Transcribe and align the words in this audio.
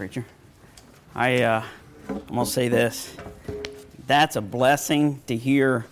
preacher. 0.00 0.24
I, 1.14 1.42
uh, 1.42 1.62
I'm 2.08 2.20
going 2.28 2.46
to 2.46 2.50
say 2.50 2.68
this. 2.68 3.14
That's 4.06 4.36
a 4.36 4.40
blessing 4.40 5.20
to 5.26 5.36
hear 5.36 5.84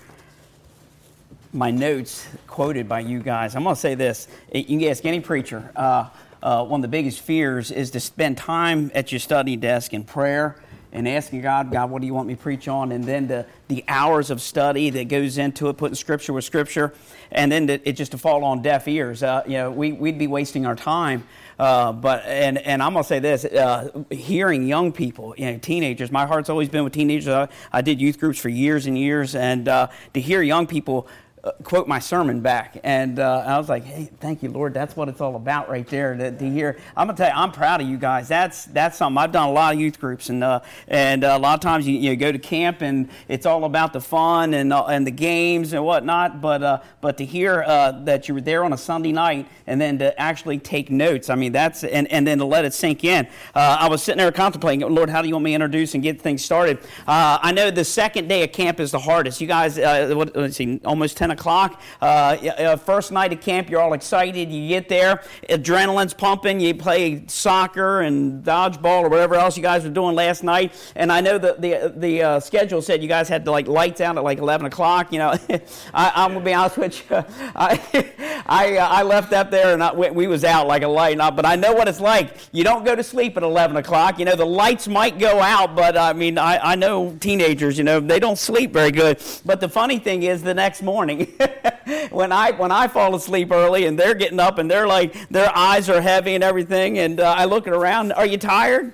my 1.53 1.71
notes 1.71 2.27
quoted 2.47 2.89
by 2.89 3.01
you 3.01 3.21
guys. 3.21 3.55
I'm 3.55 3.65
going 3.65 3.75
to 3.75 3.79
say 3.79 3.97
this. 3.97 4.27
You 4.51 4.65
can 4.65 4.85
ask 4.89 5.05
any 5.05 5.21
preacher. 5.21 5.71
Uh, 5.77 6.09
uh, 6.43 6.65
one 6.65 6.79
of 6.79 6.83
the 6.83 6.89
biggest 6.89 7.21
fears 7.21 7.71
is 7.71 7.91
to 7.91 8.01
spend 8.01 8.39
time 8.39 8.91
at 8.95 9.13
your 9.13 9.19
study 9.19 9.57
desk 9.57 9.93
in 9.93 10.05
prayer 10.05 10.57
and 10.93 11.07
asking 11.07 11.43
God, 11.43 11.71
God, 11.71 11.91
what 11.91 12.01
do 12.01 12.07
you 12.07 12.15
want 12.15 12.29
me 12.29 12.35
to 12.35 12.41
preach 12.41 12.69
on? 12.69 12.93
And 12.93 13.05
then 13.05 13.27
the, 13.27 13.47
the 13.69 13.85
hours 13.89 14.31
of 14.31 14.41
study 14.41 14.91
that 14.91 15.09
goes 15.09 15.39
into 15.39 15.69
it, 15.69 15.77
putting 15.77 15.95
scripture 15.95 16.33
with 16.33 16.45
scripture, 16.45 16.95
and 17.31 17.53
then 17.53 17.67
the, 17.67 17.89
it 17.89 17.93
just 17.93 18.13
to 18.13 18.19
fall 18.19 18.45
on 18.45 18.63
deaf 18.63 18.89
ears. 18.89 19.23
Uh, 19.23 19.43
you 19.47 19.55
know, 19.55 19.71
we, 19.71 19.93
we'd 19.93 20.19
be 20.19 20.27
wasting 20.27 20.67
our 20.67 20.77
time. 20.77 21.27
Uh, 21.59 21.93
but 21.93 22.25
and 22.25 22.57
and 22.59 22.81
I'm 22.81 22.93
gonna 22.93 23.03
say 23.03 23.19
this: 23.19 23.45
uh, 23.45 24.05
hearing 24.11 24.67
young 24.67 24.93
people, 24.93 25.35
you 25.37 25.51
know, 25.51 25.59
teenagers. 25.59 26.13
My 26.13 26.25
heart's 26.25 26.49
always 26.49 26.69
been 26.69 26.85
with 26.85 26.93
teenagers. 26.93 27.29
I, 27.29 27.49
I 27.73 27.83
did 27.83 28.01
youth 28.01 28.21
groups 28.21 28.39
for 28.39 28.49
years 28.49 28.87
and 28.87 28.97
years, 28.97 29.35
and 29.35 29.67
uh, 29.67 29.89
to 30.15 30.21
hear 30.21 30.41
young 30.41 30.69
people 30.69 31.09
uh, 31.45 31.53
quote 31.63 31.87
my 31.87 31.99
sermon 31.99 32.41
back, 32.41 32.79
and 32.83 33.19
uh, 33.19 33.45
I 33.47 33.59
was 33.59 33.69
like, 33.69 33.85
"Hey, 33.85 34.11
thank 34.21 34.43
you, 34.43 34.51
Lord. 34.51 34.75
That's 34.75 34.97
what 34.97 35.09
it's 35.09 35.21
all 35.21 35.37
about, 35.37 35.69
right 35.69 35.87
there." 35.87 36.17
To, 36.17 36.31
to, 36.31 36.51
hear, 36.51 36.79
I'm 36.97 37.07
gonna 37.07 37.17
tell 37.17 37.29
you, 37.29 37.35
I'm 37.35 37.53
proud 37.53 37.81
of 37.81 37.89
you 37.89 37.97
guys. 37.97 38.29
That's 38.29 38.65
that's 38.67 38.99
something. 38.99 39.19
I've 39.19 39.33
done 39.33 39.49
a 39.49 39.53
lot 39.53 39.75
of 39.75 39.81
youth 39.81 40.01
groups, 40.01 40.31
and 40.31 40.43
uh, 40.43 40.61
and 40.89 41.25
a 41.25 41.39
lot 41.39 41.55
of 41.55 41.61
times 41.61 41.87
you, 41.87 41.99
you 41.99 42.17
go 42.17 42.33
to 42.33 42.39
camp, 42.39 42.83
and 42.83 43.09
it's 43.29 43.47
all 43.47 43.65
about 43.65 43.93
the 43.93 44.01
fun 44.01 44.55
and 44.55 44.73
uh, 44.73 44.87
and 44.87 45.07
the 45.07 45.13
games 45.13 45.73
and 45.73 45.85
whatnot. 45.85 46.41
But 46.41 46.63
uh, 46.63 46.81
but 47.01 47.19
to 47.19 47.25
hear 47.25 47.63
uh, 47.63 47.93
that 48.05 48.29
you 48.29 48.35
were 48.35 48.41
there 48.41 48.65
on 48.65 48.73
a 48.73 48.79
Sunday 48.79 49.13
night, 49.13 49.47
and 49.67 49.81
then 49.81 49.99
to 49.99 50.19
actually 50.21 50.59
take 50.59 50.91
notes, 50.91 51.31
I 51.31 51.35
mean, 51.35 51.53
that's 51.53 51.85
and, 51.85 52.11
and 52.11 52.27
then 52.27 52.39
to 52.39 52.47
let 52.47 52.65
it 52.65 52.75
sink 52.75 53.05
in. 53.05 53.29
I 53.55 53.89
was 53.89 54.03
sitting 54.03 54.19
there 54.19 54.33
contemplating, 54.33 54.89
Lord, 54.89 55.11
how 55.11 55.23
do 55.23 55.29
you 55.29 55.35
want 55.35 55.45
me 55.45 55.51
to 55.51 55.55
introduce 55.57 55.95
and 55.95 56.03
get 56.03 56.21
things 56.21 56.45
started? 56.45 56.79
I 57.07 57.53
know 57.53 57.71
the 57.71 57.85
second 57.85 58.29
day 58.29 58.43
of 58.43 58.53
camp 58.53 58.81
is 58.81 58.91
the 58.91 58.99
hardest. 58.99 59.41
You 59.41 59.47
guys, 59.47 59.79
what, 59.79 60.35
let's 60.37 60.57
see, 60.57 60.81
almost 60.85 61.17
ten 61.29 61.39
o'clock. 61.39 61.81
Uh, 62.01 62.05
uh, 62.05 62.77
first 62.77 63.13
night 63.13 63.33
of 63.33 63.41
camp, 63.41 63.69
you're 63.69 63.81
all 63.81 63.93
excited. 63.93 64.51
You 64.51 64.69
get 64.69 64.89
there, 64.89 65.23
adrenaline's 65.49 66.15
pumping. 66.15 66.61
You 66.61 66.75
play 66.75 67.25
soccer 67.27 68.01
and 68.01 68.43
dodgeball 68.45 69.03
or 69.03 69.09
whatever 69.09 69.35
else 69.35 69.57
you 69.57 69.63
guys 69.63 69.85
were 69.85 69.91
doing 69.91 70.15
last 70.15 70.43
night. 70.43 70.73
And 70.97 71.13
I 71.13 71.21
know 71.21 71.39
that 71.39 71.61
the 71.61 71.93
the 71.95 72.23
uh, 72.23 72.41
schedule 72.41 72.81
said 72.83 73.03
you 73.03 73.09
guys 73.09 73.29
had 73.29 73.45
to 73.45 73.51
like 73.51 73.69
lights 73.69 74.01
out 74.01 74.17
at 74.17 74.25
like 74.25 74.39
11 74.39 74.67
o'clock. 74.67 75.13
You 75.13 75.19
know, 75.19 75.35
I, 75.95 76.25
am 76.25 76.33
gonna 76.33 76.45
be 76.45 76.55
honest 76.55 76.79
with 76.79 77.11
you. 77.11 77.17
I 77.55 78.13
I, 78.47 78.77
uh, 78.77 78.89
I 78.89 79.03
left 79.03 79.33
up 79.33 79.51
there 79.51 79.75
and 79.75 79.83
I, 79.83 79.93
we 79.93 80.27
was 80.27 80.45
out 80.45 80.67
like 80.67 80.83
a 80.83 80.89
light. 80.89 81.19
But 81.19 81.47
I 81.47 81.57
know 81.57 81.73
what 81.73 81.89
it's 81.89 82.01
like. 82.01 82.37
You 82.53 82.65
don't 82.65 82.85
go 82.85 82.95
to 82.95 83.03
sleep 83.03 83.37
at 83.37 83.43
11 83.43 83.77
o'clock. 83.77 84.19
You 84.19 84.25
know, 84.25 84.37
the 84.37 84.47
lights 84.47 84.89
might 84.89 85.19
go 85.19 85.41
out, 85.41 85.75
but 85.75 85.97
I 85.97 86.13
mean, 86.13 86.39
I, 86.39 86.59
I 86.59 86.75
know 86.75 87.17
teenagers. 87.21 87.77
You 87.77 87.85
know, 87.85 88.01
they 88.01 88.21
don't 88.21 88.39
sleep 88.39 88.73
very 88.73 88.91
good. 88.91 89.21
But 89.45 89.61
the 89.61 89.69
funny 89.69 89.99
thing 89.99 90.23
is, 90.23 90.43
the 90.43 90.55
next 90.55 90.83
morning, 90.83 91.18
when 92.11 92.33
I 92.33 92.53
when 92.53 92.73
I 92.73 92.89
fall 92.89 93.15
asleep 93.15 93.51
early 93.51 93.87
and 93.87 93.99
they're 93.99 94.15
getting 94.15 94.41
up 94.41 94.59
and 94.59 94.71
they're 94.71 94.87
like 94.87 95.29
their 95.29 95.55
eyes 95.57 95.89
are 95.89 96.01
heavy 96.01 96.35
and 96.35 96.45
everything, 96.45 96.99
and 96.99 97.21
uh, 97.21 97.35
I 97.37 97.45
look 97.45 97.67
around. 97.67 98.13
Are 98.13 98.27
you 98.27 98.39
tired? 98.39 98.93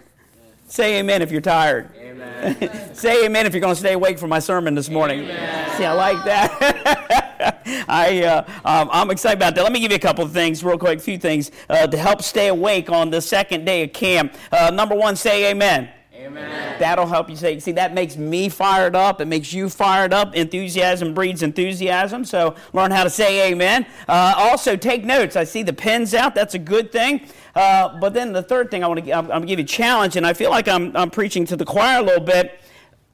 Say 0.66 0.98
amen 0.98 1.22
if 1.22 1.30
you're 1.30 1.40
tired. 1.40 1.90
Amen. 1.96 2.94
Say 2.94 3.26
amen 3.26 3.46
if 3.46 3.52
you're 3.52 3.60
going 3.60 3.74
to 3.74 3.80
stay 3.80 3.92
awake 3.92 4.18
for 4.18 4.26
my 4.26 4.38
sermon 4.38 4.74
this 4.74 4.88
morning. 4.88 5.20
Amen. 5.20 5.76
See, 5.76 5.84
I 5.84 5.92
like 5.92 6.24
that. 6.24 7.84
I, 7.88 8.22
uh, 8.24 8.44
um, 8.64 8.88
I'm 8.92 9.10
excited 9.10 9.38
about 9.38 9.54
that. 9.54 9.62
Let 9.62 9.72
me 9.72 9.80
give 9.80 9.90
you 9.90 9.96
a 9.96 10.00
couple 10.00 10.24
of 10.24 10.32
things, 10.32 10.64
real 10.64 10.78
quick, 10.78 10.98
a 10.98 11.02
few 11.02 11.18
things 11.18 11.50
uh, 11.68 11.86
to 11.86 11.96
help 11.96 12.22
stay 12.22 12.48
awake 12.48 12.90
on 12.90 13.10
the 13.10 13.20
second 13.20 13.64
day 13.64 13.84
of 13.84 13.92
camp. 13.92 14.34
Uh, 14.50 14.70
number 14.70 14.94
one, 14.94 15.16
say 15.16 15.50
amen. 15.50 15.90
Amen. 16.36 16.76
That'll 16.80 17.06
help 17.06 17.30
you 17.30 17.36
say, 17.36 17.60
see, 17.60 17.72
that 17.72 17.94
makes 17.94 18.16
me 18.16 18.48
fired 18.48 18.96
up. 18.96 19.20
It 19.20 19.26
makes 19.26 19.52
you 19.52 19.68
fired 19.68 20.12
up. 20.12 20.34
Enthusiasm 20.34 21.14
breeds 21.14 21.42
enthusiasm. 21.42 22.24
So 22.24 22.56
learn 22.72 22.90
how 22.90 23.04
to 23.04 23.10
say 23.10 23.52
amen. 23.52 23.86
Uh, 24.08 24.34
also, 24.36 24.74
take 24.76 25.04
notes. 25.04 25.36
I 25.36 25.44
see 25.44 25.62
the 25.62 25.72
pens 25.72 26.12
out. 26.12 26.34
That's 26.34 26.54
a 26.54 26.58
good 26.58 26.90
thing. 26.90 27.28
Uh, 27.54 27.98
but 28.00 28.14
then 28.14 28.32
the 28.32 28.42
third 28.42 28.70
thing 28.70 28.82
I 28.82 28.88
want 28.88 29.04
to, 29.04 29.12
I'm, 29.12 29.26
I'm 29.26 29.28
going 29.28 29.42
to 29.42 29.46
give 29.46 29.58
you 29.60 29.64
a 29.64 29.68
challenge, 29.68 30.16
and 30.16 30.26
I 30.26 30.32
feel 30.32 30.50
like 30.50 30.66
I'm, 30.66 30.96
I'm 30.96 31.10
preaching 31.10 31.44
to 31.46 31.56
the 31.56 31.64
choir 31.64 32.00
a 32.00 32.02
little 32.02 32.24
bit. 32.24 32.60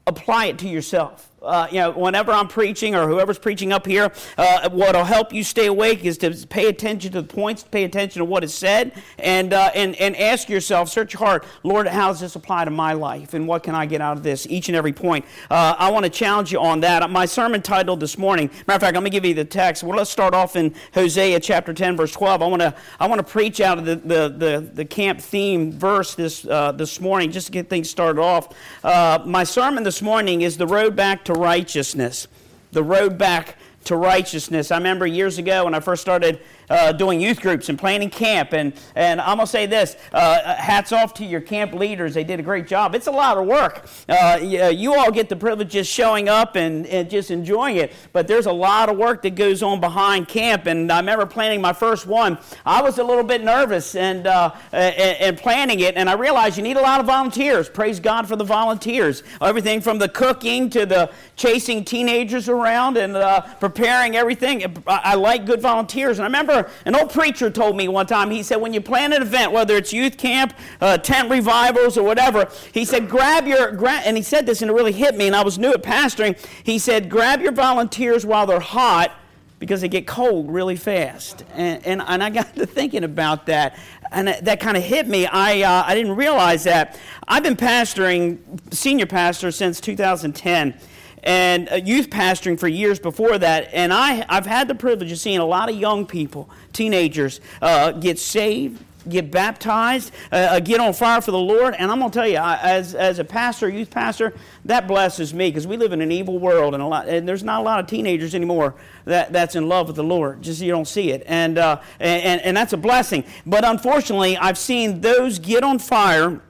Apply 0.07 0.47
it 0.47 0.59
to 0.61 0.69
yourself. 0.69 1.30
Uh, 1.43 1.67
you 1.71 1.79
know, 1.79 1.91
whenever 1.93 2.33
I'm 2.33 2.49
preaching 2.49 2.95
or 2.95 3.09
whoever's 3.09 3.39
preaching 3.39 3.73
up 3.73 3.87
here, 3.87 4.13
uh, 4.37 4.69
what'll 4.69 5.05
help 5.05 5.33
you 5.33 5.43
stay 5.43 5.67
awake 5.67 6.05
is 6.05 6.19
to 6.19 6.31
pay 6.49 6.67
attention 6.67 7.13
to 7.13 7.23
the 7.23 7.27
points, 7.27 7.63
pay 7.63 7.85
attention 7.85 8.21
to 8.21 8.27
what 8.27 8.45
is 8.45 8.53
said, 8.53 8.93
and, 9.19 9.55
uh, 9.55 9.71
and, 9.75 9.97
and 9.97 10.15
ask 10.17 10.51
yourself, 10.51 10.91
search 10.91 11.15
your 11.15 11.21
heart, 11.21 11.47
Lord, 11.63 11.87
how 11.87 12.09
does 12.09 12.21
this 12.21 12.37
apply 12.37 12.67
to 12.67 12.71
my 12.71 12.93
life? 12.93 13.33
And 13.33 13.49
what 13.49 13.63
can 13.63 13.75
I 13.75 13.87
get 13.87 14.03
out 14.03 14.19
of 14.19 14.23
this? 14.23 14.47
Each 14.49 14.69
and 14.69 14.77
every 14.77 14.93
point. 14.93 15.25
Uh, 15.51 15.75
I 15.79 15.91
want 15.91 16.05
to 16.05 16.11
challenge 16.11 16.53
you 16.53 16.61
on 16.61 16.81
that. 16.81 17.09
My 17.11 17.25
sermon 17.25 17.63
title 17.63 17.97
this 17.97 18.19
morning, 18.19 18.51
matter 18.67 18.77
of 18.77 18.83
fact, 18.83 18.95
let 18.95 19.03
me 19.03 19.11
give 19.11 19.25
you 19.25 19.33
the 19.33 19.45
text. 19.45 19.83
Well, 19.83 19.97
let's 19.97 20.11
start 20.11 20.35
off 20.35 20.57
in 20.57 20.75
Hosea 20.93 21.41
chapter 21.41 21.73
10, 21.73 21.97
verse 21.97 22.13
12. 22.13 22.43
I 22.43 22.47
want 22.47 22.61
to, 22.61 22.75
I 22.99 23.07
want 23.07 23.27
to 23.27 23.33
preach 23.33 23.63
out 23.63 23.79
of 23.79 23.87
the, 23.87 23.97
the, 23.97 24.29
the, 24.29 24.71
the 24.75 24.85
camp 24.85 25.21
theme 25.21 25.73
verse 25.73 26.15
this, 26.15 26.47
uh, 26.47 26.73
this 26.73 27.01
morning 27.01 27.31
just 27.31 27.47
to 27.47 27.53
get 27.53 27.71
things 27.71 27.89
started 27.89 28.21
off. 28.21 28.55
Uh, 28.85 29.21
my 29.25 29.45
sermon 29.45 29.85
this 29.85 30.03
morning 30.03 30.43
is 30.43 30.59
the 30.59 30.67
road 30.67 30.95
back 30.95 31.25
to 31.25 31.30
to 31.33 31.41
righteousness, 31.41 32.27
the 32.73 32.83
road 32.83 33.17
back 33.17 33.57
to 33.85 33.97
righteousness. 33.97 34.71
I 34.71 34.77
remember 34.77 35.07
years 35.07 35.39
ago 35.39 35.65
when 35.65 35.75
I 35.75 35.81
first 35.81 36.03
started 36.03 36.41
uh, 36.71 36.93
doing 36.93 37.21
youth 37.21 37.41
groups 37.41 37.69
and 37.69 37.79
planning 37.79 38.09
camp. 38.09 38.53
And, 38.53 38.73
and 38.95 39.21
I'm 39.21 39.37
going 39.37 39.47
to 39.47 39.51
say 39.51 39.67
this 39.67 39.97
uh, 40.13 40.55
hats 40.55 40.93
off 40.93 41.15
to 41.15 41.25
your 41.25 41.41
camp 41.41 41.75
leaders. 41.75 42.15
They 42.15 42.25
did 42.25 42.41
a 42.41 42.43
great 42.43 42.67
job. 42.67 42.95
It's 42.95 43.09
a 43.09 43.13
lot 43.13 43.37
of 43.37 43.47
work. 43.47 43.87
Uh, 44.09 44.39
you 44.41 44.95
all 44.95 45.11
get 45.11 45.29
the 45.29 45.37
privilege 45.37 45.67
of 45.67 45.73
just 45.73 45.91
showing 45.93 46.29
up 46.29 46.57
and, 46.57 46.87
and 46.87 47.11
just 47.11 47.31
enjoying 47.31 47.77
it. 47.77 47.93
But 48.13 48.29
there's 48.29 48.47
a 48.47 48.53
lot 48.53 48.89
of 48.89 48.97
work 48.97 49.23
that 49.23 49.35
goes 49.35 49.63
on 49.63 49.81
behind 49.81 50.29
camp. 50.29 50.67
And 50.67 50.91
I 50.91 51.01
remember 51.01 51.27
planning 51.27 51.61
my 51.61 51.73
first 51.73 52.07
one. 52.07 52.39
I 52.65 52.83
was 52.83 52.99
a 52.99 53.05
little 53.05 53.25
bit 53.25 53.43
nervous 53.43 53.95
and, 53.95 54.27
uh, 54.27 54.55
and, 54.73 54.95
and 54.97 55.39
planning 55.39 55.81
it. 55.81 55.97
And 55.97 56.09
I 56.09 56.15
realized 56.15 56.57
you 56.57 56.63
need 56.63 56.77
a 56.77 56.83
lot 56.83 57.01
of 57.01 57.07
volunteers. 57.07 57.69
Praise 57.69 57.99
God 57.99 58.29
for 58.29 58.37
the 58.37 58.45
volunteers. 58.45 59.23
Everything 59.41 59.81
from 59.81 59.99
the 59.99 60.09
cooking 60.09 60.71
to 60.71 60.87
the 60.87 61.11
chasing 61.37 61.85
teenagers 61.85 62.49
around 62.49 62.97
and 62.97 63.17
uh, 63.17 63.41
preparing 63.59 64.17
everything. 64.17 64.83
I 64.87 65.15
like 65.15 65.47
good 65.47 65.61
volunteers. 65.61 66.19
And 66.19 66.25
I 66.25 66.29
remember 66.29 66.60
an 66.85 66.95
old 66.95 67.11
preacher 67.11 67.51
told 67.51 67.77
me 67.77 67.89
one 67.89 68.07
time, 68.07 68.31
he 68.31 68.43
said, 68.43 68.57
when 68.57 68.73
you 68.73 68.81
plan 68.81 69.13
an 69.13 69.23
event, 69.23 69.53
whether 69.53 69.77
it's 69.77 69.93
youth 69.93 70.17
camp, 70.17 70.55
uh, 70.81 70.99
tent 70.99 71.31
revivals, 71.31 71.97
or 71.97 72.05
whatever, 72.05 72.51
he 72.73 72.85
said, 72.85 73.09
grab 73.09 73.47
your, 73.47 73.73
gra-, 73.73 74.03
and 74.05 74.17
he 74.17 74.23
said 74.23 74.47
this 74.47 74.63
and 74.63 74.71
it 74.71 74.75
really 74.75 74.93
hit 74.93 75.17
me, 75.17 75.27
and 75.27 75.37
I 75.37 75.43
was 75.43 75.59
new 75.59 75.73
at 75.73 75.83
pastoring. 75.83 76.39
He 76.65 76.79
said, 76.79 77.09
grab 77.09 77.41
your 77.41 77.53
volunteers 77.53 78.27
while 78.27 78.47
they're 78.47 78.61
hot 78.61 79.13
because 79.59 79.83
they 79.83 79.89
get 79.89 80.07
cold 80.07 80.51
really 80.51 80.77
fast. 80.77 81.45
And, 81.55 81.87
and, 81.87 82.03
and 82.03 82.25
I 82.25 82.31
got 82.31 82.55
to 82.57 82.67
thinking 82.67 83.05
about 83.05 83.47
that, 83.47 83.79
and 84.11 84.29
that 84.29 84.59
kind 84.59 84.77
of 84.77 84.83
hit 84.83 85.07
me. 85.07 85.27
I, 85.27 85.63
uh, 85.63 85.85
I 85.87 85.95
didn't 85.95 86.17
realize 86.17 86.65
that. 86.65 86.99
I've 87.29 87.43
been 87.43 87.57
pastoring, 87.57 88.39
senior 88.73 89.07
pastor, 89.07 89.51
since 89.51 89.81
2010 89.81 90.75
and 91.23 91.69
youth 91.87 92.11
pastoring 92.11 92.59
for 92.59 92.69
years 92.69 92.99
before 92.99 93.39
that. 93.39 93.69
And 93.73 93.93
I, 93.93 94.25
I've 94.29 94.47
had 94.47 94.69
the 94.69 94.75
privilege 94.75 95.13
of 95.13 95.19
seeing 95.19 95.39
a 95.39 95.45
lot 95.45 95.69
of 95.69 95.77
young 95.77 96.07
people, 96.07 96.49
teenagers, 96.73 97.41
uh, 97.61 97.93
get 97.93 98.19
saved, 98.19 98.83
get 99.09 99.31
baptized, 99.31 100.13
uh, 100.31 100.37
uh 100.37 100.61
get 100.61 100.81
on 100.81 100.93
fire 100.93 101.21
for 101.21 101.31
the 101.31 101.39
Lord. 101.39 101.75
And 101.75 101.91
I'm 101.91 101.99
going 101.99 102.11
to 102.11 102.19
tell 102.19 102.29
you, 102.29 102.37
I, 102.37 102.59
as, 102.63 102.95
as 102.95 103.19
a 103.19 103.25
pastor, 103.25 103.69
youth 103.69 103.91
pastor, 103.91 104.35
that 104.67 104.87
blesses 104.87 105.33
me 105.33 105.49
because 105.49 105.67
we 105.67 105.77
live 105.77 105.93
in 105.93 106.01
an 106.01 106.13
evil 106.13 106.39
world 106.39 106.75
and, 106.75 106.83
a 106.83 106.87
lot, 106.87 107.09
and 107.09 107.27
there's 107.27 107.43
not 107.43 107.61
a 107.61 107.65
lot 107.65 107.81
of 107.81 107.87
teenagers 107.87 108.35
anymore 108.35 108.75
that, 109.05 109.33
that's 109.33 109.57
in 109.57 109.69
love 109.69 109.87
with 109.87 109.97
the 109.97 110.05
Lord. 110.05 110.43
Just 110.43 110.61
you 110.61 110.71
don't 110.71 110.89
see 110.89 111.11
it. 111.11 111.23
And, 111.27 111.59
uh, 111.59 111.81
and, 111.99 112.41
and 112.43 112.57
that's 112.57 112.73
a 112.73 112.79
blessing. 112.79 113.25
But 113.47 113.65
unfortunately, 113.65 114.37
I've 114.37 114.59
seen 114.59 115.01
those 115.01 115.39
get 115.39 115.65
on 115.65 115.79
fire 115.79 116.41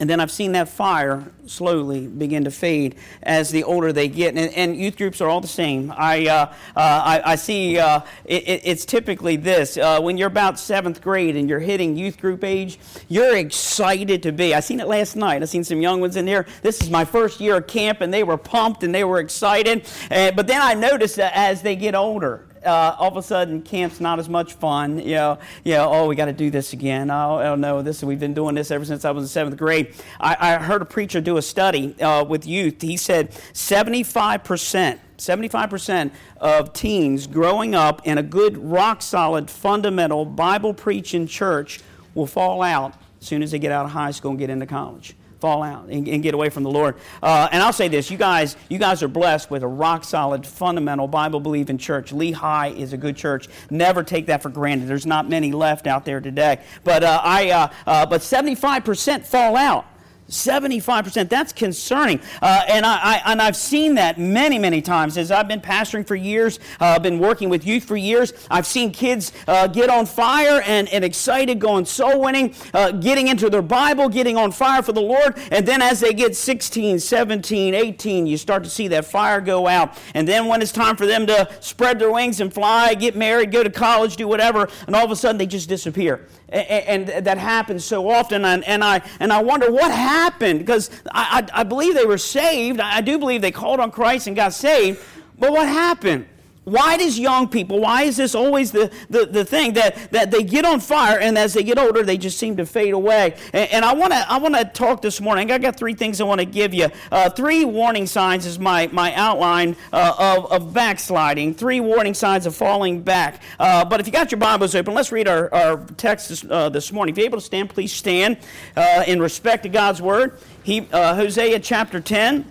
and 0.00 0.08
then 0.08 0.18
I've 0.18 0.30
seen 0.30 0.52
that 0.52 0.70
fire 0.70 1.30
slowly 1.44 2.06
begin 2.06 2.44
to 2.44 2.50
fade 2.50 2.94
as 3.22 3.50
the 3.50 3.64
older 3.64 3.92
they 3.92 4.08
get. 4.08 4.34
And, 4.34 4.52
and 4.54 4.74
youth 4.74 4.96
groups 4.96 5.20
are 5.20 5.28
all 5.28 5.42
the 5.42 5.46
same. 5.46 5.92
I, 5.94 6.26
uh, 6.26 6.32
uh, 6.34 6.52
I, 6.74 7.32
I, 7.32 7.34
see 7.36 7.78
uh, 7.78 8.00
it, 8.24 8.62
it's 8.64 8.86
typically 8.86 9.36
this 9.36 9.76
uh, 9.76 10.00
when 10.00 10.16
you're 10.16 10.28
about 10.28 10.58
seventh 10.58 11.02
grade 11.02 11.36
and 11.36 11.50
you're 11.50 11.60
hitting 11.60 11.96
youth 11.96 12.18
group 12.18 12.44
age, 12.44 12.78
you're 13.08 13.36
excited 13.36 14.22
to 14.22 14.32
be. 14.32 14.54
I 14.54 14.60
seen 14.60 14.80
it 14.80 14.88
last 14.88 15.16
night. 15.16 15.42
I 15.42 15.44
seen 15.44 15.64
some 15.64 15.82
young 15.82 16.00
ones 16.00 16.16
in 16.16 16.26
here. 16.26 16.46
This 16.62 16.80
is 16.80 16.88
my 16.88 17.04
first 17.04 17.38
year 17.38 17.58
of 17.58 17.66
camp, 17.66 18.00
and 18.00 18.12
they 18.12 18.22
were 18.22 18.38
pumped 18.38 18.82
and 18.82 18.94
they 18.94 19.04
were 19.04 19.20
excited. 19.20 19.86
but 20.08 20.46
then 20.46 20.62
I 20.62 20.72
noticed 20.72 21.16
that 21.16 21.32
as 21.36 21.60
they 21.60 21.76
get 21.76 21.94
older, 21.94 22.46
uh, 22.64 22.96
all 22.98 23.08
of 23.08 23.16
a 23.16 23.22
sudden 23.22 23.62
camp's 23.62 24.00
not 24.00 24.18
as 24.18 24.28
much 24.28 24.54
fun. 24.54 24.98
You 24.98 25.14
know, 25.14 25.38
you 25.64 25.74
know 25.74 25.90
oh, 25.92 26.08
we 26.08 26.16
got 26.16 26.26
to 26.26 26.32
do 26.32 26.50
this 26.50 26.72
again. 26.72 27.10
Oh, 27.10 27.40
oh, 27.40 27.54
no, 27.54 27.82
this 27.82 28.02
we've 28.02 28.20
been 28.20 28.34
doing 28.34 28.54
this 28.54 28.70
ever 28.70 28.84
since 28.84 29.04
I 29.04 29.10
was 29.10 29.24
in 29.24 29.28
seventh 29.28 29.56
grade. 29.56 29.94
I, 30.18 30.36
I 30.38 30.58
heard 30.58 30.82
a 30.82 30.86
preacher 30.86 31.20
do 31.20 31.36
a 31.36 31.42
study 31.42 32.00
uh, 32.00 32.24
with 32.24 32.46
youth. 32.46 32.80
He 32.82 32.96
said 32.96 33.32
75 33.52 34.44
percent. 34.44 35.00
75% 35.18 36.12
of 36.38 36.72
teens 36.72 37.26
growing 37.26 37.74
up 37.74 38.06
in 38.06 38.16
a 38.16 38.22
good, 38.22 38.56
rock 38.56 39.02
solid, 39.02 39.50
fundamental, 39.50 40.24
Bible 40.24 40.72
preaching 40.72 41.26
church 41.26 41.80
will 42.14 42.26
fall 42.26 42.62
out 42.62 42.94
as 43.20 43.26
soon 43.26 43.42
as 43.42 43.50
they 43.50 43.58
get 43.58 43.70
out 43.70 43.84
of 43.84 43.90
high 43.90 44.12
school 44.12 44.30
and 44.30 44.40
get 44.40 44.48
into 44.48 44.64
college 44.64 45.14
fall 45.40 45.62
out 45.62 45.88
and, 45.88 46.06
and 46.06 46.22
get 46.22 46.34
away 46.34 46.50
from 46.50 46.62
the 46.62 46.70
Lord. 46.70 46.96
Uh, 47.22 47.48
and 47.50 47.62
I'll 47.62 47.72
say 47.72 47.88
this: 47.88 48.10
you 48.10 48.18
guys, 48.18 48.56
you 48.68 48.78
guys 48.78 49.02
are 49.02 49.08
blessed 49.08 49.50
with 49.50 49.62
a 49.62 49.68
rock 49.68 50.04
solid, 50.04 50.46
fundamental 50.46 51.08
Bible 51.08 51.40
believing 51.40 51.78
church. 51.78 52.12
Lehigh 52.12 52.68
is 52.68 52.92
a 52.92 52.96
good 52.96 53.16
church. 53.16 53.48
Never 53.70 54.02
take 54.02 54.26
that 54.26 54.42
for 54.42 54.50
granted. 54.50 54.88
There's 54.88 55.06
not 55.06 55.28
many 55.28 55.52
left 55.52 55.86
out 55.86 56.04
there 56.04 56.20
today, 56.20 56.60
but 56.84 57.02
uh, 57.02 57.20
I, 57.22 57.50
uh, 57.50 57.68
uh 57.86 58.06
but 58.06 58.20
75% 58.20 59.26
fall 59.26 59.56
out. 59.56 59.86
75%. 60.30 61.28
That's 61.28 61.52
concerning. 61.52 62.20
Uh, 62.40 62.64
and, 62.68 62.86
I, 62.86 62.98
I, 63.02 63.32
and 63.32 63.42
I've 63.42 63.56
seen 63.56 63.94
that 63.96 64.18
many, 64.18 64.58
many 64.58 64.80
times. 64.80 65.18
As 65.18 65.30
I've 65.30 65.48
been 65.48 65.60
pastoring 65.60 66.06
for 66.06 66.16
years, 66.16 66.58
uh, 66.80 66.86
I've 66.86 67.02
been 67.02 67.18
working 67.18 67.48
with 67.48 67.66
youth 67.66 67.84
for 67.84 67.96
years, 67.96 68.32
I've 68.50 68.66
seen 68.66 68.92
kids 68.92 69.32
uh, 69.46 69.66
get 69.66 69.90
on 69.90 70.06
fire 70.06 70.62
and, 70.64 70.88
and 70.88 71.04
excited, 71.04 71.58
going 71.58 71.84
soul 71.84 72.20
winning, 72.20 72.54
uh, 72.72 72.92
getting 72.92 73.28
into 73.28 73.50
their 73.50 73.62
Bible, 73.62 74.08
getting 74.08 74.36
on 74.36 74.52
fire 74.52 74.82
for 74.82 74.92
the 74.92 75.02
Lord. 75.02 75.38
And 75.50 75.66
then 75.66 75.82
as 75.82 76.00
they 76.00 76.12
get 76.12 76.36
16, 76.36 77.00
17, 77.00 77.74
18, 77.74 78.26
you 78.26 78.36
start 78.36 78.64
to 78.64 78.70
see 78.70 78.88
that 78.88 79.04
fire 79.04 79.40
go 79.40 79.66
out. 79.66 79.98
And 80.14 80.26
then 80.26 80.46
when 80.46 80.62
it's 80.62 80.72
time 80.72 80.96
for 80.96 81.06
them 81.06 81.26
to 81.26 81.48
spread 81.60 81.98
their 81.98 82.12
wings 82.12 82.40
and 82.40 82.52
fly, 82.52 82.94
get 82.94 83.16
married, 83.16 83.52
go 83.52 83.62
to 83.62 83.70
college, 83.70 84.16
do 84.16 84.28
whatever, 84.28 84.68
and 84.86 84.94
all 84.94 85.04
of 85.04 85.10
a 85.10 85.16
sudden 85.16 85.38
they 85.38 85.46
just 85.46 85.68
disappear. 85.68 86.26
And, 86.48 87.08
and 87.08 87.26
that 87.26 87.38
happens 87.38 87.84
so 87.84 88.08
often. 88.08 88.44
And, 88.44 88.64
and, 88.64 88.82
I, 88.82 89.02
and 89.20 89.32
I 89.32 89.42
wonder 89.42 89.70
what 89.70 89.90
happened 89.90 90.19
because 90.58 90.90
I, 91.12 91.48
I, 91.52 91.60
I 91.60 91.62
believe 91.64 91.94
they 91.94 92.04
were 92.04 92.18
saved. 92.18 92.80
I 92.80 93.00
do 93.00 93.18
believe 93.18 93.42
they 93.42 93.50
called 93.50 93.80
on 93.80 93.90
Christ 93.90 94.26
and 94.26 94.36
got 94.36 94.52
saved. 94.52 95.00
But 95.38 95.52
what 95.52 95.66
happened? 95.66 96.26
Why 96.70 96.96
does 96.96 97.18
young 97.18 97.48
people, 97.48 97.80
why 97.80 98.02
is 98.02 98.16
this 98.16 98.34
always 98.34 98.70
the, 98.70 98.90
the, 99.08 99.26
the 99.26 99.44
thing 99.44 99.72
that, 99.74 100.12
that 100.12 100.30
they 100.30 100.44
get 100.44 100.64
on 100.64 100.78
fire 100.78 101.18
and 101.18 101.36
as 101.36 101.54
they 101.54 101.64
get 101.64 101.78
older, 101.78 102.04
they 102.04 102.16
just 102.16 102.38
seem 102.38 102.56
to 102.58 102.66
fade 102.66 102.94
away? 102.94 103.36
And, 103.52 103.70
and 103.72 103.84
I 103.84 103.92
want 103.94 104.12
to 104.12 104.30
I 104.30 104.38
wanna 104.38 104.64
talk 104.64 105.02
this 105.02 105.20
morning. 105.20 105.50
I 105.50 105.58
got 105.58 105.76
three 105.76 105.94
things 105.94 106.20
I 106.20 106.24
want 106.24 106.40
to 106.40 106.44
give 106.44 106.72
you. 106.72 106.88
Uh, 107.10 107.28
three 107.28 107.64
warning 107.64 108.06
signs 108.06 108.46
is 108.46 108.58
my, 108.58 108.86
my 108.92 109.12
outline 109.14 109.76
uh, 109.92 110.36
of, 110.38 110.52
of 110.52 110.72
backsliding, 110.72 111.54
three 111.54 111.80
warning 111.80 112.14
signs 112.14 112.46
of 112.46 112.54
falling 112.54 113.02
back. 113.02 113.42
Uh, 113.58 113.84
but 113.84 113.98
if 113.98 114.06
you 114.06 114.12
got 114.12 114.30
your 114.30 114.38
Bibles 114.38 114.74
open, 114.74 114.94
let's 114.94 115.10
read 115.10 115.26
our, 115.26 115.52
our 115.52 115.84
text 115.96 116.28
this, 116.28 116.44
uh, 116.48 116.68
this 116.68 116.92
morning. 116.92 117.14
If 117.14 117.18
you're 117.18 117.26
able 117.26 117.38
to 117.38 117.44
stand, 117.44 117.70
please 117.70 117.92
stand 117.92 118.38
uh, 118.76 119.02
in 119.08 119.20
respect 119.20 119.64
to 119.64 119.68
God's 119.68 120.00
word. 120.00 120.38
He, 120.62 120.86
uh, 120.92 121.16
Hosea 121.16 121.58
chapter 121.58 122.00
10 122.00 122.44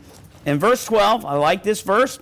and 0.45 0.59
verse 0.59 0.83
12. 0.83 1.25
I 1.25 1.35
like 1.35 1.63
this 1.63 1.81
verse. 1.81 2.19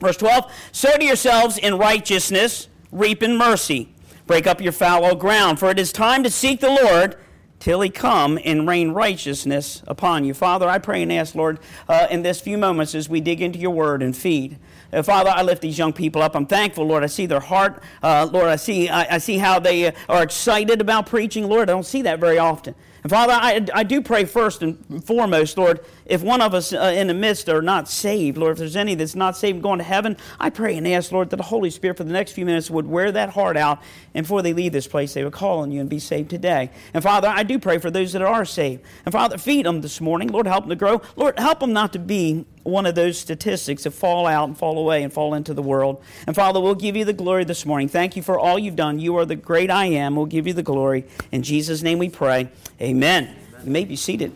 Verse 0.00 0.16
12 0.16 0.52
Sow 0.72 0.96
to 0.96 1.04
yourselves 1.04 1.58
in 1.58 1.78
righteousness, 1.78 2.68
reap 2.92 3.22
in 3.22 3.36
mercy. 3.36 3.92
Break 4.26 4.46
up 4.46 4.60
your 4.60 4.72
fallow 4.72 5.14
ground, 5.14 5.60
for 5.60 5.70
it 5.70 5.78
is 5.78 5.92
time 5.92 6.24
to 6.24 6.30
seek 6.30 6.60
the 6.60 6.70
Lord 6.70 7.16
till 7.60 7.80
he 7.80 7.88
come 7.88 8.38
and 8.44 8.68
rain 8.68 8.90
righteousness 8.90 9.82
upon 9.86 10.24
you. 10.24 10.34
Father, 10.34 10.68
I 10.68 10.78
pray 10.78 11.02
and 11.02 11.12
ask, 11.12 11.34
Lord, 11.34 11.58
uh, 11.88 12.06
in 12.10 12.22
this 12.22 12.40
few 12.40 12.58
moments 12.58 12.94
as 12.94 13.08
we 13.08 13.20
dig 13.20 13.40
into 13.40 13.58
your 13.58 13.70
word 13.70 14.02
and 14.02 14.16
feed. 14.16 14.58
Uh, 14.92 15.02
Father, 15.02 15.30
I 15.30 15.42
lift 15.42 15.62
these 15.62 15.78
young 15.78 15.92
people 15.92 16.22
up. 16.22 16.36
I'm 16.36 16.46
thankful, 16.46 16.86
Lord. 16.86 17.02
I 17.02 17.06
see 17.06 17.26
their 17.26 17.40
heart. 17.40 17.82
Uh, 18.02 18.28
Lord, 18.30 18.46
I 18.46 18.56
see, 18.56 18.88
I, 18.88 19.16
I 19.16 19.18
see 19.18 19.38
how 19.38 19.58
they 19.58 19.86
uh, 19.86 19.92
are 20.08 20.22
excited 20.22 20.80
about 20.80 21.06
preaching. 21.06 21.48
Lord, 21.48 21.68
I 21.68 21.72
don't 21.72 21.86
see 21.86 22.02
that 22.02 22.20
very 22.20 22.38
often. 22.38 22.74
And 23.02 23.10
Father, 23.10 23.32
I, 23.32 23.64
I 23.72 23.82
do 23.84 24.00
pray 24.02 24.24
first 24.24 24.62
and 24.62 25.04
foremost, 25.04 25.58
Lord, 25.58 25.80
if 26.06 26.22
one 26.22 26.40
of 26.40 26.54
us 26.54 26.72
uh, 26.72 26.94
in 26.96 27.08
the 27.08 27.14
midst 27.14 27.48
are 27.48 27.62
not 27.62 27.88
saved, 27.88 28.38
Lord, 28.38 28.52
if 28.52 28.58
there's 28.58 28.76
any 28.76 28.94
that's 28.94 29.14
not 29.14 29.36
saved 29.36 29.62
going 29.62 29.78
to 29.78 29.84
heaven, 29.84 30.16
I 30.38 30.50
pray 30.50 30.76
and 30.76 30.86
ask, 30.86 31.12
Lord, 31.12 31.30
that 31.30 31.36
the 31.36 31.42
Holy 31.42 31.70
Spirit 31.70 31.96
for 31.96 32.04
the 32.04 32.12
next 32.12 32.32
few 32.32 32.46
minutes 32.46 32.70
would 32.70 32.86
wear 32.86 33.12
that 33.12 33.30
heart 33.30 33.56
out, 33.56 33.82
and 34.14 34.24
before 34.24 34.42
they 34.42 34.52
leave 34.52 34.72
this 34.72 34.86
place, 34.86 35.14
they 35.14 35.24
would 35.24 35.32
call 35.32 35.60
on 35.60 35.72
you 35.72 35.80
and 35.80 35.90
be 35.90 35.98
saved 35.98 36.30
today. 36.30 36.70
And 36.94 37.02
Father, 37.02 37.28
I 37.28 37.42
do 37.42 37.58
pray 37.58 37.78
for 37.78 37.90
those 37.90 38.12
that 38.12 38.22
are 38.22 38.44
saved. 38.44 38.82
And 39.04 39.12
Father, 39.12 39.38
feed 39.38 39.66
them 39.66 39.80
this 39.80 40.00
morning. 40.00 40.28
Lord, 40.28 40.46
help 40.46 40.64
them 40.64 40.70
to 40.70 40.76
grow. 40.76 41.02
Lord, 41.16 41.38
help 41.38 41.60
them 41.60 41.72
not 41.72 41.92
to 41.92 41.98
be 41.98 42.44
one 42.62 42.86
of 42.86 42.94
those 42.94 43.18
statistics 43.18 43.84
that 43.84 43.92
fall 43.92 44.26
out 44.26 44.48
and 44.48 44.58
fall 44.58 44.78
away 44.78 45.02
and 45.02 45.12
fall 45.12 45.34
into 45.34 45.54
the 45.54 45.62
world. 45.62 46.02
And 46.26 46.34
Father, 46.34 46.60
we'll 46.60 46.74
give 46.74 46.96
you 46.96 47.04
the 47.04 47.12
glory 47.12 47.44
this 47.44 47.64
morning. 47.64 47.88
Thank 47.88 48.16
you 48.16 48.22
for 48.22 48.38
all 48.38 48.58
you've 48.58 48.76
done. 48.76 48.98
You 48.98 49.16
are 49.18 49.24
the 49.24 49.36
great 49.36 49.70
I 49.70 49.86
am. 49.86 50.16
We'll 50.16 50.26
give 50.26 50.46
you 50.46 50.52
the 50.52 50.62
glory. 50.62 51.04
In 51.30 51.42
Jesus' 51.42 51.82
name 51.82 51.98
we 51.98 52.08
pray. 52.08 52.48
Amen. 52.80 53.24
Amen. 53.24 53.36
You 53.64 53.70
may 53.70 53.84
be 53.84 53.96
seated. 53.96 54.32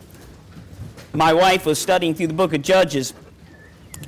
My 1.13 1.33
wife 1.33 1.65
was 1.65 1.79
studying 1.79 2.15
through 2.15 2.27
the 2.27 2.33
book 2.33 2.53
of 2.53 2.61
Judges, 2.61 3.13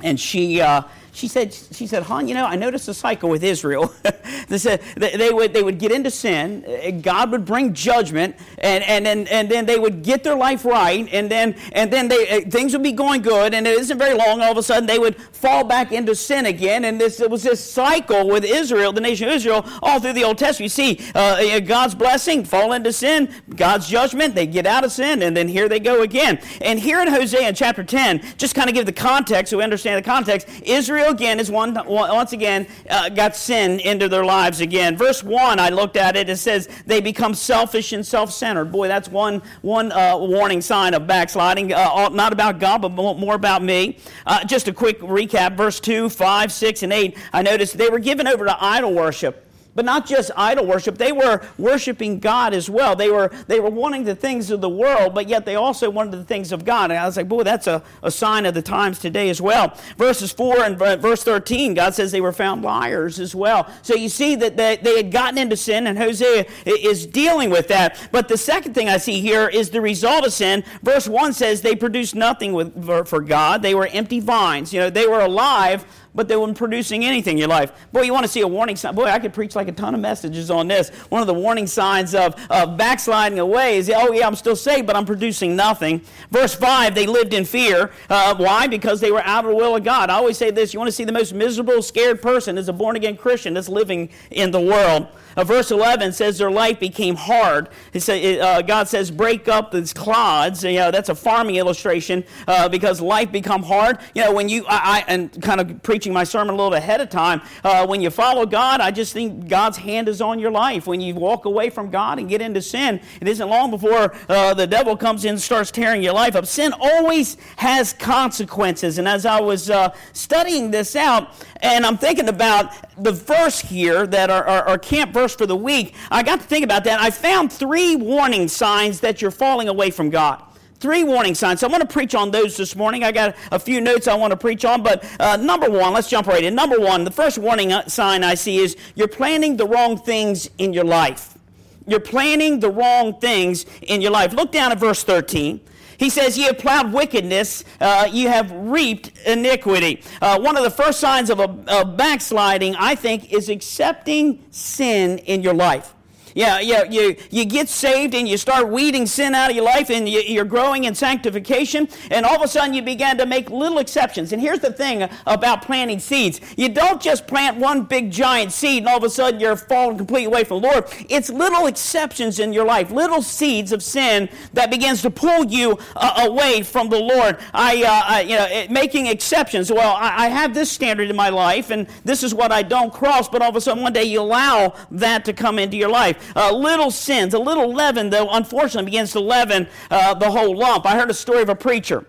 and 0.02 0.18
she. 0.18 0.60
Uh, 0.60 0.82
she 1.14 1.28
said, 1.28 1.54
she 1.54 1.86
said, 1.86 2.02
hon, 2.02 2.26
you 2.26 2.34
know, 2.34 2.44
I 2.44 2.56
noticed 2.56 2.88
a 2.88 2.94
cycle 2.94 3.28
with 3.28 3.44
Israel. 3.44 3.94
they, 4.48 4.58
said, 4.58 4.82
they, 4.96 5.30
would, 5.32 5.52
they 5.52 5.62
would 5.62 5.78
get 5.78 5.92
into 5.92 6.10
sin, 6.10 7.00
God 7.02 7.30
would 7.30 7.44
bring 7.44 7.72
judgment, 7.72 8.34
and, 8.58 8.82
and, 8.82 9.06
and, 9.06 9.28
and 9.28 9.48
then 9.48 9.64
they 9.64 9.78
would 9.78 10.02
get 10.02 10.24
their 10.24 10.34
life 10.34 10.64
right, 10.64 11.08
and 11.12 11.30
then, 11.30 11.54
and 11.70 11.92
then 11.92 12.08
they, 12.08 12.28
uh, 12.28 12.50
things 12.50 12.72
would 12.72 12.82
be 12.82 12.90
going 12.90 13.22
good, 13.22 13.54
and 13.54 13.64
it 13.64 13.78
isn't 13.78 13.96
very 13.96 14.14
long, 14.14 14.40
all 14.40 14.50
of 14.50 14.58
a 14.58 14.62
sudden 14.62 14.86
they 14.86 14.98
would 14.98 15.14
fall 15.16 15.62
back 15.62 15.92
into 15.92 16.16
sin 16.16 16.46
again, 16.46 16.84
and 16.84 17.00
this, 17.00 17.20
it 17.20 17.30
was 17.30 17.44
this 17.44 17.62
cycle 17.62 18.26
with 18.26 18.44
Israel, 18.44 18.92
the 18.92 19.00
nation 19.00 19.28
of 19.28 19.34
Israel, 19.34 19.64
all 19.82 20.00
through 20.00 20.14
the 20.14 20.24
Old 20.24 20.36
Testament. 20.36 20.64
You 20.64 20.96
see 20.96 21.12
uh, 21.14 21.60
God's 21.60 21.94
blessing, 21.94 22.44
fall 22.44 22.72
into 22.72 22.92
sin, 22.92 23.32
God's 23.54 23.88
judgment, 23.88 24.34
they 24.34 24.48
get 24.48 24.66
out 24.66 24.82
of 24.82 24.90
sin, 24.90 25.22
and 25.22 25.36
then 25.36 25.46
here 25.46 25.68
they 25.68 25.78
go 25.78 26.02
again. 26.02 26.40
And 26.60 26.80
here 26.80 27.00
in 27.00 27.06
Hosea 27.06 27.52
chapter 27.52 27.84
10, 27.84 28.20
just 28.36 28.56
kind 28.56 28.68
of 28.68 28.74
give 28.74 28.86
the 28.86 28.92
context 28.92 29.50
so 29.50 29.58
we 29.58 29.62
understand 29.62 30.04
the 30.04 30.08
context, 30.08 30.48
Israel 30.64 31.03
Israel 31.04 31.14
again 31.14 31.38
is 31.38 31.50
one, 31.50 31.74
once 31.86 32.32
again 32.32 32.66
uh, 32.88 33.10
got 33.10 33.36
sin 33.36 33.78
into 33.80 34.08
their 34.08 34.24
lives 34.24 34.60
again. 34.62 34.96
Verse 34.96 35.22
1, 35.22 35.58
I 35.58 35.68
looked 35.68 35.98
at 35.98 36.16
it, 36.16 36.30
it 36.30 36.38
says 36.38 36.66
they 36.86 37.02
become 37.02 37.34
selfish 37.34 37.92
and 37.92 38.06
self 38.06 38.32
centered. 38.32 38.72
Boy, 38.72 38.88
that's 38.88 39.08
one, 39.08 39.42
one 39.60 39.92
uh, 39.92 40.16
warning 40.16 40.62
sign 40.62 40.94
of 40.94 41.06
backsliding. 41.06 41.74
Uh, 41.74 42.08
not 42.08 42.32
about 42.32 42.58
God, 42.58 42.80
but 42.80 42.90
more 42.90 43.34
about 43.34 43.62
me. 43.62 43.98
Uh, 44.24 44.44
just 44.44 44.66
a 44.66 44.72
quick 44.72 44.98
recap 45.00 45.56
verse 45.56 45.78
2, 45.78 46.08
5, 46.08 46.52
6, 46.52 46.82
and 46.82 46.92
8. 46.92 47.18
I 47.34 47.42
noticed 47.42 47.76
they 47.76 47.90
were 47.90 47.98
given 47.98 48.26
over 48.26 48.46
to 48.46 48.64
idol 48.64 48.94
worship 48.94 49.44
but 49.74 49.84
not 49.84 50.06
just 50.06 50.30
idol 50.36 50.66
worship. 50.66 50.98
They 50.98 51.12
were 51.12 51.40
worshiping 51.58 52.20
god 52.20 52.54
as 52.54 52.70
well. 52.70 52.96
They 52.96 53.10
were 53.10 53.30
they 53.46 53.60
were 53.60 53.70
wanting 53.70 54.04
the 54.04 54.14
things 54.14 54.50
of 54.50 54.60
the 54.60 54.68
world 54.68 55.14
but 55.14 55.28
yet 55.28 55.44
they 55.44 55.56
also 55.56 55.90
wanted 55.90 56.12
the 56.12 56.24
things 56.24 56.52
of 56.52 56.64
god. 56.64 56.90
And 56.90 56.98
i 56.98 57.06
was 57.06 57.16
like 57.16 57.28
boy 57.28 57.42
that's 57.42 57.66
a, 57.66 57.82
a 58.02 58.10
sign 58.10 58.46
of 58.46 58.54
the 58.54 58.62
times 58.62 58.98
today 58.98 59.30
as 59.30 59.40
well. 59.40 59.76
Verses 59.96 60.32
4 60.32 60.62
and 60.62 60.78
verse 60.78 61.22
13 61.22 61.74
god 61.74 61.94
says 61.94 62.12
they 62.12 62.20
were 62.20 62.32
found 62.32 62.62
liars 62.62 63.18
as 63.20 63.34
well. 63.34 63.68
So 63.82 63.94
you 63.94 64.08
see 64.08 64.34
that 64.36 64.56
they, 64.56 64.76
they 64.76 64.96
had 64.96 65.10
gotten 65.10 65.38
into 65.38 65.56
sin 65.56 65.86
and 65.86 65.98
hosea 65.98 66.46
is 66.64 67.06
dealing 67.06 67.50
with 67.50 67.68
that. 67.68 68.08
But 68.12 68.28
the 68.28 68.38
second 68.38 68.74
thing 68.74 68.88
i 68.88 68.98
see 68.98 69.20
here 69.20 69.48
is 69.48 69.70
the 69.70 69.80
result 69.80 70.26
of 70.26 70.32
sin. 70.32 70.64
Verse 70.82 71.08
1 71.08 71.32
says 71.32 71.62
they 71.62 71.76
produced 71.76 72.14
nothing 72.14 72.52
with, 72.52 72.84
for, 72.84 73.04
for 73.04 73.20
god. 73.20 73.62
They 73.62 73.74
were 73.74 73.86
empty 73.86 74.20
vines. 74.20 74.72
You 74.72 74.80
know 74.80 74.90
they 74.90 75.06
were 75.06 75.20
alive 75.20 75.84
but 76.14 76.28
they 76.28 76.36
weren't 76.36 76.56
producing 76.56 77.04
anything 77.04 77.32
in 77.32 77.38
your 77.38 77.48
life. 77.48 77.72
Boy, 77.92 78.02
you 78.02 78.12
want 78.12 78.24
to 78.24 78.30
see 78.30 78.40
a 78.40 78.48
warning 78.48 78.76
sign? 78.76 78.94
Boy, 78.94 79.04
I 79.04 79.18
could 79.18 79.32
preach 79.32 79.56
like 79.56 79.68
a 79.68 79.72
ton 79.72 79.94
of 79.94 80.00
messages 80.00 80.50
on 80.50 80.68
this. 80.68 80.90
One 81.08 81.20
of 81.20 81.26
the 81.26 81.34
warning 81.34 81.66
signs 81.66 82.14
of, 82.14 82.34
of 82.50 82.76
backsliding 82.76 83.38
away 83.38 83.78
is, 83.78 83.90
oh, 83.94 84.12
yeah, 84.12 84.26
I'm 84.26 84.36
still 84.36 84.56
saved, 84.56 84.86
but 84.86 84.96
I'm 84.96 85.06
producing 85.06 85.56
nothing. 85.56 86.02
Verse 86.30 86.54
5, 86.54 86.94
they 86.94 87.06
lived 87.06 87.34
in 87.34 87.44
fear. 87.44 87.90
Uh, 88.08 88.34
why? 88.36 88.66
Because 88.66 89.00
they 89.00 89.10
were 89.10 89.22
out 89.24 89.44
of 89.44 89.50
the 89.50 89.56
will 89.56 89.76
of 89.76 89.84
God. 89.84 90.10
I 90.10 90.14
always 90.14 90.38
say 90.38 90.50
this 90.50 90.72
you 90.72 90.78
want 90.78 90.88
to 90.88 90.92
see 90.92 91.04
the 91.04 91.12
most 91.12 91.34
miserable, 91.34 91.82
scared 91.82 92.22
person 92.22 92.58
is 92.58 92.68
a 92.68 92.72
born 92.72 92.96
again 92.96 93.16
Christian 93.16 93.54
that's 93.54 93.68
living 93.68 94.10
in 94.30 94.50
the 94.50 94.60
world. 94.60 95.08
Uh, 95.36 95.44
verse 95.44 95.70
11 95.70 96.12
says 96.12 96.38
their 96.38 96.50
life 96.50 96.80
became 96.80 97.16
hard. 97.16 97.68
Say, 97.96 98.38
uh, 98.38 98.62
God 98.62 98.88
says, 98.88 99.10
break 99.10 99.48
up 99.48 99.70
these 99.70 99.92
clods. 99.92 100.64
You 100.64 100.74
know, 100.74 100.90
that's 100.90 101.08
a 101.08 101.14
farming 101.14 101.56
illustration 101.56 102.24
uh, 102.46 102.68
because 102.68 103.00
life 103.00 103.32
become 103.32 103.62
hard. 103.62 103.98
You 104.14 104.24
know, 104.24 104.32
when 104.32 104.48
you, 104.48 104.64
I, 104.66 105.00
I, 105.00 105.04
and 105.08 105.42
kind 105.42 105.60
of 105.60 105.82
preaching 105.82 106.12
my 106.12 106.24
sermon 106.24 106.54
a 106.54 106.56
little 106.56 106.74
ahead 106.74 107.00
of 107.00 107.10
time, 107.10 107.42
uh, 107.62 107.86
when 107.86 108.00
you 108.00 108.10
follow 108.10 108.46
God, 108.46 108.80
I 108.80 108.90
just 108.90 109.12
think 109.12 109.48
God's 109.48 109.76
hand 109.76 110.08
is 110.08 110.20
on 110.20 110.38
your 110.38 110.50
life. 110.50 110.86
When 110.86 111.00
you 111.00 111.14
walk 111.14 111.44
away 111.44 111.70
from 111.70 111.90
God 111.90 112.18
and 112.18 112.28
get 112.28 112.40
into 112.40 112.62
sin, 112.62 113.00
it 113.20 113.28
isn't 113.28 113.48
long 113.48 113.70
before 113.70 114.14
uh, 114.28 114.54
the 114.54 114.66
devil 114.66 114.96
comes 114.96 115.24
in 115.24 115.30
and 115.30 115.40
starts 115.40 115.70
tearing 115.70 116.02
your 116.02 116.14
life 116.14 116.36
up. 116.36 116.46
Sin 116.46 116.72
always 116.78 117.36
has 117.56 117.92
consequences. 117.92 118.98
And 118.98 119.08
as 119.08 119.26
I 119.26 119.40
was 119.40 119.70
uh, 119.70 119.94
studying 120.12 120.70
this 120.70 120.96
out, 120.96 121.32
and 121.60 121.86
I'm 121.86 121.96
thinking 121.96 122.28
about 122.28 122.72
the 122.98 123.12
verse 123.12 123.60
here 123.60 124.06
that 124.06 124.30
our, 124.30 124.44
our, 124.44 124.68
our, 124.68 124.78
camp 124.78 125.12
verse 125.12 125.34
for 125.34 125.46
the 125.46 125.56
week. 125.56 125.94
I 126.10 126.22
got 126.22 126.40
to 126.40 126.46
think 126.46 126.64
about 126.64 126.84
that. 126.84 127.00
I 127.00 127.10
found 127.10 127.52
three 127.52 127.96
warning 127.96 128.48
signs 128.48 129.00
that 129.00 129.20
you're 129.20 129.30
falling 129.30 129.68
away 129.68 129.90
from 129.90 130.10
God. 130.10 130.42
Three 130.78 131.02
warning 131.02 131.34
signs. 131.34 131.60
So 131.60 131.66
I'm 131.66 131.70
going 131.70 131.80
to 131.80 131.92
preach 131.92 132.14
on 132.14 132.30
those 132.30 132.56
this 132.56 132.76
morning. 132.76 133.04
I 133.04 133.12
got 133.12 133.36
a 133.50 133.58
few 133.58 133.80
notes 133.80 134.06
I 134.06 134.14
want 134.14 134.32
to 134.32 134.36
preach 134.36 134.64
on, 134.64 134.82
but 134.82 135.04
uh, 135.18 135.36
number 135.36 135.70
one, 135.70 135.94
let's 135.94 136.08
jump 136.08 136.26
right 136.26 136.44
in. 136.44 136.54
Number 136.54 136.78
one, 136.78 137.04
the 137.04 137.10
first 137.10 137.38
warning 137.38 137.72
uh, 137.72 137.86
sign 137.88 138.22
I 138.22 138.34
see 138.34 138.58
is 138.58 138.76
you're 138.94 139.08
planning 139.08 139.56
the 139.56 139.66
wrong 139.66 139.96
things 139.96 140.50
in 140.58 140.72
your 140.72 140.84
life. 140.84 141.38
You're 141.86 142.00
planning 142.00 142.60
the 142.60 142.70
wrong 142.70 143.18
things 143.18 143.66
in 143.82 144.00
your 144.00 144.10
life. 144.10 144.32
Look 144.32 144.52
down 144.52 144.72
at 144.72 144.78
verse 144.78 145.04
13. 145.04 145.60
He 145.98 146.10
says, 146.10 146.36
You 146.36 146.46
have 146.46 146.58
plowed 146.58 146.92
wickedness, 146.92 147.64
uh, 147.80 148.08
you 148.10 148.28
have 148.28 148.50
reaped 148.52 149.12
iniquity. 149.26 150.02
Uh, 150.20 150.40
one 150.40 150.56
of 150.56 150.62
the 150.62 150.70
first 150.70 151.00
signs 151.00 151.30
of 151.30 151.40
a, 151.40 151.84
backsliding, 151.84 152.74
I 152.76 152.94
think, 152.94 153.32
is 153.32 153.48
accepting 153.48 154.44
sin 154.50 155.18
in 155.18 155.42
your 155.42 155.54
life. 155.54 155.93
Yeah, 156.34 156.58
yeah, 156.58 156.82
you, 156.84 157.14
you 157.30 157.44
get 157.44 157.68
saved 157.68 158.12
and 158.12 158.28
you 158.28 158.36
start 158.36 158.68
weeding 158.68 159.06
sin 159.06 159.36
out 159.36 159.50
of 159.50 159.56
your 159.56 159.64
life 159.64 159.88
and 159.88 160.08
you, 160.08 160.20
you're 160.20 160.44
growing 160.44 160.84
in 160.84 160.94
sanctification, 160.94 161.88
and 162.10 162.26
all 162.26 162.34
of 162.34 162.42
a 162.42 162.48
sudden 162.48 162.74
you 162.74 162.82
begin 162.82 163.16
to 163.18 163.26
make 163.26 163.50
little 163.50 163.78
exceptions. 163.78 164.32
And 164.32 164.42
here's 164.42 164.58
the 164.58 164.72
thing 164.72 165.08
about 165.26 165.62
planting 165.62 166.00
seeds 166.00 166.40
you 166.56 166.68
don't 166.68 167.00
just 167.00 167.28
plant 167.28 167.58
one 167.58 167.84
big 167.84 168.10
giant 168.10 168.52
seed 168.52 168.78
and 168.78 168.88
all 168.88 168.96
of 168.96 169.04
a 169.04 169.10
sudden 169.10 169.38
you're 169.38 169.56
falling 169.56 169.96
completely 169.96 170.26
away 170.26 170.42
from 170.42 170.60
the 170.60 170.68
Lord. 170.68 170.86
It's 171.08 171.30
little 171.30 171.66
exceptions 171.66 172.40
in 172.40 172.52
your 172.52 172.64
life, 172.64 172.90
little 172.90 173.22
seeds 173.22 173.70
of 173.70 173.82
sin 173.82 174.28
that 174.54 174.70
begins 174.70 175.02
to 175.02 175.10
pull 175.10 175.44
you 175.44 175.78
uh, 175.94 176.26
away 176.28 176.62
from 176.62 176.88
the 176.88 176.98
Lord. 176.98 177.38
I, 177.52 177.82
uh, 177.84 178.12
I 178.14 178.20
you 178.22 178.36
know, 178.36 178.46
it, 178.46 178.70
making 178.70 179.06
exceptions. 179.06 179.70
Well, 179.70 179.94
I, 179.94 180.24
I 180.24 180.28
have 180.28 180.52
this 180.52 180.70
standard 180.70 181.10
in 181.10 181.16
my 181.16 181.28
life, 181.28 181.70
and 181.70 181.86
this 182.04 182.24
is 182.24 182.34
what 182.34 182.50
I 182.50 182.62
don't 182.62 182.92
cross, 182.92 183.28
but 183.28 183.40
all 183.40 183.50
of 183.50 183.56
a 183.56 183.60
sudden 183.60 183.82
one 183.82 183.92
day 183.92 184.04
you 184.04 184.20
allow 184.20 184.74
that 184.90 185.24
to 185.26 185.32
come 185.32 185.60
into 185.60 185.76
your 185.76 185.90
life. 185.90 186.23
Uh, 186.34 186.52
little 186.52 186.90
sins, 186.90 187.34
a 187.34 187.38
little 187.38 187.72
leaven, 187.72 188.10
though, 188.10 188.28
unfortunately, 188.30 188.86
begins 188.86 189.12
to 189.12 189.20
leaven 189.20 189.68
uh, 189.90 190.14
the 190.14 190.30
whole 190.30 190.56
lump. 190.56 190.86
I 190.86 190.96
heard 190.96 191.10
a 191.10 191.14
story 191.14 191.42
of 191.42 191.48
a 191.48 191.54
preacher. 191.54 192.04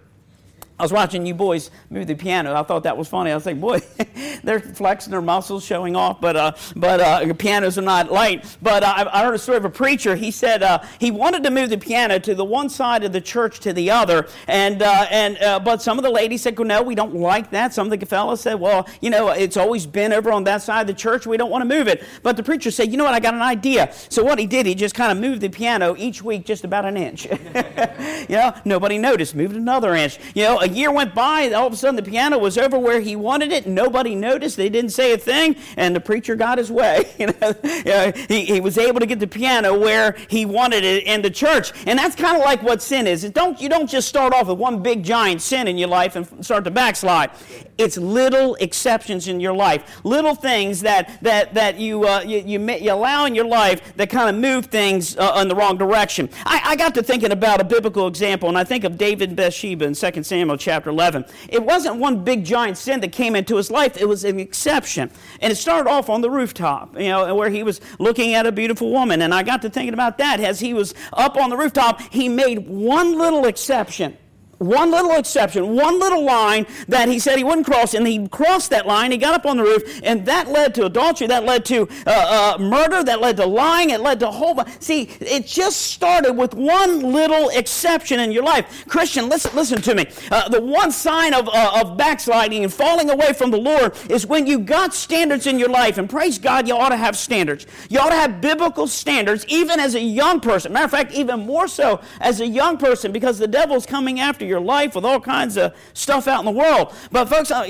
I 0.77 0.83
was 0.83 0.91
watching 0.91 1.25
you 1.25 1.33
boys 1.33 1.71
move 1.89 2.07
the 2.07 2.15
piano. 2.15 2.53
I 2.53 2.61
thought 2.63 2.83
that 2.83 2.97
was 2.97 3.07
funny. 3.07 3.31
I 3.31 3.35
was 3.35 3.45
like, 3.45 3.61
boy, 3.61 3.79
they're 4.43 4.59
flexing 4.59 5.11
their 5.11 5.21
muscles, 5.21 5.63
showing 5.63 5.95
off, 5.95 6.19
but 6.19 6.35
uh, 6.35 6.51
but 6.75 6.99
uh, 6.99 7.33
pianos 7.35 7.77
are 7.77 7.81
not 7.81 8.11
light. 8.11 8.57
But 8.61 8.83
uh, 8.83 8.93
I, 8.97 9.21
I, 9.21 9.23
heard 9.23 9.35
a 9.35 9.37
story 9.37 9.57
of 9.57 9.63
a 9.63 9.69
preacher. 9.69 10.17
He 10.17 10.31
said 10.31 10.63
uh, 10.63 10.83
he 10.99 11.11
wanted 11.11 11.43
to 11.43 11.51
move 11.51 11.69
the 11.69 11.77
piano 11.77 12.19
to 12.19 12.35
the 12.35 12.43
one 12.43 12.67
side 12.67 13.05
of 13.05 13.13
the 13.13 13.21
church 13.21 13.61
to 13.61 13.71
the 13.71 13.89
other, 13.89 14.27
and 14.47 14.81
uh, 14.81 15.05
and 15.09 15.37
uh, 15.37 15.59
but 15.59 15.81
some 15.81 15.97
of 15.97 16.03
the 16.03 16.09
ladies 16.09 16.41
said, 16.41 16.57
well, 16.57 16.67
no, 16.67 16.83
we 16.83 16.93
don't 16.93 17.15
like 17.15 17.51
that. 17.51 17.73
Some 17.73 17.89
of 17.89 17.97
the 17.97 18.05
fellows 18.05 18.41
said, 18.41 18.55
well, 18.55 18.85
you 18.99 19.09
know, 19.09 19.29
it's 19.29 19.55
always 19.55 19.85
been 19.85 20.11
over 20.11 20.29
on 20.29 20.43
that 20.43 20.61
side 20.61 20.81
of 20.81 20.87
the 20.87 20.93
church. 20.93 21.25
We 21.25 21.37
don't 21.37 21.49
want 21.49 21.61
to 21.61 21.73
move 21.73 21.87
it. 21.87 22.03
But 22.21 22.35
the 22.35 22.43
preacher 22.43 22.69
said, 22.69 22.91
you 22.91 22.97
know 22.97 23.05
what? 23.05 23.13
I 23.13 23.21
got 23.21 23.33
an 23.33 23.41
idea. 23.41 23.93
So 24.09 24.25
what 24.25 24.39
he 24.39 24.45
did, 24.45 24.65
he 24.65 24.75
just 24.75 24.93
kind 24.93 25.09
of 25.13 25.17
moved 25.17 25.39
the 25.39 25.49
piano 25.49 25.95
each 25.97 26.21
week 26.21 26.45
just 26.45 26.65
about 26.65 26.83
an 26.83 26.97
inch. 26.97 27.25
you 27.25 28.35
know, 28.35 28.53
nobody 28.65 28.97
noticed. 28.97 29.35
Moved 29.35 29.55
another 29.55 29.95
inch. 29.95 30.19
You 30.33 30.43
know 30.43 30.64
a 30.65 30.67
year 30.67 30.91
went 30.91 31.13
by, 31.13 31.41
and 31.41 31.53
all 31.53 31.67
of 31.67 31.73
a 31.73 31.75
sudden 31.75 31.95
the 31.95 32.03
piano 32.03 32.37
was 32.37 32.57
over 32.57 32.77
where 32.77 32.99
he 32.99 33.15
wanted 33.15 33.51
it. 33.51 33.65
and 33.65 33.75
Nobody 33.75 34.15
noticed. 34.15 34.57
They 34.57 34.69
didn't 34.69 34.91
say 34.91 35.13
a 35.13 35.17
thing, 35.17 35.55
and 35.77 35.95
the 35.95 35.99
preacher 35.99 36.35
got 36.35 36.57
his 36.57 36.71
way. 36.71 37.13
you 37.19 37.27
know, 37.27 38.11
he, 38.27 38.45
he 38.45 38.59
was 38.59 38.77
able 38.77 38.99
to 38.99 39.05
get 39.05 39.19
the 39.19 39.27
piano 39.27 39.77
where 39.77 40.15
he 40.27 40.45
wanted 40.45 40.83
it 40.83 41.03
in 41.03 41.21
the 41.21 41.29
church. 41.29 41.71
And 41.85 41.97
that's 41.97 42.15
kind 42.15 42.35
of 42.35 42.43
like 42.43 42.63
what 42.63 42.81
sin 42.81 43.07
is. 43.07 43.23
It 43.23 43.33
don't, 43.33 43.59
you 43.61 43.69
don't 43.69 43.89
just 43.89 44.07
start 44.07 44.33
off 44.33 44.47
with 44.47 44.57
one 44.57 44.81
big 44.81 45.03
giant 45.03 45.41
sin 45.41 45.67
in 45.67 45.77
your 45.77 45.87
life 45.87 46.15
and 46.15 46.45
start 46.45 46.63
to 46.63 46.71
backslide. 46.71 47.31
It's 47.77 47.97
little 47.97 48.55
exceptions 48.55 49.27
in 49.27 49.39
your 49.39 49.53
life, 49.53 49.99
little 50.05 50.33
things 50.33 50.81
that, 50.81 51.21
that, 51.21 51.53
that 51.53 51.77
you, 51.77 52.07
uh, 52.07 52.21
you, 52.21 52.39
you, 52.39 52.71
you, 52.71 52.91
allow 52.91 53.25
in 53.25 53.35
your 53.35 53.45
life 53.45 53.95
that 53.97 54.09
kind 54.09 54.29
of 54.29 54.41
move 54.41 54.67
things 54.67 55.17
uh, 55.17 55.39
in 55.41 55.49
the 55.49 55.55
wrong 55.55 55.77
direction. 55.77 56.29
I, 56.45 56.61
I 56.63 56.75
got 56.75 56.95
to 56.95 57.03
thinking 57.03 57.31
about 57.31 57.59
a 57.59 57.65
biblical 57.65 58.07
example, 58.07 58.47
and 58.47 58.57
I 58.57 58.63
think 58.63 58.85
of 58.85 58.97
David 58.97 59.29
and 59.29 59.37
Bathsheba 59.37 59.85
in 59.85 59.93
2 59.93 60.23
Samuel 60.23 60.54
chapter 60.57 60.89
11. 60.89 61.25
It 61.49 61.63
wasn't 61.63 61.97
one 61.97 62.23
big 62.23 62.43
giant 62.43 62.77
sin 62.77 63.01
that 63.01 63.11
came 63.11 63.35
into 63.35 63.57
his 63.57 63.71
life, 63.71 63.97
it 63.97 64.07
was 64.07 64.23
an 64.23 64.39
exception. 64.39 65.11
And 65.41 65.51
it 65.51 65.55
started 65.55 65.89
off 65.89 66.09
on 66.09 66.21
the 66.21 66.29
rooftop, 66.29 66.99
you 66.99 67.09
know, 67.09 67.33
where 67.35 67.49
he 67.49 67.63
was 67.63 67.81
looking 67.99 68.33
at 68.33 68.45
a 68.45 68.51
beautiful 68.51 68.91
woman. 68.91 69.21
And 69.21 69.33
I 69.33 69.43
got 69.43 69.61
to 69.63 69.69
thinking 69.69 69.93
about 69.93 70.17
that. 70.17 70.39
As 70.39 70.59
he 70.59 70.73
was 70.73 70.93
up 71.13 71.37
on 71.37 71.49
the 71.49 71.57
rooftop, 71.57 72.01
he 72.11 72.29
made 72.29 72.67
one 72.67 73.17
little 73.17 73.45
exception 73.45 74.17
one 74.57 74.91
little 74.91 75.11
exception, 75.11 75.75
one 75.75 75.99
little 75.99 76.23
line 76.23 76.65
that 76.87 77.09
he 77.09 77.19
said 77.19 77.37
he 77.37 77.43
wouldn't 77.43 77.65
cross, 77.65 77.93
and 77.93 78.07
he 78.07 78.27
crossed 78.27 78.69
that 78.69 78.87
line. 78.87 79.11
He 79.11 79.17
got 79.17 79.33
up 79.33 79.45
on 79.45 79.57
the 79.57 79.63
roof, 79.63 80.01
and 80.03 80.25
that 80.25 80.49
led 80.49 80.73
to 80.75 80.85
adultery, 80.85 81.27
that 81.27 81.43
led 81.43 81.65
to 81.65 81.87
uh, 82.05 82.55
uh, 82.55 82.57
murder, 82.59 83.03
that 83.03 83.21
led 83.21 83.37
to 83.37 83.45
lying, 83.45 83.89
it 83.89 83.99
led 84.01 84.19
to 84.21 84.31
whole. 84.31 84.63
See, 84.79 85.03
it 85.19 85.45
just 85.45 85.81
started 85.81 86.33
with 86.33 86.53
one 86.53 87.01
little 87.11 87.49
exception 87.49 88.19
in 88.19 88.31
your 88.31 88.43
life. 88.43 88.85
Christian, 88.87 89.29
listen, 89.29 89.55
listen 89.55 89.81
to 89.81 89.95
me. 89.95 90.05
Uh, 90.31 90.49
the 90.49 90.61
one 90.61 90.91
sign 90.91 91.33
of, 91.33 91.49
uh, 91.49 91.81
of 91.81 91.97
backsliding 91.97 92.63
and 92.63 92.73
falling 92.73 93.09
away 93.09 93.33
from 93.33 93.51
the 93.51 93.57
Lord 93.57 93.95
is 94.09 94.25
when 94.25 94.47
you 94.47 94.59
got 94.59 94.93
standards 94.93 95.47
in 95.47 95.59
your 95.59 95.69
life, 95.69 95.97
and 95.97 96.09
praise 96.09 96.37
God, 96.37 96.67
you 96.67 96.75
ought 96.75 96.89
to 96.89 96.97
have 96.97 97.17
standards. 97.17 97.65
You 97.89 97.99
ought 97.99 98.09
to 98.09 98.15
have 98.15 98.41
biblical 98.41 98.87
standards, 98.87 99.45
even 99.47 99.79
as 99.79 99.95
a 99.95 99.99
young 99.99 100.39
person. 100.39 100.71
Matter 100.73 100.85
of 100.85 100.91
fact, 100.91 101.13
even 101.13 101.41
more 101.41 101.67
so 101.67 102.01
as 102.21 102.39
a 102.39 102.47
young 102.47 102.77
person, 102.77 103.11
because 103.11 103.37
the 103.37 103.47
devil's 103.47 103.85
coming 103.85 104.19
after 104.19 104.44
your 104.45 104.59
life 104.59 104.95
with 104.95 105.05
all 105.05 105.19
kinds 105.19 105.57
of 105.57 105.75
stuff 105.93 106.27
out 106.27 106.39
in 106.39 106.45
the 106.45 106.51
world. 106.51 106.93
But 107.11 107.25
folks, 107.25 107.51
uh, 107.51 107.65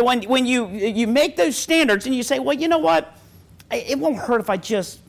when, 0.00 0.22
when 0.24 0.46
you, 0.46 0.68
you 0.68 1.06
make 1.06 1.36
those 1.36 1.56
standards 1.56 2.06
and 2.06 2.14
you 2.14 2.22
say, 2.22 2.38
well, 2.38 2.56
you 2.56 2.68
know 2.68 2.78
what? 2.78 3.16
It 3.70 3.98
won't 3.98 4.16
hurt 4.16 4.40
if 4.40 4.48
I 4.48 4.56
just 4.56 5.00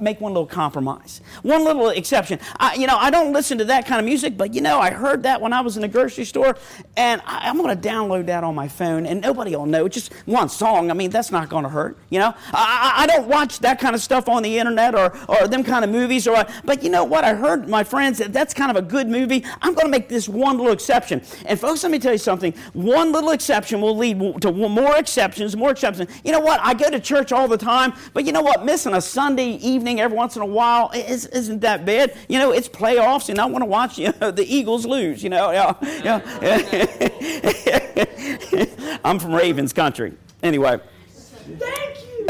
make 0.00 0.20
one 0.20 0.32
little 0.32 0.46
compromise, 0.46 1.20
one 1.42 1.64
little 1.64 1.88
exception. 1.88 2.38
I, 2.58 2.74
you 2.74 2.86
know, 2.86 2.96
I 2.96 3.10
don't 3.10 3.32
listen 3.32 3.58
to 3.58 3.64
that 3.64 3.84
kind 3.84 3.98
of 3.98 4.04
music, 4.04 4.36
but 4.36 4.54
you 4.54 4.60
know, 4.60 4.78
I 4.78 4.90
heard 4.90 5.24
that 5.24 5.40
when 5.40 5.52
I 5.52 5.60
was 5.60 5.76
in 5.76 5.82
the 5.82 5.88
grocery 5.88 6.24
store, 6.24 6.56
and 6.96 7.20
I, 7.26 7.48
am 7.48 7.58
going 7.58 7.76
to 7.76 7.88
download 7.88 8.26
that 8.26 8.44
on 8.44 8.54
my 8.54 8.68
phone, 8.68 9.06
and 9.06 9.20
nobody 9.20 9.56
will 9.56 9.66
know. 9.66 9.88
Just 9.88 10.12
one 10.24 10.48
song. 10.48 10.90
I 10.90 10.94
mean, 10.94 11.10
that's 11.10 11.32
not 11.32 11.48
going 11.48 11.64
to 11.64 11.68
hurt. 11.68 11.98
You 12.10 12.20
know, 12.20 12.34
I, 12.52 12.94
I, 12.98 13.06
don't 13.06 13.26
watch 13.26 13.58
that 13.60 13.80
kind 13.80 13.94
of 13.94 14.00
stuff 14.00 14.28
on 14.28 14.42
the 14.42 14.58
internet 14.58 14.94
or 14.94 15.16
or 15.28 15.48
them 15.48 15.64
kind 15.64 15.84
of 15.84 15.90
movies. 15.90 16.28
Or, 16.28 16.44
but 16.64 16.84
you 16.84 16.90
know 16.90 17.04
what? 17.04 17.24
I 17.24 17.34
heard 17.34 17.68
my 17.68 17.82
friends 17.82 18.18
that 18.18 18.32
that's 18.32 18.54
kind 18.54 18.70
of 18.70 18.76
a 18.76 18.86
good 18.86 19.08
movie. 19.08 19.44
I'm 19.62 19.74
going 19.74 19.86
to 19.86 19.90
make 19.90 20.08
this 20.08 20.28
one 20.28 20.58
little 20.58 20.72
exception. 20.72 21.22
And 21.44 21.58
folks, 21.58 21.82
let 21.82 21.90
me 21.90 21.98
tell 21.98 22.12
you 22.12 22.18
something. 22.18 22.52
One 22.72 23.10
little 23.10 23.30
exception 23.30 23.80
will 23.80 23.96
lead 23.96 24.42
to 24.42 24.52
more 24.52 24.96
exceptions, 24.96 25.56
more 25.56 25.72
exceptions. 25.72 26.10
You 26.24 26.32
know 26.32 26.40
what? 26.40 26.60
I 26.62 26.74
go 26.74 26.88
to 26.88 27.00
church 27.00 27.32
all 27.32 27.48
the 27.48 27.58
time, 27.58 27.94
but 28.14 28.24
you 28.24 28.32
know 28.32 28.42
what? 28.42 28.64
Missing 28.64 28.94
a 28.94 29.00
Sunday 29.00 29.55
evening 29.56 30.00
every 30.00 30.16
once 30.16 30.36
in 30.36 30.42
a 30.42 30.46
while 30.46 30.90
isn't 30.94 31.60
that 31.60 31.84
bad. 31.84 32.16
You 32.28 32.38
know, 32.38 32.52
it's 32.52 32.68
playoffs, 32.68 33.28
and 33.28 33.38
I 33.38 33.46
want 33.46 33.62
to 33.62 33.66
watch 33.66 33.98
you 33.98 34.12
know, 34.20 34.30
the 34.40 34.44
Eagles 34.44 34.86
lose. 34.86 35.22
You 35.22 35.30
know, 35.30 35.50
yeah, 35.50 35.74
yeah. 36.04 36.20
I'm 39.04 39.18
from 39.18 39.34
Ravens 39.34 39.72
country. 39.72 40.14
Anyway. 40.42 40.78
Thank 41.58 41.98
you. 42.02 42.26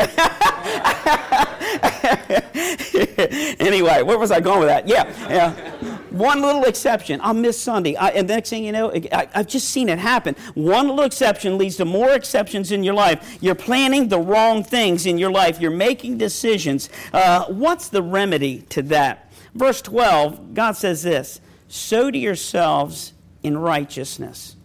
anyway, 3.59 4.03
where 4.03 4.19
was 4.19 4.31
I 4.31 4.41
going 4.41 4.61
with 4.61 4.69
that? 4.69 4.87
Yeah, 4.87 5.05
yeah. 5.29 5.76
One 6.17 6.41
little 6.41 6.65
exception. 6.65 7.21
I'll 7.23 7.35
miss 7.35 7.61
Sunday. 7.61 7.97
I, 7.97 8.09
and 8.09 8.29
the 8.29 8.35
next 8.35 8.51
thing 8.51 8.65
you 8.65 8.73
know, 8.73 8.93
I, 9.13 9.29
I've 9.35 9.47
just 9.47 9.69
seen 9.69 9.89
it 9.89 9.99
happen. 9.99 10.35
One 10.55 10.89
little 10.89 11.05
exception 11.05 11.59
leads 11.59 11.77
to 11.77 11.85
more 11.85 12.11
exceptions 12.13 12.73
in 12.73 12.83
your 12.83 12.95
life. 12.95 13.39
You're 13.41 13.55
planning 13.55 14.09
the 14.09 14.19
wrong 14.19 14.65
things 14.65 15.07
in 15.07 15.19
your 15.19 15.31
life. 15.31 15.61
You're 15.61 15.71
making 15.71 16.19
decisions. 16.19 16.89
Uh, 17.13 17.45
what's 17.47 17.89
the 17.89 18.03
remedy 18.03 18.63
to 18.71 18.83
that? 18.83 19.31
Verse 19.55 19.83
12, 19.83 20.55
God 20.55 20.73
says 20.73 21.03
this 21.03 21.41
Sow 21.69 22.11
to 22.11 22.19
yourselves 22.19 23.13
in 23.43 23.59
righteousness. 23.59 24.57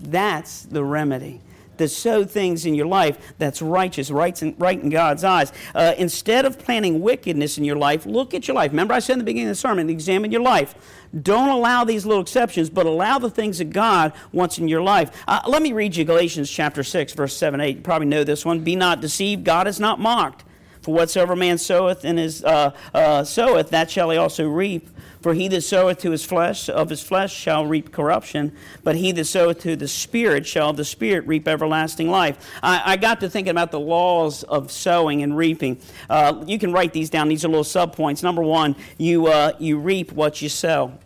That's 0.00 0.62
the 0.62 0.84
remedy 0.84 1.40
to 1.78 1.88
sow 1.88 2.24
things 2.24 2.66
in 2.66 2.74
your 2.74 2.86
life 2.86 3.34
that's 3.38 3.62
righteous, 3.62 4.10
right 4.10 4.40
in, 4.42 4.54
right 4.58 4.80
in 4.80 4.90
God's 4.90 5.24
eyes. 5.24 5.52
Uh, 5.74 5.94
instead 5.98 6.44
of 6.44 6.58
planting 6.58 7.00
wickedness 7.00 7.58
in 7.58 7.64
your 7.64 7.76
life, 7.76 8.06
look 8.06 8.34
at 8.34 8.46
your 8.46 8.54
life. 8.54 8.70
Remember, 8.70 8.94
I 8.94 8.98
said 8.98 9.14
in 9.14 9.18
the 9.20 9.24
beginning 9.24 9.48
of 9.48 9.56
the 9.56 9.60
sermon, 9.60 9.88
examine 9.90 10.30
your 10.30 10.42
life. 10.42 10.74
Don't 11.22 11.48
allow 11.48 11.84
these 11.84 12.04
little 12.04 12.22
exceptions, 12.22 12.68
but 12.68 12.86
allow 12.86 13.18
the 13.18 13.30
things 13.30 13.58
that 13.58 13.70
God 13.70 14.12
wants 14.32 14.58
in 14.58 14.68
your 14.68 14.82
life. 14.82 15.24
Uh, 15.26 15.40
let 15.46 15.62
me 15.62 15.72
read 15.72 15.96
you 15.96 16.04
Galatians 16.04 16.50
chapter 16.50 16.84
6, 16.84 17.14
verse 17.14 17.36
7 17.36 17.60
8. 17.60 17.76
You 17.76 17.82
probably 17.82 18.08
know 18.08 18.24
this 18.24 18.44
one. 18.44 18.60
Be 18.60 18.76
not 18.76 19.00
deceived, 19.00 19.44
God 19.44 19.66
is 19.66 19.80
not 19.80 19.98
mocked. 19.98 20.44
For 20.82 20.94
whatsoever 20.94 21.34
man 21.34 21.58
soweth 21.58 22.04
in 22.04 22.16
his 22.16 22.44
uh, 22.44 22.74
uh, 22.94 23.24
soweth, 23.24 23.70
that 23.70 23.90
shall 23.90 24.10
he 24.10 24.16
also 24.16 24.48
reap. 24.48 24.88
For 25.20 25.34
he 25.34 25.48
that 25.48 25.62
soweth 25.62 25.98
to 25.98 26.10
his 26.10 26.24
flesh, 26.24 26.68
of 26.68 26.90
his 26.90 27.02
flesh 27.02 27.34
shall 27.34 27.66
reap 27.66 27.92
corruption, 27.92 28.52
but 28.84 28.96
he 28.96 29.12
that 29.12 29.24
soweth 29.24 29.60
to 29.60 29.76
the 29.76 29.88
Spirit 29.88 30.46
shall 30.46 30.72
the 30.72 30.84
Spirit 30.84 31.26
reap 31.26 31.48
everlasting 31.48 32.08
life. 32.08 32.38
I, 32.62 32.92
I 32.92 32.96
got 32.96 33.20
to 33.20 33.28
thinking 33.28 33.50
about 33.50 33.70
the 33.70 33.80
laws 33.80 34.42
of 34.44 34.70
sowing 34.70 35.22
and 35.22 35.36
reaping. 35.36 35.80
Uh, 36.08 36.44
you 36.46 36.58
can 36.58 36.72
write 36.72 36.92
these 36.92 37.10
down. 37.10 37.28
These 37.28 37.44
are 37.44 37.48
little 37.48 37.64
subpoints. 37.64 38.22
Number 38.22 38.42
one, 38.42 38.76
you, 38.96 39.26
uh, 39.26 39.52
you 39.58 39.78
reap 39.78 40.12
what 40.12 40.40
you 40.40 40.48
sow. 40.48 40.98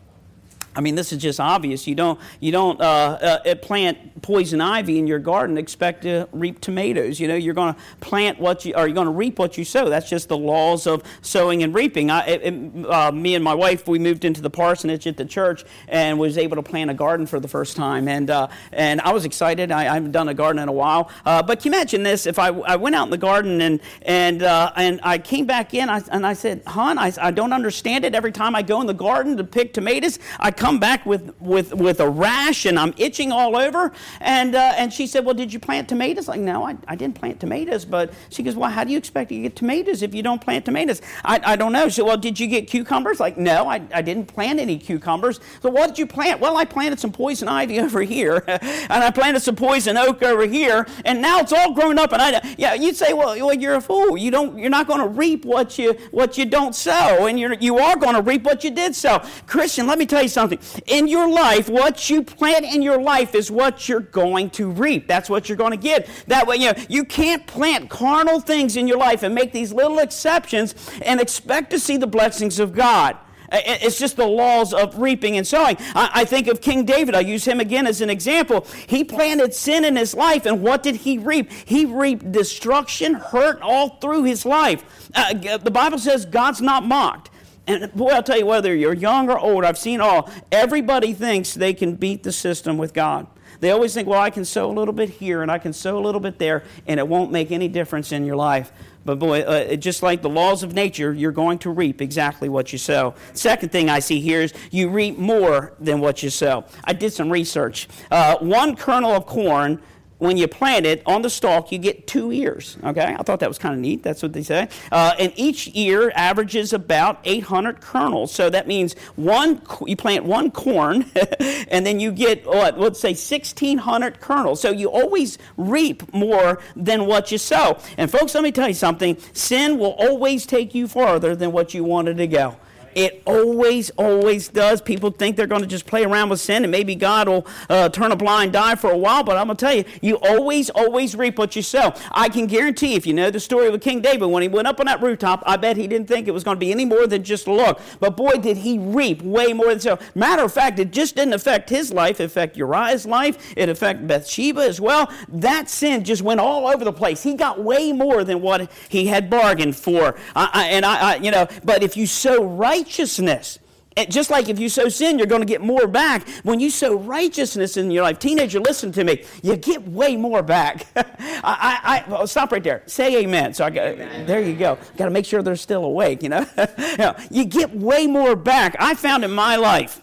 I 0.74 0.80
mean, 0.80 0.94
this 0.94 1.12
is 1.12 1.20
just 1.20 1.40
obvious. 1.40 1.86
You 1.86 1.94
don't, 1.94 2.18
you 2.40 2.52
don't 2.52 2.80
uh, 2.80 3.38
uh, 3.44 3.54
plant 3.56 4.22
poison 4.22 4.60
ivy 4.60 4.98
in 4.98 5.06
your 5.06 5.18
garden 5.18 5.58
expect 5.58 6.02
to 6.02 6.28
reap 6.32 6.60
tomatoes. 6.60 7.20
You 7.20 7.28
know, 7.28 7.34
you're 7.34 7.54
going 7.54 7.74
to 7.74 7.80
plant 8.00 8.38
what 8.38 8.64
you, 8.64 8.74
or 8.74 8.86
you're 8.86 8.94
going 8.94 9.06
to 9.06 9.12
reap 9.12 9.38
what 9.38 9.58
you 9.58 9.64
sow. 9.64 9.88
That's 9.88 10.08
just 10.08 10.28
the 10.28 10.36
laws 10.36 10.86
of 10.86 11.02
sowing 11.20 11.62
and 11.62 11.74
reaping. 11.74 12.10
I, 12.10 12.26
it, 12.26 12.86
uh, 12.86 13.12
me 13.12 13.34
and 13.34 13.44
my 13.44 13.54
wife, 13.54 13.86
we 13.86 13.98
moved 13.98 14.24
into 14.24 14.40
the 14.40 14.50
parsonage 14.50 15.06
at 15.06 15.16
the 15.16 15.24
church 15.24 15.64
and 15.88 16.18
was 16.18 16.38
able 16.38 16.56
to 16.56 16.62
plant 16.62 16.90
a 16.90 16.94
garden 16.94 17.26
for 17.26 17.40
the 17.40 17.48
first 17.48 17.76
time. 17.76 18.08
And, 18.08 18.30
uh, 18.30 18.48
and 18.72 19.00
I 19.00 19.12
was 19.12 19.24
excited. 19.24 19.70
I, 19.70 19.82
I, 19.82 19.94
haven't 19.94 20.12
done 20.12 20.28
a 20.28 20.34
garden 20.34 20.62
in 20.62 20.68
a 20.68 20.72
while. 20.72 21.10
Uh, 21.26 21.42
but 21.42 21.60
can 21.60 21.72
you 21.72 21.78
imagine 21.78 22.02
this? 22.02 22.26
If 22.26 22.38
I, 22.38 22.48
I 22.48 22.76
went 22.76 22.94
out 22.94 23.04
in 23.04 23.10
the 23.10 23.18
garden 23.18 23.60
and, 23.60 23.80
and, 24.02 24.42
uh, 24.42 24.72
and 24.76 25.00
I 25.02 25.18
came 25.18 25.46
back 25.46 25.74
in 25.74 25.88
I, 25.88 26.00
and 26.10 26.26
I 26.26 26.32
said, 26.32 26.62
hon, 26.66 26.98
I, 26.98 27.12
I 27.20 27.30
don't 27.30 27.52
understand 27.52 28.04
it. 28.04 28.14
Every 28.14 28.32
time 28.32 28.54
I 28.54 28.62
go 28.62 28.80
in 28.80 28.86
the 28.86 28.94
garden 28.94 29.36
to 29.36 29.44
pick 29.44 29.74
tomatoes, 29.74 30.18
I 30.38 30.50
come 30.62 30.78
back 30.78 31.04
with, 31.04 31.34
with, 31.40 31.74
with 31.74 31.98
a 31.98 32.08
rash 32.08 32.66
and 32.66 32.78
I'm 32.78 32.94
itching 32.96 33.32
all 33.32 33.56
over. 33.56 33.92
And, 34.20 34.54
uh, 34.54 34.74
and 34.76 34.92
she 34.92 35.08
said, 35.08 35.24
Well, 35.24 35.34
did 35.34 35.52
you 35.52 35.58
plant 35.58 35.88
tomatoes? 35.88 36.28
Like, 36.28 36.38
no, 36.38 36.64
I, 36.64 36.76
I 36.86 36.94
didn't 36.94 37.16
plant 37.16 37.40
tomatoes. 37.40 37.84
But 37.84 38.14
she 38.28 38.44
goes, 38.44 38.54
Well, 38.54 38.70
how 38.70 38.84
do 38.84 38.92
you 38.92 38.98
expect 38.98 39.30
to 39.30 39.40
get 39.40 39.56
tomatoes 39.56 40.02
if 40.02 40.14
you 40.14 40.22
don't 40.22 40.40
plant 40.40 40.64
tomatoes? 40.64 41.02
I, 41.24 41.40
I 41.44 41.56
don't 41.56 41.72
know. 41.72 41.88
She 41.88 41.96
said, 41.96 42.04
Well, 42.04 42.16
did 42.16 42.38
you 42.38 42.46
get 42.46 42.68
cucumbers? 42.68 43.18
Like, 43.18 43.36
no, 43.36 43.68
I, 43.68 43.82
I 43.92 44.02
didn't 44.02 44.26
plant 44.26 44.60
any 44.60 44.78
cucumbers. 44.78 45.40
So 45.62 45.68
what 45.68 45.88
did 45.88 45.98
you 45.98 46.06
plant? 46.06 46.38
Well, 46.38 46.56
I 46.56 46.64
planted 46.64 47.00
some 47.00 47.10
poison 47.10 47.48
ivy 47.48 47.80
over 47.86 48.02
here, 48.02 48.44
and 48.46 49.04
I 49.04 49.10
planted 49.10 49.40
some 49.40 49.56
poison 49.56 49.96
oak 49.96 50.22
over 50.22 50.46
here, 50.46 50.86
and 51.04 51.20
now 51.20 51.40
it's 51.40 51.52
all 51.52 51.74
grown 51.74 51.98
up. 51.98 52.12
And 52.12 52.22
I, 52.22 52.54
yeah, 52.56 52.74
you'd 52.74 52.94
say, 52.94 53.12
Well, 53.12 53.34
well 53.44 53.54
you're 53.54 53.74
a 53.74 53.80
fool. 53.80 54.16
You 54.16 54.30
don't, 54.30 54.56
you're 54.56 54.70
not 54.70 54.86
going 54.86 55.00
to 55.00 55.08
reap 55.08 55.44
what 55.44 55.76
you, 55.76 55.94
what 56.12 56.38
you 56.38 56.44
don't 56.44 56.76
sow, 56.76 57.26
and 57.26 57.40
you're, 57.40 57.54
you 57.54 57.78
are 57.78 57.96
going 57.96 58.14
to 58.14 58.22
reap 58.22 58.44
what 58.44 58.62
you 58.62 58.70
did 58.70 58.94
sow. 58.94 59.20
Christian, 59.48 59.88
let 59.88 59.98
me 59.98 60.06
tell 60.06 60.22
you 60.22 60.28
something. 60.28 60.51
In 60.86 61.08
your 61.08 61.30
life, 61.30 61.68
what 61.68 62.08
you 62.10 62.22
plant 62.22 62.64
in 62.64 62.82
your 62.82 63.00
life 63.00 63.34
is 63.34 63.50
what 63.50 63.88
you're 63.88 64.00
going 64.00 64.50
to 64.50 64.70
reap. 64.70 65.06
That's 65.08 65.30
what 65.30 65.48
you're 65.48 65.58
going 65.58 65.72
to 65.72 65.76
get. 65.76 66.08
That 66.26 66.46
way, 66.46 66.56
you 66.56 66.72
know, 66.72 66.82
you 66.88 67.04
can't 67.04 67.46
plant 67.46 67.90
carnal 67.90 68.40
things 68.40 68.76
in 68.76 68.88
your 68.88 68.98
life 68.98 69.22
and 69.22 69.34
make 69.34 69.52
these 69.52 69.72
little 69.72 69.98
exceptions 69.98 70.74
and 71.02 71.20
expect 71.20 71.70
to 71.70 71.78
see 71.78 71.96
the 71.96 72.06
blessings 72.06 72.58
of 72.58 72.74
God. 72.74 73.16
It's 73.54 73.98
just 73.98 74.16
the 74.16 74.26
laws 74.26 74.72
of 74.72 74.98
reaping 74.98 75.36
and 75.36 75.46
sowing. 75.46 75.76
I 75.94 76.24
think 76.24 76.46
of 76.46 76.62
King 76.62 76.86
David. 76.86 77.14
I 77.14 77.20
use 77.20 77.44
him 77.44 77.60
again 77.60 77.86
as 77.86 78.00
an 78.00 78.08
example. 78.08 78.66
He 78.86 79.04
planted 79.04 79.52
sin 79.52 79.84
in 79.84 79.94
his 79.94 80.14
life, 80.14 80.46
and 80.46 80.62
what 80.62 80.82
did 80.82 80.96
he 80.96 81.18
reap? 81.18 81.52
He 81.52 81.84
reaped 81.84 82.32
destruction, 82.32 83.12
hurt 83.12 83.60
all 83.60 83.98
through 84.00 84.24
his 84.24 84.46
life. 84.46 85.10
Uh, 85.14 85.58
the 85.58 85.70
Bible 85.70 85.98
says 85.98 86.24
God's 86.24 86.62
not 86.62 86.86
mocked. 86.86 87.28
And 87.66 87.92
boy, 87.94 88.10
I'll 88.10 88.22
tell 88.22 88.38
you, 88.38 88.46
whether 88.46 88.74
you're 88.74 88.92
young 88.92 89.30
or 89.30 89.38
old, 89.38 89.64
I've 89.64 89.78
seen 89.78 90.00
all. 90.00 90.28
Everybody 90.50 91.12
thinks 91.12 91.54
they 91.54 91.74
can 91.74 91.94
beat 91.94 92.22
the 92.22 92.32
system 92.32 92.76
with 92.76 92.92
God. 92.92 93.26
They 93.60 93.70
always 93.70 93.94
think, 93.94 94.08
well, 94.08 94.20
I 94.20 94.30
can 94.30 94.44
sow 94.44 94.68
a 94.70 94.74
little 94.74 94.94
bit 94.94 95.08
here 95.08 95.42
and 95.42 95.50
I 95.50 95.58
can 95.58 95.72
sow 95.72 95.96
a 95.96 96.00
little 96.00 96.20
bit 96.20 96.38
there, 96.38 96.64
and 96.88 96.98
it 96.98 97.06
won't 97.06 97.30
make 97.30 97.52
any 97.52 97.68
difference 97.68 98.10
in 98.10 98.26
your 98.26 98.34
life. 98.34 98.72
But 99.04 99.20
boy, 99.20 99.42
uh, 99.42 99.76
just 99.76 100.02
like 100.02 100.22
the 100.22 100.28
laws 100.28 100.62
of 100.62 100.74
nature, 100.74 101.12
you're 101.12 101.32
going 101.32 101.58
to 101.60 101.70
reap 101.70 102.00
exactly 102.00 102.48
what 102.48 102.72
you 102.72 102.78
sow. 102.78 103.14
Second 103.34 103.70
thing 103.70 103.88
I 103.88 104.00
see 104.00 104.20
here 104.20 104.40
is 104.40 104.52
you 104.70 104.88
reap 104.88 105.16
more 105.16 105.74
than 105.78 106.00
what 106.00 106.22
you 106.22 106.30
sow. 106.30 106.64
I 106.84 106.92
did 106.92 107.12
some 107.12 107.30
research. 107.30 107.88
Uh, 108.10 108.36
one 108.38 108.74
kernel 108.74 109.12
of 109.12 109.26
corn 109.26 109.80
when 110.22 110.36
you 110.36 110.46
plant 110.46 110.86
it 110.86 111.02
on 111.04 111.22
the 111.22 111.28
stalk, 111.28 111.72
you 111.72 111.78
get 111.78 112.06
two 112.06 112.30
ears. 112.30 112.76
Okay, 112.84 113.16
I 113.18 113.22
thought 113.24 113.40
that 113.40 113.48
was 113.48 113.58
kind 113.58 113.74
of 113.74 113.80
neat. 113.80 114.04
That's 114.04 114.22
what 114.22 114.32
they 114.32 114.44
say. 114.44 114.68
Uh, 114.92 115.14
and 115.18 115.32
each 115.34 115.68
ear 115.74 116.12
averages 116.14 116.72
about 116.72 117.18
800 117.24 117.80
kernels. 117.80 118.32
So 118.32 118.48
that 118.48 118.68
means 118.68 118.94
one 119.16 119.60
you 119.84 119.96
plant 119.96 120.24
one 120.24 120.52
corn, 120.52 121.10
and 121.68 121.84
then 121.84 121.98
you 121.98 122.12
get 122.12 122.46
what? 122.46 122.78
Let's 122.78 123.00
say 123.00 123.10
1,600 123.10 124.20
kernels. 124.20 124.60
So 124.60 124.70
you 124.70 124.88
always 124.88 125.38
reap 125.56 126.14
more 126.14 126.60
than 126.76 127.06
what 127.06 127.32
you 127.32 127.38
sow. 127.38 127.80
And 127.98 128.08
folks, 128.08 128.36
let 128.36 128.44
me 128.44 128.52
tell 128.52 128.68
you 128.68 128.74
something. 128.74 129.16
Sin 129.32 129.76
will 129.76 129.94
always 129.98 130.46
take 130.46 130.72
you 130.72 130.86
farther 130.86 131.34
than 131.34 131.50
what 131.50 131.74
you 131.74 131.82
wanted 131.82 132.18
to 132.18 132.28
go. 132.28 132.56
It 132.94 133.22
always, 133.26 133.90
always 133.90 134.48
does. 134.48 134.80
People 134.80 135.10
think 135.10 135.36
they're 135.36 135.46
going 135.46 135.62
to 135.62 135.68
just 135.68 135.86
play 135.86 136.04
around 136.04 136.28
with 136.28 136.40
sin 136.40 136.64
and 136.64 136.70
maybe 136.70 136.94
God 136.94 137.28
will 137.28 137.46
uh, 137.68 137.88
turn 137.88 138.12
a 138.12 138.16
blind 138.16 138.56
eye 138.56 138.74
for 138.74 138.90
a 138.90 138.98
while, 138.98 139.22
but 139.24 139.36
I'm 139.36 139.46
going 139.46 139.56
to 139.56 139.64
tell 139.64 139.74
you, 139.74 139.84
you 140.00 140.16
always, 140.16 140.70
always 140.70 141.16
reap 141.16 141.38
what 141.38 141.56
you 141.56 141.62
sow. 141.62 141.94
I 142.12 142.28
can 142.28 142.46
guarantee, 142.46 142.94
if 142.94 143.06
you 143.06 143.14
know 143.14 143.30
the 143.30 143.40
story 143.40 143.68
of 143.68 143.80
King 143.80 144.00
David, 144.00 144.26
when 144.26 144.42
he 144.42 144.48
went 144.48 144.68
up 144.68 144.80
on 144.80 144.86
that 144.86 145.02
rooftop, 145.02 145.42
I 145.46 145.56
bet 145.56 145.76
he 145.76 145.86
didn't 145.86 146.08
think 146.08 146.28
it 146.28 146.32
was 146.32 146.44
going 146.44 146.56
to 146.56 146.60
be 146.60 146.70
any 146.70 146.84
more 146.84 147.06
than 147.06 147.24
just 147.24 147.46
a 147.46 147.52
look. 147.52 147.80
But 148.00 148.16
boy, 148.16 148.34
did 148.34 148.58
he 148.58 148.78
reap 148.78 149.22
way 149.22 149.52
more 149.52 149.68
than 149.68 149.80
sow. 149.80 149.98
Matter 150.14 150.42
of 150.42 150.52
fact, 150.52 150.78
it 150.78 150.92
just 150.92 151.16
didn't 151.16 151.34
affect 151.34 151.70
his 151.70 151.92
life, 151.92 152.20
it 152.20 152.24
affected 152.24 152.58
Uriah's 152.58 153.06
life, 153.06 153.54
it 153.56 153.68
affected 153.68 154.06
Bathsheba 154.06 154.60
as 154.60 154.80
well. 154.80 155.10
That 155.28 155.68
sin 155.68 156.04
just 156.04 156.22
went 156.22 156.40
all 156.40 156.66
over 156.66 156.84
the 156.84 156.92
place. 156.92 157.22
He 157.22 157.34
got 157.34 157.62
way 157.62 157.92
more 157.92 158.24
than 158.24 158.40
what 158.40 158.70
he 158.88 159.06
had 159.06 159.30
bargained 159.30 159.76
for. 159.76 160.16
I, 160.34 160.50
I, 160.52 160.64
and 160.68 160.84
I, 160.84 161.12
I, 161.12 161.16
you 161.16 161.30
know, 161.30 161.48
but 161.64 161.82
if 161.82 161.96
you 161.96 162.06
sow 162.06 162.44
right, 162.44 162.81
righteousness. 162.82 163.58
And 163.94 164.10
just 164.10 164.30
like 164.30 164.48
if 164.48 164.58
you 164.58 164.70
sow 164.70 164.88
sin, 164.88 165.18
you're 165.18 165.26
going 165.26 165.42
to 165.42 165.46
get 165.46 165.60
more 165.60 165.86
back. 165.86 166.26
When 166.44 166.60
you 166.60 166.70
sow 166.70 166.94
righteousness 166.94 167.76
in 167.76 167.90
your 167.90 168.04
life, 168.04 168.18
teenager, 168.18 168.58
listen 168.58 168.90
to 168.92 169.04
me. 169.04 169.22
You 169.42 169.56
get 169.56 169.86
way 169.86 170.16
more 170.16 170.42
back. 170.42 170.86
I, 170.96 172.02
I, 172.08 172.14
I 172.16 172.24
stop 172.24 172.52
right 172.52 172.64
there. 172.64 172.82
Say 172.86 173.22
amen. 173.22 173.52
So 173.52 173.66
I 173.66 173.70
got, 173.70 173.98
there 174.26 174.40
you 174.40 174.56
go. 174.56 174.78
Got 174.96 175.04
to 175.04 175.10
make 175.10 175.26
sure 175.26 175.42
they're 175.42 175.56
still 175.56 175.84
awake. 175.84 176.22
You 176.22 176.30
know, 176.30 176.46
you 177.30 177.44
get 177.44 177.74
way 177.74 178.06
more 178.06 178.34
back. 178.34 178.76
I 178.78 178.94
found 178.94 179.24
in 179.24 179.30
my 179.30 179.56
life 179.56 180.00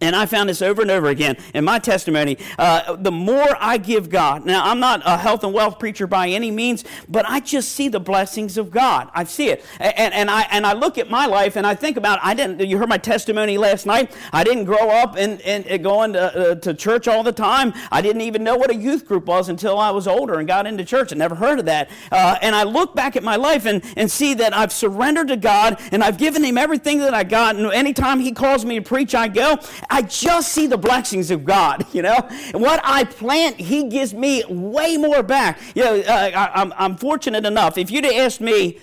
and 0.00 0.16
I 0.16 0.26
found 0.26 0.48
this 0.48 0.62
over 0.62 0.82
and 0.82 0.90
over 0.90 1.08
again 1.08 1.36
in 1.54 1.64
my 1.64 1.78
testimony. 1.78 2.38
Uh, 2.58 2.96
the 2.96 3.12
more 3.12 3.56
I 3.58 3.76
give 3.76 4.08
God, 4.08 4.46
now 4.46 4.64
I'm 4.64 4.80
not 4.80 5.02
a 5.04 5.18
health 5.18 5.44
and 5.44 5.52
wealth 5.52 5.78
preacher 5.78 6.06
by 6.06 6.28
any 6.28 6.50
means, 6.50 6.84
but 7.08 7.28
I 7.28 7.40
just 7.40 7.72
see 7.72 7.88
the 7.88 8.00
blessings 8.00 8.56
of 8.56 8.70
God. 8.70 9.10
I 9.14 9.24
see 9.24 9.48
it, 9.50 9.64
and, 9.78 10.14
and 10.14 10.30
I 10.30 10.42
and 10.50 10.66
I 10.66 10.72
look 10.72 10.98
at 10.98 11.10
my 11.10 11.26
life 11.26 11.56
and 11.56 11.66
I 11.66 11.74
think 11.74 11.96
about. 11.96 12.18
I 12.22 12.34
didn't. 12.34 12.60
You 12.60 12.78
heard 12.78 12.88
my 12.88 12.98
testimony 12.98 13.58
last 13.58 13.86
night. 13.86 14.16
I 14.32 14.44
didn't 14.44 14.64
grow 14.64 14.88
up 14.90 15.16
and 15.16 15.40
and 15.42 15.82
going 15.82 16.14
to, 16.14 16.52
uh, 16.52 16.54
to 16.56 16.74
church 16.74 17.08
all 17.08 17.22
the 17.22 17.32
time. 17.32 17.72
I 17.92 18.00
didn't 18.00 18.22
even 18.22 18.42
know 18.42 18.56
what 18.56 18.70
a 18.70 18.74
youth 18.74 19.06
group 19.06 19.26
was 19.26 19.48
until 19.48 19.78
I 19.78 19.90
was 19.90 20.06
older 20.06 20.38
and 20.38 20.48
got 20.48 20.66
into 20.66 20.84
church. 20.84 21.12
I 21.12 21.16
never 21.16 21.34
heard 21.34 21.58
of 21.58 21.66
that. 21.66 21.90
Uh, 22.10 22.36
and 22.42 22.54
I 22.54 22.62
look 22.62 22.94
back 22.94 23.16
at 23.16 23.22
my 23.22 23.36
life 23.36 23.66
and 23.66 23.82
and 23.96 24.10
see 24.10 24.34
that 24.34 24.56
I've 24.56 24.72
surrendered 24.72 25.28
to 25.28 25.36
God 25.36 25.80
and 25.92 26.02
I've 26.02 26.18
given 26.18 26.42
Him 26.42 26.56
everything 26.56 26.98
that 26.98 27.14
I 27.14 27.24
got. 27.24 27.56
And 27.56 27.70
anytime 27.72 28.20
He 28.20 28.32
calls 28.32 28.64
me 28.64 28.76
to 28.76 28.82
preach, 28.82 29.14
I 29.14 29.28
go. 29.28 29.58
I 29.90 30.02
just 30.02 30.52
see 30.52 30.68
the 30.68 30.78
blessings 30.78 31.30
of 31.30 31.44
God, 31.44 31.84
you 31.92 32.02
know. 32.02 32.26
And 32.54 32.62
what 32.62 32.80
I 32.84 33.04
plant, 33.04 33.56
He 33.60 33.88
gives 33.88 34.14
me 34.14 34.44
way 34.48 34.96
more 34.96 35.22
back. 35.22 35.60
You 35.74 35.84
know, 35.84 36.00
uh, 36.00 36.30
I, 36.34 36.60
I'm, 36.60 36.72
I'm 36.76 36.96
fortunate 36.96 37.44
enough. 37.44 37.76
If 37.76 37.90
you'd 37.90 38.06
asked 38.06 38.40
me, 38.40 38.78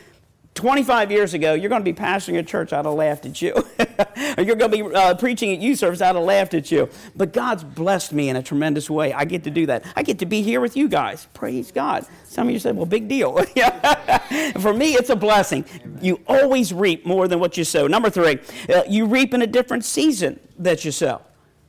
25 0.57 1.11
years 1.11 1.35
ago, 1.35 1.53
you're 1.53 1.69
going 1.69 1.83
to 1.83 1.93
be 1.93 1.97
pastoring 1.97 2.39
a 2.39 2.43
church, 2.43 2.73
I'd 2.73 2.85
have 2.85 2.93
laughed 2.95 3.27
at 3.27 3.41
you. 3.43 3.53
or 3.55 4.43
you're 4.43 4.55
going 4.55 4.71
to 4.71 4.83
be 4.83 4.95
uh, 4.95 5.13
preaching 5.13 5.53
at 5.53 5.59
youth 5.59 5.77
service, 5.77 6.01
I'd 6.01 6.15
have 6.15 6.23
laughed 6.23 6.55
at 6.55 6.71
you. 6.71 6.89
But 7.15 7.31
God's 7.31 7.63
blessed 7.63 8.11
me 8.11 8.27
in 8.27 8.35
a 8.35 8.41
tremendous 8.41 8.89
way. 8.89 9.13
I 9.13 9.23
get 9.25 9.43
to 9.43 9.51
do 9.51 9.67
that. 9.67 9.85
I 9.95 10.01
get 10.01 10.17
to 10.19 10.25
be 10.25 10.41
here 10.41 10.59
with 10.59 10.75
you 10.75 10.89
guys. 10.89 11.27
Praise 11.35 11.71
God. 11.71 12.07
Some 12.23 12.47
of 12.47 12.53
you 12.53 12.59
said, 12.59 12.75
well, 12.75 12.87
big 12.87 13.07
deal. 13.07 13.37
For 14.59 14.73
me, 14.73 14.95
it's 14.95 15.11
a 15.11 15.15
blessing. 15.15 15.63
You 16.01 16.21
always 16.27 16.73
reap 16.73 17.05
more 17.05 17.27
than 17.27 17.39
what 17.39 17.55
you 17.55 17.63
sow. 17.63 17.85
Number 17.85 18.09
three, 18.09 18.39
uh, 18.67 18.81
you 18.89 19.05
reap 19.05 19.35
in 19.35 19.43
a 19.43 19.47
different 19.47 19.85
season 19.85 20.39
that 20.57 20.83
you 20.83 20.91
sow. 20.91 21.21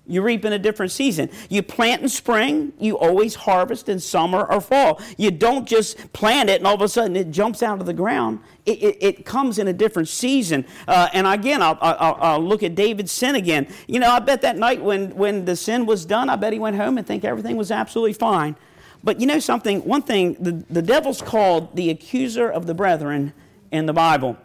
You 0.08 0.22
reap 0.22 0.44
in 0.44 0.54
a 0.54 0.58
different 0.58 0.90
season. 0.90 1.30
You 1.50 1.62
plant 1.62 2.02
in 2.02 2.08
spring, 2.08 2.72
you 2.80 2.96
always 2.96 3.34
harvest 3.34 3.88
in 3.88 4.00
summer 4.00 4.44
or 4.44 4.60
fall. 4.60 5.00
You 5.18 5.30
don't 5.30 5.68
just 5.68 6.12
plant 6.14 6.48
it 6.48 6.60
and 6.60 6.66
all 6.66 6.74
of 6.74 6.80
a 6.80 6.88
sudden 6.88 7.14
it 7.14 7.30
jumps 7.30 7.62
out 7.62 7.78
of 7.78 7.86
the 7.86 7.92
ground. 7.92 8.40
It, 8.64 8.82
it, 8.82 8.96
it 9.00 9.24
comes 9.26 9.58
in 9.58 9.68
a 9.68 9.72
different 9.72 10.08
season. 10.08 10.66
Uh, 10.88 11.08
and 11.12 11.26
again, 11.26 11.62
I'll, 11.62 11.78
I'll, 11.80 12.18
I'll, 12.20 12.40
look 12.40 12.62
at 12.62 12.74
David's 12.74 13.12
sin 13.12 13.34
again. 13.34 13.68
You 13.86 14.00
know, 14.00 14.10
I 14.10 14.18
bet 14.18 14.40
that 14.42 14.56
night 14.56 14.82
when, 14.82 15.14
when 15.14 15.44
the 15.44 15.56
sin 15.56 15.84
was 15.84 16.06
done, 16.06 16.30
I 16.30 16.36
bet 16.36 16.54
he 16.54 16.58
went 16.58 16.76
home 16.76 16.96
and 16.96 17.06
think 17.06 17.24
everything 17.24 17.56
was 17.56 17.70
absolutely 17.70 18.14
fine. 18.14 18.56
But 19.04 19.20
you 19.20 19.26
know 19.26 19.38
something? 19.38 19.80
One 19.84 20.02
thing, 20.02 20.34
the, 20.40 20.64
the 20.70 20.82
devil's 20.82 21.22
called 21.22 21.76
the 21.76 21.90
accuser 21.90 22.48
of 22.48 22.66
the 22.66 22.74
brethren 22.74 23.32
in 23.70 23.86
the 23.86 23.92
Bible. 23.92 24.38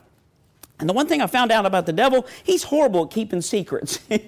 And 0.79 0.89
the 0.89 0.93
one 0.93 1.07
thing 1.07 1.21
I 1.21 1.27
found 1.27 1.51
out 1.51 1.65
about 1.67 1.85
the 1.85 1.93
devil, 1.93 2.25
he's 2.43 2.63
horrible 2.63 3.05
at 3.05 3.11
keeping 3.11 3.41
secrets. 3.41 3.99
he, 4.09 4.19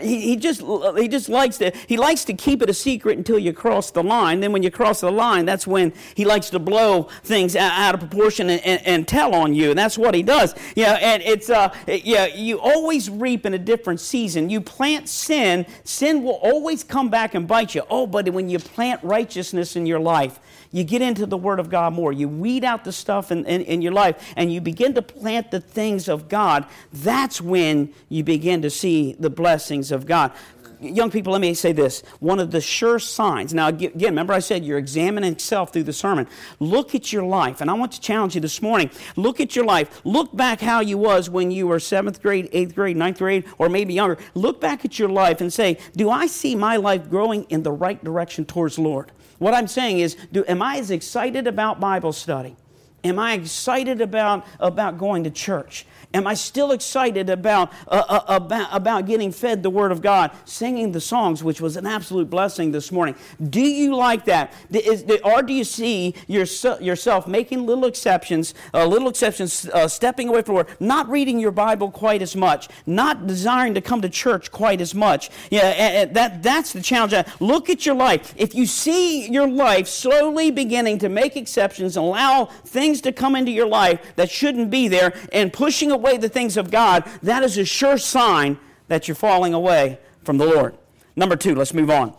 he, 0.00 0.36
just, 0.36 0.62
he 0.96 1.08
just 1.08 1.28
likes 1.28 1.58
to, 1.58 1.72
he 1.88 1.96
likes 1.96 2.24
to 2.26 2.32
keep 2.32 2.62
it 2.62 2.70
a 2.70 2.74
secret 2.74 3.18
until 3.18 3.38
you 3.38 3.52
cross 3.52 3.90
the 3.90 4.02
line. 4.02 4.40
Then 4.40 4.52
when 4.52 4.62
you 4.62 4.70
cross 4.70 5.00
the 5.00 5.10
line, 5.10 5.44
that's 5.44 5.66
when 5.66 5.92
he 6.14 6.24
likes 6.24 6.48
to 6.50 6.60
blow 6.60 7.08
things 7.24 7.56
out 7.56 7.94
of 7.94 8.00
proportion 8.00 8.50
and, 8.50 8.64
and, 8.64 8.86
and 8.86 9.08
tell 9.08 9.34
on 9.34 9.52
you. 9.52 9.70
And 9.70 9.78
that's 9.78 9.98
what 9.98 10.14
he 10.14 10.22
does. 10.22 10.54
Yeah, 10.76 10.92
and 10.94 11.22
it's, 11.22 11.50
uh, 11.50 11.74
yeah, 11.86 12.26
you 12.26 12.60
always 12.60 13.10
reap 13.10 13.44
in 13.44 13.52
a 13.52 13.58
different 13.58 14.00
season. 14.00 14.48
You 14.50 14.60
plant 14.60 15.08
sin, 15.08 15.66
sin 15.82 16.22
will 16.22 16.38
always 16.42 16.84
come 16.84 17.10
back 17.10 17.34
and 17.34 17.48
bite 17.48 17.74
you. 17.74 17.82
Oh, 17.90 18.06
but 18.06 18.28
when 18.30 18.48
you 18.48 18.60
plant 18.60 19.02
righteousness 19.02 19.74
in 19.74 19.86
your 19.86 20.00
life, 20.00 20.38
you 20.74 20.82
get 20.82 21.02
into 21.02 21.24
the 21.24 21.36
Word 21.36 21.60
of 21.60 21.70
God 21.70 21.92
more. 21.92 22.12
You 22.12 22.28
weed 22.28 22.64
out 22.64 22.82
the 22.82 22.90
stuff 22.90 23.30
in, 23.30 23.44
in, 23.46 23.60
in, 23.60 23.80
your 23.80 23.92
life 23.92 24.32
and 24.36 24.52
you 24.52 24.60
begin 24.60 24.92
to 24.94 25.02
plant 25.02 25.52
the 25.52 25.60
things 25.68 26.08
of 26.08 26.28
God. 26.28 26.66
That's 26.92 27.40
when 27.40 27.92
you 28.08 28.24
begin 28.24 28.62
to 28.62 28.70
see 28.70 29.14
the 29.18 29.30
blessings 29.30 29.92
of 29.92 30.06
God. 30.06 30.32
Young 30.80 31.10
people, 31.10 31.32
let 31.32 31.40
me 31.40 31.54
say 31.54 31.72
this. 31.72 32.02
One 32.20 32.38
of 32.38 32.50
the 32.50 32.60
sure 32.60 32.98
signs, 32.98 33.54
now 33.54 33.68
again, 33.68 33.92
remember 33.94 34.34
I 34.34 34.40
said 34.40 34.64
you're 34.64 34.78
examining 34.78 35.38
self 35.38 35.72
through 35.72 35.84
the 35.84 35.92
sermon. 35.92 36.26
Look 36.60 36.94
at 36.94 37.12
your 37.12 37.22
life, 37.22 37.60
and 37.60 37.70
I 37.70 37.74
want 37.74 37.92
to 37.92 38.00
challenge 38.00 38.34
you 38.34 38.40
this 38.40 38.60
morning. 38.60 38.90
Look 39.16 39.40
at 39.40 39.56
your 39.56 39.64
life. 39.64 40.02
Look 40.04 40.36
back 40.36 40.60
how 40.60 40.80
you 40.80 40.98
was 40.98 41.30
when 41.30 41.50
you 41.50 41.68
were 41.68 41.80
seventh 41.80 42.20
grade, 42.20 42.50
eighth 42.52 42.74
grade, 42.74 42.96
ninth 42.96 43.18
grade, 43.18 43.44
or 43.56 43.68
maybe 43.68 43.94
younger. 43.94 44.18
Look 44.34 44.60
back 44.60 44.84
at 44.84 44.98
your 44.98 45.08
life 45.08 45.40
and 45.40 45.52
say, 45.52 45.78
Do 45.96 46.10
I 46.10 46.26
see 46.26 46.54
my 46.54 46.76
life 46.76 47.08
growing 47.08 47.44
in 47.44 47.62
the 47.62 47.72
right 47.72 48.02
direction 48.02 48.44
towards 48.44 48.78
Lord? 48.78 49.10
What 49.38 49.54
I'm 49.54 49.68
saying 49.68 50.00
is, 50.00 50.16
do, 50.32 50.44
am 50.46 50.62
I 50.62 50.78
as 50.78 50.90
excited 50.90 51.46
about 51.46 51.80
Bible 51.80 52.12
study? 52.12 52.56
Am 53.04 53.18
I 53.18 53.34
excited 53.34 54.00
about, 54.00 54.46
about 54.58 54.96
going 54.96 55.24
to 55.24 55.30
church? 55.30 55.86
Am 56.14 56.28
I 56.28 56.34
still 56.34 56.70
excited 56.70 57.28
about, 57.28 57.72
uh, 57.88 58.04
uh, 58.08 58.20
about, 58.28 58.68
about 58.70 59.06
getting 59.06 59.32
fed 59.32 59.64
the 59.64 59.70
Word 59.70 59.90
of 59.90 60.00
God, 60.00 60.30
singing 60.44 60.92
the 60.92 61.00
songs, 61.00 61.42
which 61.42 61.60
was 61.60 61.76
an 61.76 61.86
absolute 61.86 62.30
blessing 62.30 62.70
this 62.70 62.92
morning? 62.92 63.16
Do 63.50 63.60
you 63.60 63.96
like 63.96 64.26
that? 64.26 64.52
Is, 64.70 65.04
or 65.24 65.42
do 65.42 65.52
you 65.52 65.64
see 65.64 66.14
yourself 66.28 67.26
making 67.26 67.66
little 67.66 67.86
exceptions, 67.86 68.54
uh, 68.72 68.86
little 68.86 69.08
exceptions, 69.08 69.68
uh, 69.70 69.88
stepping 69.88 70.28
away 70.28 70.42
from 70.42 70.54
the 70.54 70.58
Word, 70.58 70.76
not 70.78 71.08
reading 71.08 71.40
your 71.40 71.50
Bible 71.50 71.90
quite 71.90 72.22
as 72.22 72.36
much, 72.36 72.68
not 72.86 73.26
desiring 73.26 73.74
to 73.74 73.80
come 73.80 74.00
to 74.00 74.08
church 74.08 74.52
quite 74.52 74.80
as 74.80 74.94
much? 74.94 75.30
Yeah, 75.50 75.62
and, 75.62 75.96
and 75.96 76.16
that, 76.16 76.44
that's 76.44 76.72
the 76.72 76.80
challenge. 76.80 77.12
Look 77.40 77.68
at 77.68 77.84
your 77.84 77.96
life. 77.96 78.32
If 78.36 78.54
you 78.54 78.66
see 78.66 79.28
your 79.28 79.48
life 79.48 79.88
slowly 79.88 80.52
beginning 80.52 80.98
to 80.98 81.08
make 81.08 81.36
exceptions 81.36 81.96
and 81.96 82.06
allow 82.06 82.44
things 82.44 83.00
to 83.00 83.10
come 83.10 83.34
into 83.34 83.50
your 83.50 83.66
life 83.66 84.14
that 84.14 84.30
shouldn't 84.30 84.70
be 84.70 84.86
there 84.86 85.12
and 85.32 85.52
pushing 85.52 85.90
away 85.90 86.03
away 86.04 86.18
the 86.18 86.28
things 86.28 86.56
of 86.56 86.70
God, 86.70 87.04
that 87.22 87.42
is 87.42 87.56
a 87.56 87.64
sure 87.64 87.96
sign 87.96 88.58
that 88.88 89.08
you're 89.08 89.14
falling 89.14 89.54
away 89.54 89.98
from 90.22 90.36
the 90.36 90.44
Lord. 90.44 90.76
Number 91.16 91.36
two, 91.36 91.54
let's 91.54 91.72
move 91.72 91.90
on. 91.90 92.14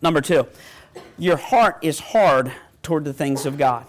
Number 0.00 0.20
two, 0.20 0.46
your 1.18 1.36
heart 1.36 1.78
is 1.82 1.98
hard 1.98 2.52
toward 2.82 3.04
the 3.04 3.12
things 3.12 3.46
of 3.46 3.58
God. 3.58 3.84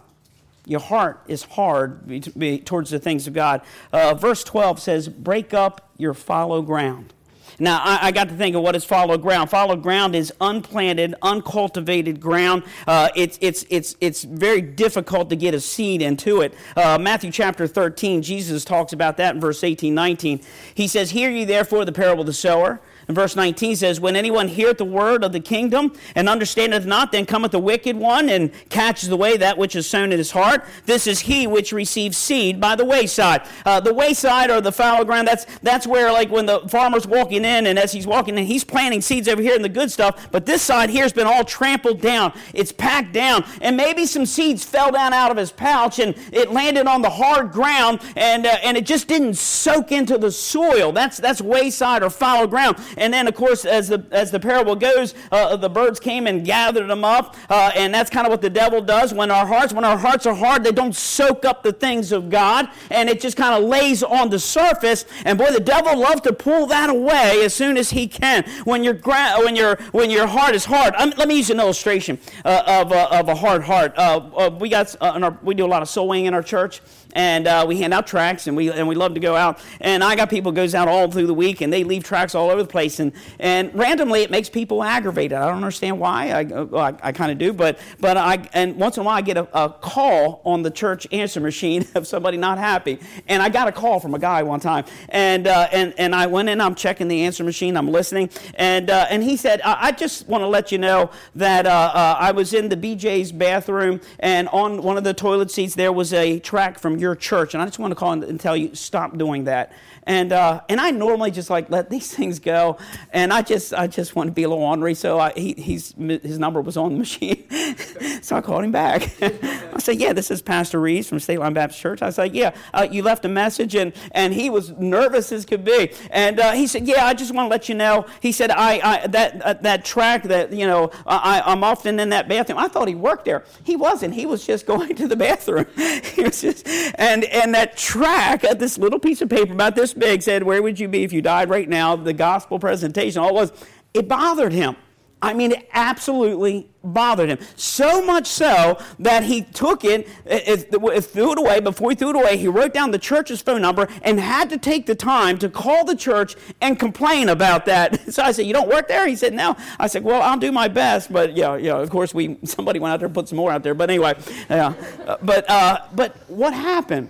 Your 0.65 0.79
heart 0.79 1.21
is 1.27 1.43
hard 1.43 2.25
towards 2.65 2.89
the 2.89 2.99
things 2.99 3.27
of 3.27 3.33
God. 3.33 3.61
Uh, 3.93 4.13
verse 4.15 4.43
12 4.43 4.79
says, 4.79 5.07
Break 5.07 5.53
up 5.53 5.89
your 5.97 6.13
fallow 6.13 6.61
ground. 6.61 7.13
Now, 7.59 7.81
I, 7.83 8.07
I, 8.07 8.11
got 8.11 8.29
to 8.29 8.35
think 8.35 8.55
of 8.55 8.61
what 8.61 8.75
is 8.75 8.85
fallow 8.85 9.17
ground. 9.17 9.49
Fallow 9.49 9.75
ground 9.75 10.15
is 10.15 10.31
unplanted, 10.39 11.15
uncultivated 11.21 12.19
ground. 12.19 12.63
Uh, 12.87 13.09
it's, 13.15 13.37
it's, 13.41 13.65
it's, 13.69 13.95
it's 13.99 14.23
very 14.23 14.61
difficult 14.61 15.29
to 15.29 15.35
get 15.35 15.53
a 15.53 15.59
seed 15.59 16.01
into 16.01 16.41
it. 16.41 16.53
Uh, 16.75 16.97
Matthew 16.99 17.31
chapter 17.31 17.67
13, 17.67 18.21
Jesus 18.21 18.63
talks 18.63 18.93
about 18.93 19.17
that 19.17 19.35
in 19.35 19.41
verse 19.41 19.63
18, 19.63 19.93
19. 19.93 20.41
He 20.73 20.87
says, 20.87 21.11
Hear 21.11 21.29
ye 21.29 21.45
therefore 21.45 21.85
the 21.85 21.91
parable 21.91 22.21
of 22.21 22.27
the 22.27 22.33
sower. 22.33 22.79
And 23.09 23.15
verse 23.15 23.35
19 23.35 23.75
says, 23.75 23.99
When 23.99 24.15
anyone 24.15 24.47
heareth 24.47 24.77
the 24.77 24.85
word 24.85 25.23
of 25.23 25.31
the 25.31 25.39
kingdom 25.39 25.93
and 26.13 26.29
understandeth 26.29 26.85
not, 26.85 27.11
then 27.11 27.25
cometh 27.25 27.51
the 27.51 27.59
wicked 27.59 27.97
one 27.97 28.29
and 28.29 28.51
catches 28.69 29.09
away 29.09 29.35
that 29.37 29.57
which 29.57 29.75
is 29.75 29.89
sown 29.89 30.11
in 30.11 30.19
his 30.19 30.29
heart. 30.29 30.63
This 30.85 31.07
is 31.07 31.21
he 31.21 31.47
which 31.47 31.71
receives 31.71 32.17
seed 32.17 32.61
by 32.61 32.75
the 32.75 32.85
wayside. 32.85 33.41
Uh, 33.65 33.79
the 33.79 33.95
wayside 33.95 34.51
or 34.51 34.61
the 34.61 34.71
fallow 34.71 35.03
ground, 35.03 35.27
that's, 35.27 35.47
that's 35.63 35.87
where, 35.87 36.11
like, 36.11 36.29
when 36.29 36.45
the 36.45 36.59
farmer's 36.69 37.07
walking 37.07 37.45
in, 37.45 37.65
and 37.65 37.79
as 37.79 37.91
he's 37.91 38.05
walking 38.05 38.37
in, 38.37 38.45
he's 38.45 38.63
planting 38.63 39.01
seeds 39.01 39.27
over 39.27 39.41
here 39.41 39.55
in 39.55 39.63
the 39.63 39.69
good 39.69 39.89
stuff, 39.89 40.29
but 40.29 40.45
this 40.45 40.61
side 40.61 40.91
here 40.91 41.01
has 41.01 41.11
been 41.11 41.25
all 41.25 41.43
trampled 41.43 42.01
down. 42.01 42.31
It's 42.53 42.71
packed 42.71 43.11
down. 43.11 43.43
And 43.61 43.75
maybe 43.75 44.05
some 44.05 44.27
seeds 44.27 44.63
fell 44.63 44.91
down 44.91 45.13
out 45.13 45.31
of 45.31 45.37
his 45.37 45.51
pouch 45.51 45.97
and 45.97 46.13
it 46.31 46.51
landed 46.51 46.85
on 46.85 47.01
the 47.01 47.09
hard 47.09 47.51
ground 47.51 48.01
and, 48.15 48.45
uh, 48.45 48.55
and 48.61 48.77
it 48.77 48.85
just 48.85 49.07
didn't 49.07 49.33
soak 49.33 49.91
into 49.91 50.19
the 50.19 50.31
soil. 50.31 50.91
That's, 50.91 51.17
that's 51.17 51.41
wayside 51.41 52.03
or 52.03 52.11
fallow 52.11 52.45
ground. 52.45 52.77
And 52.99 53.13
then, 53.13 53.27
of 53.27 53.35
course, 53.35 53.65
as 53.65 53.87
the, 53.87 54.03
as 54.11 54.29
the 54.29 54.39
parable 54.39 54.75
goes, 54.75 55.15
uh, 55.31 55.55
the 55.55 55.69
birds 55.69 55.99
came 55.99 56.27
and 56.27 56.45
gathered 56.45 56.87
them 56.87 57.03
up. 57.03 57.35
Uh, 57.49 57.71
and 57.75 57.93
that's 57.93 58.09
kind 58.09 58.27
of 58.27 58.31
what 58.31 58.41
the 58.41 58.49
devil 58.49 58.81
does 58.81 59.13
when 59.13 59.31
our 59.31 59.45
hearts, 59.45 59.73
when 59.73 59.85
our 59.85 59.97
hearts 59.97 60.25
are 60.25 60.35
hard, 60.35 60.63
they 60.63 60.71
don't 60.71 60.95
soak 60.95 61.45
up 61.45 61.63
the 61.63 61.73
things 61.73 62.11
of 62.11 62.29
God. 62.29 62.69
And 62.91 63.09
it 63.09 63.21
just 63.21 63.37
kind 63.37 63.55
of 63.55 63.67
lays 63.67 64.03
on 64.03 64.29
the 64.29 64.39
surface. 64.39 65.05
And 65.25 65.37
boy, 65.37 65.51
the 65.51 65.59
devil 65.59 65.97
loves 65.97 66.21
to 66.21 66.33
pull 66.33 66.67
that 66.67 66.89
away 66.89 67.43
as 67.43 67.53
soon 67.53 67.77
as 67.77 67.89
he 67.89 68.07
can. 68.07 68.43
When, 68.65 68.83
your 68.83 68.93
gra- 68.93 69.35
when, 69.39 69.55
your, 69.55 69.77
when 69.91 70.09
your 70.09 70.27
heart 70.27 70.53
is 70.53 70.65
hard, 70.65 70.93
um, 70.97 71.13
let 71.17 71.27
me 71.27 71.37
use 71.37 71.49
an 71.49 71.59
illustration 71.59 72.19
uh, 72.43 72.63
of, 72.67 72.91
uh, 72.91 73.07
of 73.11 73.29
a 73.29 73.35
hard 73.35 73.63
heart. 73.63 73.93
Uh, 73.97 74.17
uh, 74.37 74.49
we, 74.59 74.69
got, 74.69 74.95
our, 75.01 75.37
we 75.41 75.55
do 75.55 75.65
a 75.65 75.67
lot 75.67 75.81
of 75.81 76.07
winning 76.07 76.25
in 76.25 76.33
our 76.33 76.43
church 76.43 76.81
and 77.13 77.47
uh, 77.47 77.65
we 77.67 77.77
hand 77.77 77.93
out 77.93 78.07
tracts 78.07 78.47
and 78.47 78.55
we 78.55 78.71
and 78.71 78.87
we 78.87 78.95
love 78.95 79.13
to 79.13 79.19
go 79.19 79.35
out. 79.35 79.59
And 79.81 80.03
i 80.03 80.15
got 80.15 80.29
people 80.29 80.51
goes 80.51 80.75
out 80.75 80.87
all 80.87 81.09
through 81.09 81.27
the 81.27 81.33
week 81.33 81.61
and 81.61 81.71
they 81.71 81.83
leave 81.83 82.03
tracts 82.03 82.35
all 82.35 82.49
over 82.49 82.61
the 82.61 82.69
place. 82.69 82.99
And 82.99 83.13
and 83.39 83.73
randomly 83.73 84.21
it 84.21 84.31
makes 84.31 84.49
people 84.49 84.83
aggravated. 84.83 85.37
I 85.37 85.47
don't 85.47 85.57
understand 85.57 85.99
why. 85.99 86.31
I, 86.31 86.43
well, 86.43 86.83
I, 86.83 86.95
I 87.01 87.11
kind 87.11 87.31
of 87.31 87.37
do 87.37 87.53
but 87.53 87.79
but 87.99 88.17
i 88.17 88.47
and 88.53 88.75
once 88.75 88.97
in 88.97 89.01
a 89.01 89.05
while 89.05 89.17
i 89.17 89.21
get 89.21 89.37
a, 89.37 89.47
a, 89.57 89.69
call 89.69 90.41
on 90.45 90.61
the 90.61 90.71
church 90.71 91.07
answer 91.11 91.39
machine 91.39 91.87
of 91.95 92.07
somebody 92.07 92.37
not 92.37 92.57
happy. 92.57 92.99
And 93.27 93.41
i 93.41 93.49
got 93.49 93.67
a 93.67 93.71
call 93.71 93.99
from 93.99 94.13
a 94.13 94.19
guy 94.19 94.43
one 94.43 94.59
time. 94.59 94.85
And 95.09 95.47
uh, 95.47 95.67
and 95.71 95.93
and 95.97 96.13
i 96.13 96.27
went 96.27 96.49
in 96.49 96.61
i'm 96.61 96.75
checking 96.75 97.07
the 97.07 97.23
answer 97.23 97.43
machine 97.43 97.75
i'm 97.75 97.89
listening. 97.89 98.29
And 98.55 98.89
uh, 98.89 99.07
and 99.09 99.23
he 99.23 99.37
said 99.37 99.61
i, 99.61 99.87
I 99.87 99.91
just 99.91 100.27
want 100.27 100.41
to 100.43 100.47
let 100.47 100.71
you 100.71 100.77
know 100.77 101.09
that 101.35 101.65
uh, 101.65 101.69
uh, 101.69 102.17
i 102.19 102.31
was 102.31 102.53
in 102.53 102.69
the 102.69 102.77
bj's 102.77 103.31
bathroom 103.31 104.01
and 104.19 104.47
on 104.49 104.83
one 104.83 104.97
of 104.97 105.03
the 105.03 105.13
toilet 105.13 105.49
seats 105.51 105.75
there 105.75 105.91
was 105.91 106.13
a 106.13 106.39
tract 106.39 106.79
from 106.79 106.98
your 106.99 107.15
church. 107.15 107.53
And 107.53 107.63
I 107.63 107.65
just 107.65 107.79
want 107.79 107.91
to 107.91 107.95
call 107.95 108.11
and 108.11 108.39
tell 108.39 108.55
you, 108.55 108.75
stop 108.75 109.17
doing 109.17 109.45
that. 109.45 109.71
And, 110.09 110.33
uh, 110.33 110.61
and 110.67 110.81
I 110.81 110.89
normally 110.89 111.29
just 111.29 111.51
like 111.51 111.69
let 111.69 111.91
these 111.91 112.11
things 112.15 112.39
go. 112.39 112.77
And 113.13 113.31
I 113.31 113.43
just, 113.43 113.73
I 113.73 113.85
just 113.85 114.15
want 114.15 114.27
to 114.27 114.31
be 114.31 114.43
a 114.43 114.49
little 114.49 114.63
ornery. 114.63 114.95
So 114.95 115.19
I, 115.19 115.31
he, 115.33 115.53
he's, 115.53 115.93
his 115.97 116.39
number 116.39 116.61
was 116.61 116.75
on 116.77 116.93
the 116.93 116.97
machine. 116.97 117.47
so 118.23 118.35
I 118.35 118.41
called 118.41 118.63
him 118.63 118.71
back. 118.71 119.03
I 119.21 119.77
said, 119.77 120.01
yeah, 120.01 120.11
this 120.11 120.31
is 120.31 120.41
Pastor 120.41 120.81
Reese 120.81 121.07
from 121.07 121.19
State 121.19 121.37
Line 121.37 121.53
Baptist 121.53 121.79
Church. 121.79 122.01
I 122.01 122.09
said, 122.09 122.33
yeah, 122.33 122.55
uh, 122.73 122.87
you 122.89 123.03
left 123.03 123.23
a 123.23 123.29
message. 123.29 123.75
And, 123.75 123.93
and 124.11 124.33
he 124.33 124.49
was 124.49 124.71
nervous 124.71 125.31
as 125.31 125.45
could 125.45 125.63
be. 125.63 125.91
And 126.09 126.39
uh, 126.39 126.53
he 126.53 126.65
said, 126.65 126.87
yeah, 126.87 127.05
I 127.05 127.13
just 127.13 127.31
want 127.31 127.45
to 127.45 127.49
let 127.51 127.69
you 127.69 127.75
know. 127.75 128.07
He 128.19 128.31
said, 128.31 128.49
I, 128.49 128.79
I 128.83 129.07
that, 129.07 129.41
uh, 129.43 129.53
that 129.61 129.85
track 129.85 130.23
that, 130.23 130.51
you 130.51 130.65
know, 130.65 130.89
I, 131.05 131.43
I'm 131.45 131.63
often 131.63 131.99
in 131.99 132.09
that 132.09 132.27
bathroom. 132.27 132.57
I 132.57 132.67
thought 132.67 132.87
he 132.87 132.95
worked 132.95 133.25
there. 133.25 133.43
He 133.63 133.75
wasn't. 133.75 134.15
He 134.15 134.25
was 134.25 134.43
just 134.43 134.65
going 134.65 134.95
to 134.95 135.07
the 135.07 135.15
bathroom. 135.15 135.67
he 135.77 136.23
was 136.23 136.41
just, 136.41 136.67
and, 136.67 137.25
and 137.25 137.53
that 137.53 137.77
track, 137.77 138.43
uh, 138.43 138.55
this 138.55 138.79
little 138.79 138.99
piece 138.99 139.21
of 139.21 139.29
paper 139.29 139.53
about 139.53 139.75
this 139.75 139.93
big 139.99 140.21
said, 140.21 140.43
Where 140.43 140.61
would 140.61 140.79
you 140.79 140.87
be 140.87 141.03
if 141.03 141.13
you 141.13 141.21
died 141.21 141.49
right 141.49 141.67
now? 141.67 141.95
The 141.95 142.13
gospel 142.13 142.59
presentation, 142.59 143.21
all 143.21 143.29
it 143.29 143.33
was, 143.33 143.51
it 143.93 144.07
bothered 144.07 144.53
him. 144.53 144.75
I 145.21 145.33
mean, 145.33 145.51
it 145.51 145.67
absolutely 145.73 146.69
bothered 146.81 147.29
him. 147.29 147.39
So 147.57 148.05
much 148.05 148.25
so 148.25 148.79
that 148.99 149.23
he 149.23 149.41
took 149.41 149.83
it, 149.83 150.07
it, 150.25 150.73
it, 150.73 151.01
threw 151.01 151.33
it 151.33 151.37
away. 151.37 151.59
Before 151.59 151.89
he 151.89 151.95
threw 151.95 152.11
it 152.11 152.15
away, 152.15 152.37
he 152.37 152.47
wrote 152.47 152.73
down 152.73 152.91
the 152.91 152.99
church's 152.99 153.41
phone 153.41 153.61
number 153.61 153.89
and 154.01 154.17
had 154.17 154.49
to 154.51 154.57
take 154.57 154.85
the 154.85 154.95
time 154.95 155.37
to 155.39 155.49
call 155.49 155.83
the 155.83 155.95
church 155.95 156.37
and 156.61 156.79
complain 156.79 157.29
about 157.29 157.65
that. 157.65 157.99
So 158.09 158.23
I 158.23 158.31
said, 158.31 158.47
"You 158.47 158.53
don't 158.53 158.67
work 158.67 158.87
there?" 158.87 159.07
He 159.07 159.15
said, 159.15 159.33
"No." 159.33 159.55
I 159.79 159.85
said, 159.87 160.03
"Well, 160.03 160.21
I'll 160.21 160.37
do 160.37 160.51
my 160.51 160.67
best." 160.67 161.13
But 161.13 161.37
yeah, 161.37 161.57
yeah. 161.57 161.77
Of 161.77 161.89
course, 161.89 162.13
we 162.13 162.37
somebody 162.43 162.79
went 162.79 162.91
out 162.91 162.99
there 162.99 163.05
and 163.05 163.13
put 163.13 163.27
some 163.27 163.37
more 163.37 163.51
out 163.51 163.61
there. 163.61 163.75
But 163.75 163.89
anyway, 163.89 164.15
yeah. 164.49 164.73
But 165.21 165.49
uh, 165.49 165.81
but 165.93 166.15
what 166.27 166.53
happened? 166.53 167.09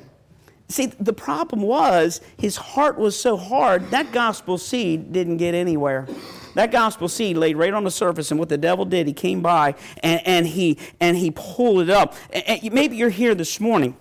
See, 0.69 0.85
the 0.85 1.13
problem 1.13 1.61
was 1.63 2.21
his 2.37 2.55
heart 2.55 2.97
was 2.97 3.19
so 3.19 3.35
hard, 3.37 3.89
that 3.89 4.11
gospel 4.11 4.59
seed 4.59 5.11
didn't 5.11 5.37
get 5.37 5.55
anywhere. 5.55 6.07
That 6.53 6.71
gospel 6.71 7.07
seed 7.07 7.37
laid 7.37 7.57
right 7.57 7.73
on 7.73 7.83
the 7.83 7.91
surface, 7.91 8.29
and 8.31 8.39
what 8.39 8.49
the 8.49 8.57
devil 8.57 8.85
did, 8.85 9.07
he 9.07 9.13
came 9.13 9.41
by 9.41 9.75
and, 10.03 10.21
and 10.25 10.47
he 10.47 10.77
and 10.99 11.17
he 11.17 11.31
pulled 11.31 11.81
it 11.81 11.89
up. 11.89 12.15
And 12.31 12.71
maybe 12.71 12.97
you're 12.97 13.09
here 13.09 13.33
this 13.33 13.59
morning 13.59 13.95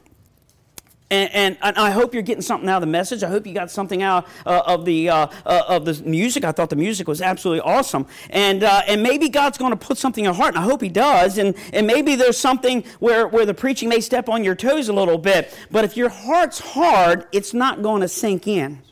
and, 1.11 1.31
and, 1.33 1.59
and, 1.63 1.79
I 1.79 1.91
hope 1.91 2.13
you're 2.13 2.23
getting 2.23 2.43
something 2.43 2.69
out 2.69 2.77
of 2.77 2.81
the 2.83 2.87
message. 2.87 3.23
I 3.23 3.29
hope 3.29 3.47
you 3.47 3.55
got 3.55 3.71
something 3.71 4.03
out 4.03 4.27
uh, 4.45 4.63
of 4.67 4.85
the 4.85 5.09
uh, 5.09 5.27
uh, 5.47 5.63
of 5.69 5.85
the 5.85 5.95
music. 6.05 6.45
I 6.45 6.53
thought 6.53 6.71
the 6.71 6.77
music 6.77 7.09
was 7.09 7.23
absolutely 7.23 7.63
awesome, 7.63 8.07
and 8.31 8.63
uh, 8.63 8.83
and 8.87 9.03
maybe 9.03 9.29
God's 9.29 9.57
going 9.57 9.71
to 9.71 9.77
put 9.77 9.97
something 9.97 10.25
in 10.25 10.29
your 10.29 10.35
heart, 10.35 10.55
and 10.55 10.63
I 10.63 10.67
hope 10.67 10.83
He 10.83 10.89
does. 10.89 11.39
And 11.39 11.55
and 11.73 11.87
maybe 11.87 12.15
there's 12.15 12.37
something 12.37 12.85
where 12.99 13.27
where 13.27 13.47
the 13.47 13.55
preaching 13.55 13.89
may 13.89 14.01
step 14.01 14.29
on 14.29 14.45
your 14.45 14.55
toes 14.55 14.89
a 14.89 14.93
little 14.93 15.19
bit. 15.19 15.55
But 15.71 15.85
if 15.85 15.97
your 15.97 16.11
heart's 16.11 16.59
hard, 16.59 17.27
it's 17.33 17.55
not 17.55 17.83
going 17.83 18.03
to 18.03 18.09
sink 18.09 18.47
in. 18.47 18.83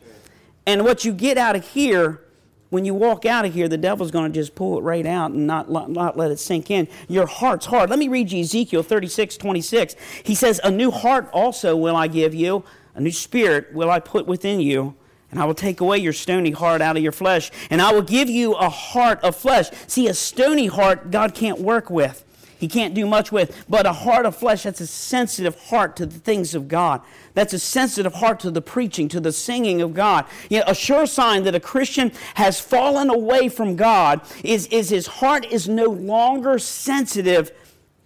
And 0.66 0.85
what 0.85 1.05
you 1.05 1.12
get 1.12 1.38
out 1.38 1.55
of 1.55 1.68
here 1.68 2.20
when 2.70 2.85
you 2.85 2.94
walk 2.94 3.24
out 3.24 3.44
of 3.44 3.55
here, 3.55 3.68
the 3.68 3.79
devil's 3.79 4.11
going 4.11 4.33
to 4.33 4.38
just 4.38 4.55
pull 4.55 4.79
it 4.79 4.83
right 4.83 5.07
out 5.07 5.31
and 5.31 5.46
not, 5.46 5.70
not 5.70 6.16
let 6.16 6.31
it 6.31 6.38
sink 6.38 6.70
in. 6.70 6.88
Your 7.09 7.26
heart's 7.26 7.66
hard. 7.66 7.90
Let 7.90 7.98
me 7.98 8.09
read 8.09 8.33
you 8.33 8.40
Ezekiel 8.40 8.83
36, 8.83 9.37
26. 9.37 9.94
He 10.24 10.35
says, 10.35 10.61
A 10.64 10.70
new 10.70 10.90
heart 10.90 11.29
also 11.33 11.76
will 11.76 11.96
I 11.96 12.09
give 12.09 12.35
you, 12.35 12.64
a 12.94 13.00
new 13.00 13.12
spirit 13.12 13.72
will 13.72 13.90
I 13.90 14.00
put 14.00 14.26
within 14.26 14.61
you. 14.61 14.94
And 15.31 15.40
I 15.40 15.44
will 15.44 15.55
take 15.55 15.81
away 15.81 15.98
your 15.98 16.12
stony 16.12 16.52
heart 16.52 16.81
out 16.81 16.96
of 16.96 17.02
your 17.02 17.12
flesh, 17.12 17.50
and 17.68 17.83
I 17.83 17.92
will 17.92 18.00
give 18.00 18.31
you 18.31 18.55
a 18.55 18.68
heart 18.68 19.20
of 19.24 19.35
flesh. 19.35 19.70
See, 19.88 20.07
a 20.07 20.14
stony 20.14 20.66
heart 20.66 21.11
God 21.11 21.35
can't 21.35 21.59
work 21.59 21.90
with. 21.90 22.24
He 22.59 22.69
can't 22.69 22.95
do 22.95 23.07
much 23.07 23.31
with. 23.31 23.64
But 23.69 23.87
a 23.87 23.92
heart 23.92 24.27
of 24.27 24.37
flesh, 24.37 24.62
that's 24.62 24.81
a 24.81 24.87
sensitive 24.87 25.59
heart 25.69 25.97
to 25.97 26.07
the 26.07 26.19
things 26.19 26.55
of 26.55 26.69
God. 26.69 27.03
That's 27.35 27.53
a 27.53 27.59
sensitive 27.59 28.14
heart 28.14 28.40
to 28.40 28.51
the 28.51 28.62
preaching, 28.62 29.09
to 29.09 29.21
the 29.21 29.33
singing 29.33 29.83
of 29.83 29.92
God. 29.95 30.25
You 30.49 30.59
know, 30.59 30.64
a 30.66 30.75
sure 30.75 31.07
sign 31.07 31.45
that 31.45 31.55
a 31.55 31.61
Christian 31.61 32.12
has 32.35 32.59
fallen 32.59 33.11
away 33.11 33.49
from 33.49 33.77
God 33.77 34.21
is, 34.42 34.66
is 34.69 34.88
his 34.88 35.07
heart 35.07 35.45
is 35.53 35.69
no 35.69 35.87
longer 35.87 36.59
sensitive 36.59 37.53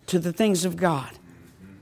to 0.07 0.19
the 0.19 0.33
things 0.33 0.65
of 0.65 0.77
God. 0.77 1.11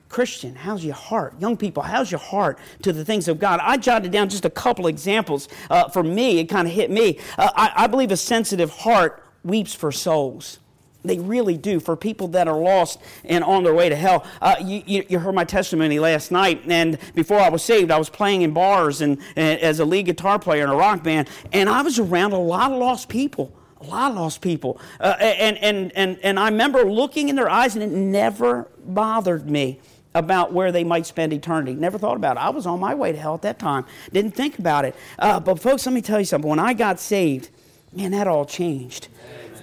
Christian, 0.09 0.55
how's 0.55 0.85
your 0.85 0.95
heart? 0.95 1.35
Young 1.39 1.57
people, 1.57 1.83
how's 1.83 2.11
your 2.11 2.21
heart 2.21 2.59
to 2.83 2.93
the 2.93 3.05
things 3.05 3.29
of 3.29 3.39
God? 3.39 3.61
I 3.63 3.77
jotted 3.77 4.11
down 4.11 4.29
just 4.29 4.45
a 4.45 4.51
couple 4.51 4.87
examples. 4.87 5.49
Uh, 5.69 5.89
for 5.89 6.03
me, 6.03 6.39
it 6.39 6.47
kind 6.47 6.67
of 6.67 6.75
hit 6.75 6.91
me. 6.91 7.19
Uh, 7.37 7.51
I, 7.55 7.85
I 7.85 7.87
believe 7.87 8.11
a 8.11 8.17
sensitive 8.17 8.71
heart 8.71 9.23
weeps 9.45 9.75
for 9.75 9.93
souls. 9.93 10.59
They 11.05 11.19
really 11.19 11.57
do 11.57 11.79
for 11.79 11.97
people 11.97 12.29
that 12.29 12.49
are 12.49 12.59
lost 12.59 13.01
and 13.25 13.45
on 13.45 13.63
their 13.63 13.75
way 13.75 13.89
to 13.89 13.95
hell. 13.95 14.27
Uh, 14.43 14.57
you, 14.61 14.83
you, 14.85 15.05
you, 15.09 15.19
heard 15.21 15.35
my 15.35 15.45
testimony 15.45 15.99
last 16.01 16.33
night, 16.33 16.63
and 16.67 16.99
before 17.15 17.39
I 17.39 17.49
was 17.49 17.63
saved, 17.63 17.93
I 17.93 17.99
was 17.99 18.11
playing 18.11 18.43
in 18.43 18.53
bars 18.53 19.01
and, 19.01 19.19
and 19.37 19.61
as 19.61 19.79
a 19.79 19.85
lead 19.85 20.07
guitar 20.07 20.39
player 20.41 20.65
in 20.65 20.71
a 20.71 20.77
rock 20.77 21.05
band, 21.05 21.29
and 21.53 21.69
I 21.69 21.83
was 21.83 22.01
around 22.01 22.33
a 22.33 22.39
lot 22.39 22.73
of 22.73 22.79
lost 22.79 23.09
people 23.09 23.53
a 23.81 23.85
lot 23.85 24.11
of 24.11 24.17
lost 24.17 24.41
people. 24.41 24.81
Uh, 24.99 25.15
and, 25.21 25.57
and, 25.59 25.93
and, 25.95 26.19
and 26.25 26.41
I 26.41 26.49
remember 26.49 26.83
looking 26.83 27.29
in 27.29 27.37
their 27.37 27.49
eyes, 27.49 27.77
and 27.77 27.85
it 27.85 27.91
never 27.91 28.69
bothered 28.85 29.49
me 29.49 29.79
about 30.15 30.53
where 30.53 30.73
they 30.73 30.83
might 30.83 31.07
spend 31.07 31.33
eternity. 31.33 31.75
Never 31.75 31.97
thought 31.97 32.17
about 32.17 32.37
it. 32.37 32.41
I 32.41 32.51
was 32.51 32.67
on 32.67 32.81
my 32.81 32.95
way 32.95 33.13
to 33.13 33.19
hell 33.19 33.35
at 33.35 33.43
that 33.43 33.61
time. 33.61 33.85
Didn't 34.13 34.33
think 34.33 34.59
about 34.59 34.85
it. 34.85 34.97
Uh, 35.17 35.39
but, 35.39 35.61
folks, 35.61 35.87
let 35.87 35.93
me 35.93 36.03
tell 36.03 36.19
you 36.19 36.25
something. 36.25 36.51
When 36.51 36.59
I 36.59 36.75
got 36.75 36.99
saved, 36.99 37.51
man, 37.93 38.11
that 38.11 38.27
all 38.27 38.45
changed 38.45 39.09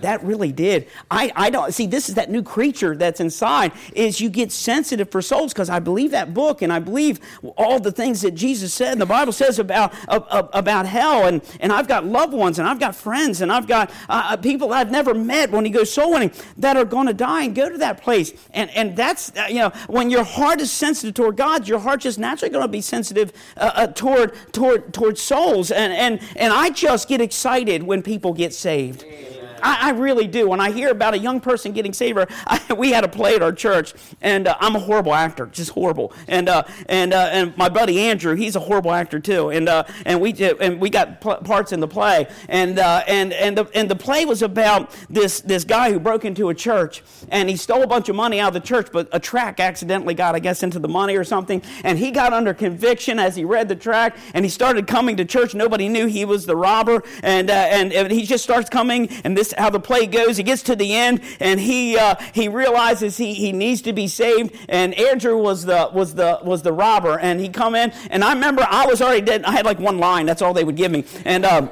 that 0.02 0.24
really 0.24 0.52
did. 0.52 0.88
I, 1.10 1.32
I 1.36 1.50
don't 1.50 1.74
see 1.74 1.88
this 1.88 2.10
is 2.10 2.16
that 2.16 2.30
new 2.30 2.44
creature 2.44 2.96
that's 2.96 3.20
inside 3.20 3.72
is 3.94 4.20
you 4.20 4.30
get 4.30 4.52
sensitive 4.52 5.12
for 5.12 5.22
souls 5.22 5.54
because 5.54 5.70
I 5.70 5.80
believe 5.80 6.12
that 6.12 6.34
book 6.34 6.62
and 6.62 6.72
I 6.72 6.80
believe 6.80 7.20
all 7.58 7.80
the 7.80 7.92
things 7.92 8.22
that 8.22 8.32
Jesus 8.32 8.74
said 8.74 8.94
and 8.94 9.02
the 9.02 9.06
Bible 9.06 9.34
says 9.34 9.60
about 9.60 9.94
about 10.08 10.86
hell 10.86 11.26
and 11.26 11.42
and 11.60 11.72
I've 11.72 11.88
got 11.88 12.06
loved 12.06 12.34
ones 12.34 12.60
and 12.60 12.68
I've 12.68 12.80
got 12.80 12.96
friends 12.96 13.42
and 13.42 13.52
I've 13.52 13.68
got 13.68 13.90
uh, 14.10 14.30
uh 14.30 14.38
people 14.38 14.74
I've 14.74 14.92
never 14.92 15.14
met 15.14 15.52
when 15.52 15.66
he 15.66 15.72
goes 15.72 15.92
soul 15.92 16.14
winning 16.14 16.32
that 16.58 16.78
are 16.78 16.86
going 16.86 17.08
to 17.08 17.14
die 17.14 17.44
and 17.44 17.56
go 17.56 17.70
to 17.70 17.78
that 17.80 18.02
place 18.02 18.34
and 18.54 18.70
and 18.72 18.96
that's 18.96 19.36
uh, 19.38 19.48
you 19.50 19.60
know 19.60 19.70
when 19.88 20.10
your 20.10 20.24
heart 20.24 20.62
is 20.62 20.72
sensitive 20.72 21.14
toward 21.14 21.38
God 21.38 21.68
your 21.68 21.80
heart 21.80 22.02
just 22.02 22.20
naturally 22.20 22.52
going 22.52 22.64
to 22.64 22.68
be 22.68 22.82
sensitive 22.82 23.32
uh, 23.58 23.72
uh, 23.76 23.88
toward 23.88 24.34
toward 24.52 24.94
toward 24.94 25.18
souls 25.18 25.72
and 25.72 25.94
and 25.94 26.20
and 26.36 26.54
I 26.54 26.70
just 26.70 27.08
get 27.08 27.22
excited 27.22 27.84
when 27.84 28.02
people 28.02 28.34
get 28.34 28.54
saved. 28.54 29.06
I, 29.66 29.88
I, 29.88 29.90
really 29.92 30.28
do. 30.28 30.50
When 30.50 30.62
I 30.62 30.72
hear 30.72 30.90
about 30.90 31.16
a 31.16 31.18
young 31.18 31.40
person 31.40 31.72
getting 31.72 31.92
saved, 31.92 32.20
I, 32.46 32.62
we 32.78 32.92
had 32.92 33.04
a 33.04 33.08
play 33.08 33.36
at 33.36 33.42
our 33.42 33.52
church, 33.52 33.94
and 34.22 34.48
uh, 34.48 34.56
I'm 34.60 34.76
a 34.76 34.80
horrible 34.80 35.14
actor, 35.14 35.48
just 35.48 35.72
horrible. 35.72 36.14
And 36.28 36.48
uh, 36.48 36.64
and 36.88 37.14
uh, 37.14 37.30
and 37.32 37.58
my 37.58 37.70
buddy 37.70 38.00
Andrew, 38.00 38.36
he's 38.36 38.56
a 38.56 38.60
horrible 38.60 38.92
actor 38.92 39.20
too. 39.20 39.50
And 39.50 39.68
uh, 39.68 39.86
and 40.06 40.22
we 40.22 40.34
and 40.62 40.80
we 40.80 40.92
got 40.92 41.20
pl- 41.20 41.38
parts 41.38 41.72
in 41.72 41.80
the 41.80 41.88
play, 41.88 42.28
and 42.48 42.78
uh, 42.78 43.04
and 43.08 43.34
and 43.34 43.58
the 43.58 43.66
and 43.74 43.90
the 43.90 43.96
play 43.96 44.26
was 44.26 44.44
about 44.44 44.96
this 45.10 45.42
this 45.42 45.64
guy 45.64 45.92
who 45.92 46.00
broke 46.00 46.26
into 46.26 46.50
a 46.50 46.54
church 46.54 47.02
and 47.30 47.50
he 47.50 47.56
stole 47.56 47.82
a 47.82 47.88
bunch 47.88 48.08
of 48.10 48.16
money 48.16 48.40
out 48.40 48.50
of 48.50 48.54
the 48.54 48.68
church, 48.68 48.90
but 48.92 49.08
a 49.12 49.20
track 49.20 49.60
accidentally 49.60 50.14
got, 50.14 50.36
I 50.36 50.40
guess, 50.40 50.62
into 50.62 50.80
the 50.80 50.88
money 50.88 51.16
or 51.16 51.24
something, 51.24 51.62
and 51.84 51.98
he 51.98 52.12
got 52.12 52.34
under 52.34 52.54
conviction 52.54 53.18
as 53.18 53.36
he 53.36 53.44
read 53.44 53.68
the 53.68 53.76
track, 53.76 54.16
and 54.34 54.46
he 54.46 54.50
started 54.50 54.86
coming 54.86 55.18
to 55.18 55.26
church. 55.26 55.56
Nobody 55.56 55.90
knew 55.90 56.06
he 56.06 56.24
was 56.26 56.46
the 56.46 56.56
robber, 56.56 57.04
and 57.24 57.50
uh, 57.50 57.54
and, 57.54 57.92
and 57.92 58.12
he 58.12 58.26
just 58.26 58.44
starts 58.44 58.70
coming, 58.70 59.10
and 59.24 59.36
this 59.36 59.55
how 59.58 59.70
the 59.70 59.80
play 59.80 60.06
goes. 60.06 60.38
He 60.38 60.44
gets 60.44 60.64
to 60.64 60.76
the 60.76 60.94
end 60.94 61.22
and 61.40 61.60
he 61.60 61.98
uh, 61.98 62.16
he 62.34 62.48
realizes 62.48 63.18
he, 63.18 63.34
he 63.34 63.52
needs 63.52 63.82
to 63.84 63.94
be 63.94 64.08
saved. 64.08 64.56
And 64.70 64.94
Andrew 64.96 65.38
was 65.38 65.66
the 65.66 65.90
was 65.94 66.16
the 66.16 66.40
was 66.44 66.62
the 66.62 66.74
robber, 66.74 67.20
and 67.20 67.40
he 67.40 67.50
come 67.50 67.76
in. 67.76 67.92
And 68.10 68.24
I 68.24 68.34
remember 68.34 68.66
I 68.70 68.86
was 68.86 69.02
already 69.02 69.22
dead. 69.22 69.44
I 69.44 69.52
had 69.52 69.66
like 69.66 69.80
one 69.80 69.98
line. 69.98 70.26
That's 70.26 70.42
all 70.42 70.54
they 70.54 70.64
would 70.64 70.76
give 70.76 70.92
me. 70.92 71.06
And 71.26 71.46
um, 71.46 71.70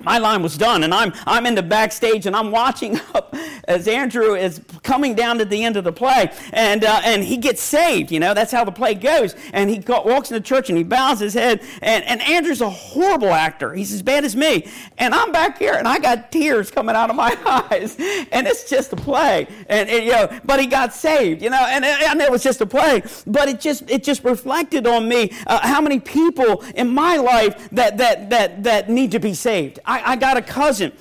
my 0.00 0.18
line 0.18 0.42
was 0.42 0.56
done 0.56 0.84
and 0.84 0.94
I'm, 0.94 1.12
I'm 1.26 1.46
in 1.46 1.54
the 1.54 1.62
backstage 1.62 2.26
and 2.26 2.34
I'm 2.36 2.50
watching 2.50 3.00
up 3.14 3.34
as 3.64 3.88
Andrew 3.88 4.34
is 4.34 4.60
coming 4.88 5.14
down 5.14 5.36
to 5.36 5.44
the 5.44 5.64
end 5.64 5.76
of 5.76 5.84
the 5.84 5.92
play 5.92 6.32
and, 6.54 6.82
uh, 6.82 7.02
and 7.04 7.22
he 7.22 7.36
gets 7.36 7.60
saved, 7.60 8.10
you 8.10 8.18
know, 8.18 8.32
that's 8.32 8.50
how 8.50 8.64
the 8.64 8.72
play 8.72 8.94
goes. 8.94 9.36
And 9.52 9.68
he 9.68 9.84
walks 9.86 10.30
into 10.30 10.40
church 10.40 10.70
and 10.70 10.78
he 10.78 10.82
bows 10.82 11.20
his 11.20 11.34
head 11.34 11.60
and, 11.82 12.02
and 12.04 12.22
Andrew's 12.22 12.62
a 12.62 12.70
horrible 12.70 13.28
actor. 13.28 13.74
He's 13.74 13.92
as 13.92 14.02
bad 14.02 14.24
as 14.24 14.34
me. 14.34 14.66
And 14.96 15.14
I'm 15.14 15.30
back 15.30 15.58
here 15.58 15.74
and 15.74 15.86
I 15.86 15.98
got 15.98 16.32
tears 16.32 16.70
coming 16.70 16.96
out 16.96 17.10
of 17.10 17.16
my 17.16 17.36
eyes 17.70 17.96
and 18.32 18.46
it's 18.46 18.70
just 18.70 18.90
a 18.94 18.96
play. 18.96 19.46
And, 19.68 19.90
and 19.90 20.04
you 20.06 20.12
know, 20.12 20.40
but 20.46 20.58
he 20.58 20.66
got 20.66 20.94
saved, 20.94 21.42
you 21.42 21.50
know, 21.50 21.66
and, 21.68 21.84
and 21.84 22.22
it 22.22 22.30
was 22.30 22.42
just 22.42 22.62
a 22.62 22.66
play, 22.66 23.02
but 23.26 23.46
it 23.50 23.60
just, 23.60 23.90
it 23.90 24.02
just 24.02 24.24
reflected 24.24 24.86
on 24.86 25.06
me 25.06 25.32
uh, 25.46 25.60
how 25.66 25.82
many 25.82 26.00
people 26.00 26.64
in 26.74 26.88
my 26.88 27.18
life 27.18 27.68
that, 27.72 27.98
that, 27.98 28.30
that, 28.30 28.62
that 28.62 28.88
need 28.88 29.10
to 29.10 29.18
be 29.18 29.34
saved. 29.34 29.80
I, 29.84 30.12
I 30.12 30.16
got 30.16 30.38
a 30.38 30.42
cousin. 30.42 30.92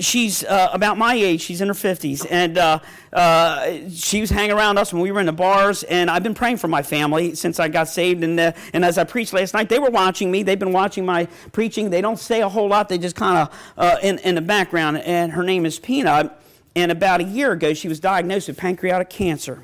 She's 0.00 0.44
uh, 0.44 0.70
about 0.72 0.98
my 0.98 1.14
age. 1.14 1.40
She's 1.40 1.60
in 1.60 1.68
her 1.68 1.74
50s. 1.74 2.26
And 2.30 2.58
uh, 2.58 2.78
uh, 3.12 3.88
she 3.90 4.20
was 4.20 4.30
hanging 4.30 4.52
around 4.52 4.78
us 4.78 4.92
when 4.92 5.02
we 5.02 5.12
were 5.12 5.20
in 5.20 5.26
the 5.26 5.32
bars. 5.32 5.82
And 5.84 6.10
I've 6.10 6.22
been 6.22 6.34
praying 6.34 6.58
for 6.58 6.68
my 6.68 6.82
family 6.82 7.34
since 7.34 7.60
I 7.60 7.68
got 7.68 7.88
saved. 7.88 8.24
And, 8.24 8.38
uh, 8.38 8.52
and 8.72 8.84
as 8.84 8.98
I 8.98 9.04
preached 9.04 9.32
last 9.32 9.54
night, 9.54 9.68
they 9.68 9.78
were 9.78 9.90
watching 9.90 10.30
me. 10.30 10.42
They've 10.42 10.58
been 10.58 10.72
watching 10.72 11.04
my 11.04 11.26
preaching. 11.52 11.90
They 11.90 12.00
don't 12.00 12.18
say 12.18 12.42
a 12.42 12.48
whole 12.48 12.68
lot, 12.68 12.88
they 12.88 12.98
just 12.98 13.16
kind 13.16 13.38
of 13.38 13.72
uh, 13.76 13.96
in, 14.02 14.18
in 14.20 14.34
the 14.34 14.40
background. 14.40 14.98
And 14.98 15.32
her 15.32 15.42
name 15.42 15.64
is 15.66 15.78
Peanut. 15.78 16.32
And 16.74 16.92
about 16.92 17.20
a 17.20 17.24
year 17.24 17.52
ago, 17.52 17.72
she 17.72 17.88
was 17.88 18.00
diagnosed 18.00 18.48
with 18.48 18.58
pancreatic 18.58 19.08
cancer 19.08 19.62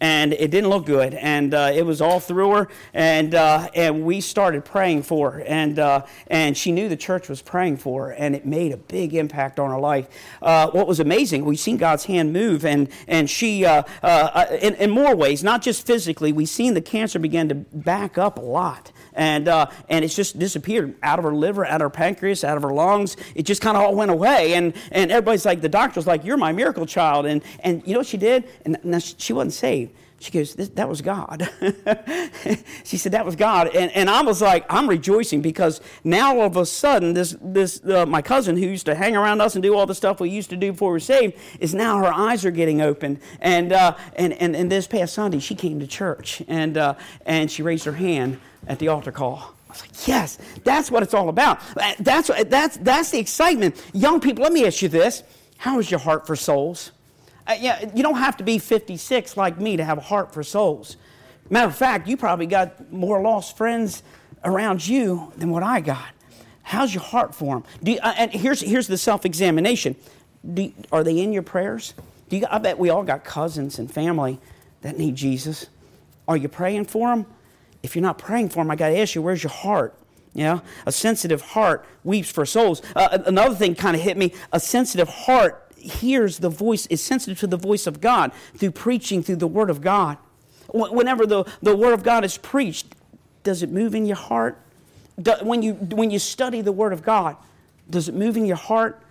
and 0.00 0.32
it 0.32 0.50
didn't 0.50 0.70
look 0.70 0.86
good. 0.86 1.14
And 1.14 1.54
uh, 1.54 1.70
it 1.74 1.84
was 1.84 2.00
all 2.00 2.20
through 2.20 2.50
her, 2.54 2.68
and 2.94 3.34
uh, 3.34 3.68
and 3.74 4.04
we 4.04 4.20
started 4.20 4.64
praying 4.64 5.02
for 5.02 5.32
her, 5.32 5.40
and 5.42 5.78
uh, 5.78 6.06
and 6.28 6.56
she 6.56 6.72
knew 6.72 6.88
the 6.88 6.96
church 6.96 7.28
was 7.28 7.42
praying 7.42 7.76
for 7.78 8.06
her, 8.06 8.12
and 8.12 8.34
it 8.34 8.46
made 8.46 8.72
a 8.72 8.76
big 8.76 9.14
impact 9.14 9.58
on 9.58 9.70
her 9.70 9.80
life. 9.80 10.08
Uh, 10.40 10.70
what 10.70 10.86
was 10.86 11.00
amazing, 11.00 11.44
we've 11.44 11.60
seen 11.60 11.76
God's 11.76 12.04
hand 12.04 12.32
move, 12.32 12.64
and 12.64 12.88
and 13.06 13.28
she 13.28 13.64
uh, 13.64 13.82
uh, 14.02 14.46
in, 14.60 14.74
in 14.76 14.90
more 14.90 15.14
ways, 15.14 15.44
not 15.44 15.62
just 15.62 15.86
physically, 15.86 16.32
we've 16.32 16.48
seen 16.48 16.74
the 16.74 16.80
cancer 16.80 17.18
begin 17.18 17.48
to 17.48 17.54
back 17.54 18.18
up 18.18 18.38
a 18.38 18.42
lot 18.42 18.92
and 19.14 19.48
uh, 19.48 19.66
and 19.88 20.04
it's 20.04 20.14
just 20.14 20.38
disappeared 20.38 20.94
out 21.02 21.18
of 21.18 21.24
her 21.24 21.34
liver, 21.34 21.64
out 21.66 21.80
of 21.80 21.86
her 21.86 21.90
pancreas, 21.90 22.44
out 22.44 22.56
of 22.56 22.62
her 22.62 22.72
lungs. 22.72 23.16
It 23.34 23.44
just 23.44 23.60
kind 23.60 23.76
of 23.76 23.82
all 23.82 23.94
went 23.94 24.10
away, 24.10 24.54
and 24.54 24.74
and 24.92 25.10
everybody's 25.10 25.44
like, 25.44 25.60
the 25.60 25.68
doctor's 25.68 26.06
like, 26.06 26.24
you're 26.24 26.36
my 26.36 26.52
miracle 26.52 26.86
child, 26.86 27.26
and 27.26 27.42
and 27.60 27.82
you 27.86 27.92
know 27.94 28.00
what 28.00 28.06
she 28.06 28.16
did? 28.16 28.48
And 28.64 28.78
now 28.84 28.98
she 28.98 29.32
wasn't 29.32 29.54
saved. 29.54 29.92
She 30.20 30.30
goes, 30.30 30.54
that 30.54 30.86
was 30.86 31.00
God. 31.00 31.48
she 32.84 32.98
said, 32.98 33.12
that 33.12 33.24
was 33.24 33.36
God. 33.36 33.74
And, 33.74 33.90
and 33.92 34.10
I 34.10 34.20
was 34.20 34.42
like, 34.42 34.66
I'm 34.68 34.86
rejoicing 34.86 35.40
because 35.40 35.80
now 36.04 36.40
all 36.40 36.46
of 36.46 36.58
a 36.58 36.66
sudden, 36.66 37.14
this, 37.14 37.34
this 37.40 37.82
uh, 37.86 38.04
my 38.04 38.20
cousin 38.20 38.58
who 38.58 38.66
used 38.66 38.84
to 38.84 38.94
hang 38.94 39.16
around 39.16 39.40
us 39.40 39.54
and 39.54 39.62
do 39.62 39.74
all 39.74 39.86
the 39.86 39.94
stuff 39.94 40.20
we 40.20 40.28
used 40.28 40.50
to 40.50 40.58
do 40.58 40.72
before 40.72 40.90
we 40.90 40.96
were 40.96 41.00
saved 41.00 41.38
is 41.58 41.74
now 41.74 41.96
her 41.96 42.12
eyes 42.12 42.44
are 42.44 42.50
getting 42.50 42.82
open. 42.82 43.18
And, 43.40 43.72
uh, 43.72 43.96
and, 44.14 44.34
and, 44.34 44.54
and 44.54 44.70
this 44.70 44.86
past 44.86 45.14
Sunday, 45.14 45.38
she 45.38 45.54
came 45.54 45.80
to 45.80 45.86
church 45.86 46.42
and, 46.46 46.76
uh, 46.76 46.96
and 47.24 47.50
she 47.50 47.62
raised 47.62 47.86
her 47.86 47.92
hand 47.92 48.38
at 48.68 48.78
the 48.78 48.88
altar 48.88 49.12
call. 49.12 49.54
I 49.68 49.72
was 49.72 49.80
like, 49.80 50.06
yes, 50.06 50.36
that's 50.64 50.90
what 50.90 51.02
it's 51.02 51.14
all 51.14 51.30
about. 51.30 51.60
That's, 51.98 52.30
that's, 52.46 52.76
that's 52.76 53.10
the 53.10 53.18
excitement. 53.18 53.82
Young 53.94 54.20
people, 54.20 54.42
let 54.42 54.52
me 54.52 54.66
ask 54.66 54.82
you 54.82 54.90
this. 54.90 55.22
How 55.56 55.78
is 55.78 55.90
your 55.90 56.00
heart 56.00 56.26
for 56.26 56.36
souls? 56.36 56.92
Uh, 57.50 57.54
yeah, 57.54 57.90
you 57.96 58.04
don't 58.04 58.18
have 58.18 58.36
to 58.36 58.44
be 58.44 58.60
56 58.60 59.36
like 59.36 59.58
me 59.58 59.76
to 59.76 59.82
have 59.82 59.98
a 59.98 60.00
heart 60.00 60.32
for 60.32 60.44
souls. 60.44 60.96
Matter 61.48 61.66
of 61.66 61.74
fact, 61.74 62.06
you 62.06 62.16
probably 62.16 62.46
got 62.46 62.92
more 62.92 63.20
lost 63.20 63.56
friends 63.56 64.04
around 64.44 64.86
you 64.86 65.32
than 65.36 65.50
what 65.50 65.64
I 65.64 65.80
got. 65.80 66.10
How's 66.62 66.94
your 66.94 67.02
heart 67.02 67.34
for 67.34 67.56
them? 67.56 67.64
You, 67.82 67.98
uh, 68.00 68.14
and 68.16 68.30
here's, 68.30 68.60
here's 68.60 68.86
the 68.86 68.96
self 68.96 69.26
examination 69.26 69.96
Are 70.92 71.02
they 71.02 71.18
in 71.18 71.32
your 71.32 71.42
prayers? 71.42 71.94
Do 72.28 72.36
you, 72.36 72.46
I 72.48 72.58
bet 72.58 72.78
we 72.78 72.88
all 72.88 73.02
got 73.02 73.24
cousins 73.24 73.80
and 73.80 73.92
family 73.92 74.38
that 74.82 74.96
need 74.96 75.16
Jesus. 75.16 75.66
Are 76.28 76.36
you 76.36 76.48
praying 76.48 76.84
for 76.84 77.08
them? 77.08 77.26
If 77.82 77.96
you're 77.96 78.02
not 78.02 78.18
praying 78.18 78.50
for 78.50 78.62
them, 78.62 78.70
I 78.70 78.76
got 78.76 78.90
to 78.90 78.98
ask 78.98 79.16
you, 79.16 79.22
where's 79.22 79.42
your 79.42 79.50
heart? 79.50 79.96
Yeah, 80.34 80.60
a 80.86 80.92
sensitive 80.92 81.40
heart 81.40 81.84
weeps 82.04 82.30
for 82.30 82.46
souls. 82.46 82.80
Uh, 82.94 83.18
another 83.26 83.56
thing 83.56 83.74
kind 83.74 83.96
of 83.96 84.02
hit 84.02 84.16
me: 84.16 84.32
a 84.52 84.60
sensitive 84.60 85.08
heart 85.08 85.69
hears 85.82 86.38
the 86.38 86.48
voice, 86.48 86.86
is 86.86 87.02
sensitive 87.02 87.38
to 87.40 87.46
the 87.46 87.56
voice 87.56 87.86
of 87.86 88.00
God 88.00 88.32
through 88.56 88.72
preaching 88.72 89.22
through 89.22 89.36
the 89.36 89.46
Word 89.46 89.70
of 89.70 89.80
God. 89.80 90.18
Whenever 90.72 91.26
the, 91.26 91.44
the 91.62 91.76
Word 91.76 91.92
of 91.92 92.02
God 92.02 92.24
is 92.24 92.38
preached, 92.38 92.94
does 93.42 93.62
it 93.62 93.70
move 93.70 93.94
in 93.94 94.06
your 94.06 94.16
heart? 94.16 94.58
Do, 95.20 95.34
when, 95.42 95.62
you, 95.62 95.74
when 95.74 96.10
you 96.10 96.18
study 96.18 96.60
the 96.60 96.72
Word 96.72 96.92
of 96.92 97.02
God, 97.02 97.36
does 97.88 98.08
it 98.08 98.14
move 98.14 98.36
in 98.36 98.46
your 98.46 98.56
heart? 98.56 99.02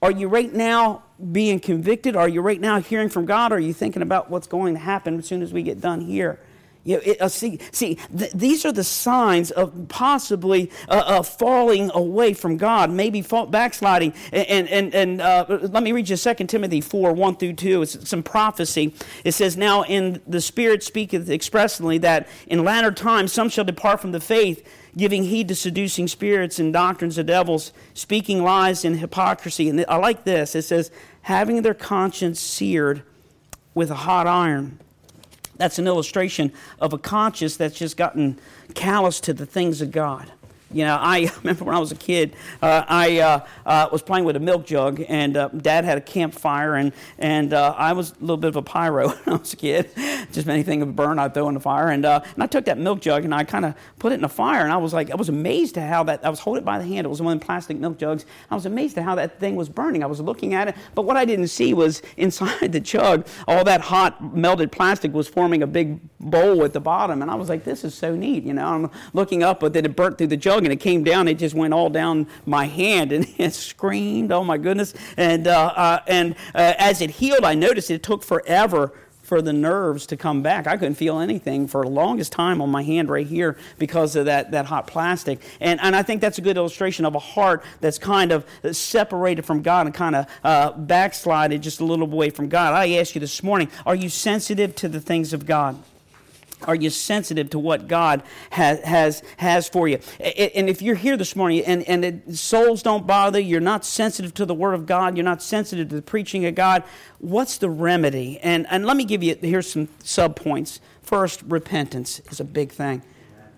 Are 0.00 0.10
you 0.10 0.28
right 0.28 0.52
now 0.52 1.02
being 1.30 1.60
convicted? 1.60 2.16
Are 2.16 2.28
you 2.28 2.40
right 2.40 2.60
now 2.60 2.80
hearing 2.80 3.08
from 3.08 3.26
God? 3.26 3.52
Are 3.52 3.60
you 3.60 3.72
thinking 3.72 4.02
about 4.02 4.30
what's 4.30 4.46
going 4.46 4.74
to 4.74 4.80
happen 4.80 5.18
as 5.18 5.26
soon 5.26 5.42
as 5.42 5.52
we 5.52 5.62
get 5.62 5.80
done 5.80 6.00
here? 6.00 6.40
You 6.84 6.96
know, 6.96 7.02
it, 7.04 7.20
uh, 7.20 7.28
see, 7.28 7.60
see 7.70 7.94
th- 8.16 8.32
these 8.32 8.64
are 8.64 8.72
the 8.72 8.82
signs 8.82 9.52
of 9.52 9.86
possibly 9.88 10.70
uh, 10.88 11.02
uh, 11.06 11.22
falling 11.22 11.92
away 11.94 12.34
from 12.34 12.56
God, 12.56 12.90
maybe 12.90 13.22
fall, 13.22 13.46
backsliding. 13.46 14.14
And, 14.32 14.68
and, 14.68 14.94
and 14.94 15.20
uh, 15.20 15.46
let 15.48 15.84
me 15.84 15.92
read 15.92 16.08
you 16.08 16.16
2 16.16 16.34
Timothy 16.46 16.80
4 16.80 17.12
1 17.12 17.36
through 17.36 17.52
2. 17.52 17.82
It's 17.82 18.08
some 18.08 18.24
prophecy. 18.24 18.94
It 19.24 19.32
says, 19.32 19.56
Now 19.56 19.84
in 19.84 20.20
the 20.26 20.40
Spirit 20.40 20.82
speaketh 20.82 21.30
expressly 21.30 21.98
that 21.98 22.28
in 22.48 22.64
latter 22.64 22.90
times 22.90 23.32
some 23.32 23.48
shall 23.48 23.64
depart 23.64 24.00
from 24.00 24.10
the 24.10 24.20
faith, 24.20 24.66
giving 24.96 25.22
heed 25.22 25.46
to 25.48 25.54
seducing 25.54 26.08
spirits 26.08 26.58
and 26.58 26.72
doctrines 26.72 27.16
of 27.16 27.26
devils, 27.26 27.72
speaking 27.94 28.42
lies 28.42 28.84
and 28.84 28.98
hypocrisy. 28.98 29.68
And 29.68 29.84
I 29.88 29.96
like 29.96 30.24
this 30.24 30.56
it 30.56 30.62
says, 30.62 30.90
having 31.22 31.62
their 31.62 31.74
conscience 31.74 32.40
seared 32.40 33.04
with 33.72 33.88
a 33.92 33.94
hot 33.94 34.26
iron 34.26 34.80
that's 35.62 35.78
an 35.78 35.86
illustration 35.86 36.52
of 36.80 36.92
a 36.92 36.98
conscience 36.98 37.56
that's 37.56 37.78
just 37.78 37.96
gotten 37.96 38.36
callous 38.74 39.20
to 39.20 39.32
the 39.32 39.46
things 39.46 39.80
of 39.80 39.92
God. 39.92 40.32
You 40.72 40.84
know, 40.84 40.96
I 41.00 41.30
remember 41.42 41.64
when 41.64 41.74
I 41.74 41.78
was 41.78 41.92
a 41.92 41.96
kid, 41.96 42.34
uh, 42.60 42.84
I 42.88 43.18
uh, 43.18 43.46
uh, 43.66 43.88
was 43.92 44.02
playing 44.02 44.24
with 44.24 44.36
a 44.36 44.40
milk 44.40 44.66
jug, 44.66 45.02
and 45.08 45.36
uh, 45.36 45.48
Dad 45.48 45.84
had 45.84 45.98
a 45.98 46.00
campfire, 46.00 46.74
and 46.74 46.92
and 47.18 47.52
uh, 47.52 47.74
I 47.76 47.92
was 47.92 48.12
a 48.12 48.20
little 48.20 48.36
bit 48.36 48.48
of 48.48 48.56
a 48.56 48.62
pyro 48.62 49.08
when 49.24 49.34
I 49.34 49.38
was 49.38 49.52
a 49.52 49.56
kid. 49.56 49.90
Just 50.32 50.48
anything 50.48 50.80
would 50.80 50.96
burn, 50.96 51.18
I'd 51.18 51.34
throw 51.34 51.48
in 51.48 51.54
the 51.54 51.60
fire, 51.60 51.88
and 51.88 52.04
uh, 52.04 52.20
and 52.34 52.42
I 52.42 52.46
took 52.46 52.64
that 52.66 52.78
milk 52.78 53.00
jug 53.00 53.24
and 53.24 53.34
I 53.34 53.44
kind 53.44 53.64
of 53.64 53.74
put 53.98 54.12
it 54.12 54.16
in 54.16 54.22
the 54.22 54.28
fire, 54.28 54.62
and 54.62 54.72
I 54.72 54.76
was 54.76 54.92
like, 54.92 55.10
I 55.10 55.14
was 55.14 55.28
amazed 55.28 55.76
at 55.78 55.88
how 55.88 56.04
that 56.04 56.24
I 56.24 56.30
was 56.30 56.40
holding 56.40 56.62
it 56.62 56.64
by 56.64 56.78
the 56.78 56.84
hand. 56.84 57.04
It 57.04 57.10
was 57.10 57.20
one 57.20 57.34
of 57.34 57.40
the 57.40 57.46
plastic 57.46 57.76
milk 57.76 57.98
jugs. 57.98 58.24
I 58.50 58.54
was 58.54 58.66
amazed 58.66 58.98
at 58.98 59.04
how 59.04 59.14
that 59.16 59.38
thing 59.38 59.56
was 59.56 59.68
burning. 59.68 60.02
I 60.02 60.06
was 60.06 60.20
looking 60.20 60.54
at 60.54 60.68
it, 60.68 60.76
but 60.94 61.02
what 61.02 61.16
I 61.16 61.24
didn't 61.24 61.48
see 61.48 61.74
was 61.74 62.02
inside 62.16 62.72
the 62.72 62.80
jug, 62.80 63.26
all 63.46 63.64
that 63.64 63.80
hot 63.80 64.34
melted 64.34 64.72
plastic 64.72 65.12
was 65.12 65.28
forming 65.28 65.62
a 65.62 65.66
big 65.66 66.00
bowl 66.18 66.64
at 66.64 66.72
the 66.72 66.80
bottom, 66.80 67.22
and 67.22 67.30
I 67.30 67.34
was 67.34 67.48
like, 67.48 67.64
this 67.64 67.84
is 67.84 67.94
so 67.94 68.14
neat. 68.16 68.44
You 68.44 68.54
know, 68.54 68.66
I'm 68.66 68.90
looking 69.12 69.42
up, 69.42 69.60
but 69.60 69.72
then 69.72 69.84
it 69.84 69.96
burnt 69.96 70.18
through 70.18 70.28
the 70.28 70.36
jug 70.36 70.61
and 70.64 70.72
it 70.72 70.80
came 70.80 71.04
down. 71.04 71.28
It 71.28 71.38
just 71.38 71.54
went 71.54 71.74
all 71.74 71.90
down 71.90 72.26
my 72.46 72.66
hand, 72.66 73.12
and 73.12 73.26
it 73.38 73.54
screamed, 73.54 74.32
"Oh 74.32 74.44
my 74.44 74.58
goodness!" 74.58 74.94
And 75.16 75.46
uh, 75.46 75.72
uh, 75.74 75.98
and 76.06 76.34
uh, 76.54 76.74
as 76.78 77.00
it 77.00 77.10
healed, 77.10 77.44
I 77.44 77.54
noticed 77.54 77.90
it 77.90 78.02
took 78.02 78.22
forever 78.22 78.92
for 79.32 79.40
the 79.40 79.52
nerves 79.52 80.06
to 80.08 80.16
come 80.16 80.42
back. 80.42 80.66
I 80.66 80.76
couldn't 80.76 80.96
feel 80.96 81.18
anything 81.18 81.66
for 81.66 81.84
the 81.84 81.90
longest 81.90 82.32
time 82.32 82.60
on 82.60 82.70
my 82.70 82.82
hand 82.82 83.08
right 83.08 83.26
here 83.26 83.56
because 83.78 84.14
of 84.14 84.26
that, 84.26 84.50
that 84.50 84.66
hot 84.66 84.86
plastic. 84.86 85.40
And, 85.58 85.80
and 85.80 85.96
I 85.96 86.02
think 86.02 86.20
that's 86.20 86.36
a 86.36 86.42
good 86.42 86.58
illustration 86.58 87.06
of 87.06 87.14
a 87.14 87.18
heart 87.18 87.64
that's 87.80 87.96
kind 87.96 88.30
of 88.30 88.44
separated 88.72 89.46
from 89.46 89.62
God 89.62 89.86
and 89.86 89.94
kind 89.94 90.16
of 90.16 90.26
uh, 90.44 90.72
backslided 90.72 91.62
just 91.62 91.80
a 91.80 91.84
little 91.86 92.12
away 92.12 92.28
from 92.28 92.50
God. 92.50 92.74
I 92.74 92.96
ask 92.96 93.14
you 93.14 93.20
this 93.20 93.42
morning 93.42 93.70
are 93.86 93.94
you 93.94 94.10
sensitive 94.10 94.74
to 94.76 94.88
the 94.88 95.00
things 95.00 95.32
of 95.32 95.46
God? 95.46 95.82
Are 96.66 96.74
you 96.74 96.90
sensitive 96.90 97.50
to 97.50 97.58
what 97.58 97.88
God 97.88 98.22
has, 98.50 98.80
has, 98.80 99.22
has 99.36 99.68
for 99.68 99.88
you? 99.88 99.98
And 100.20 100.68
if 100.68 100.82
you're 100.82 100.94
here 100.94 101.16
this 101.16 101.36
morning 101.36 101.64
and, 101.64 101.82
and 101.88 102.04
it, 102.04 102.36
souls 102.36 102.82
don't 102.82 103.06
bother, 103.06 103.40
you're 103.40 103.60
not 103.60 103.84
sensitive 103.84 104.34
to 104.34 104.46
the 104.46 104.54
Word 104.54 104.74
of 104.74 104.86
God, 104.86 105.16
you're 105.16 105.24
not 105.24 105.42
sensitive 105.42 105.88
to 105.90 105.96
the 105.96 106.02
preaching 106.02 106.44
of 106.46 106.54
God, 106.54 106.84
what's 107.18 107.58
the 107.58 107.70
remedy? 107.70 108.38
And, 108.40 108.66
and 108.70 108.86
let 108.86 108.96
me 108.96 109.04
give 109.04 109.22
you, 109.22 109.36
here's 109.40 109.70
some 109.70 109.88
sub 110.02 110.36
points. 110.36 110.80
First, 111.02 111.42
repentance 111.42 112.20
is 112.30 112.40
a 112.40 112.44
big 112.44 112.72
thing. 112.72 113.02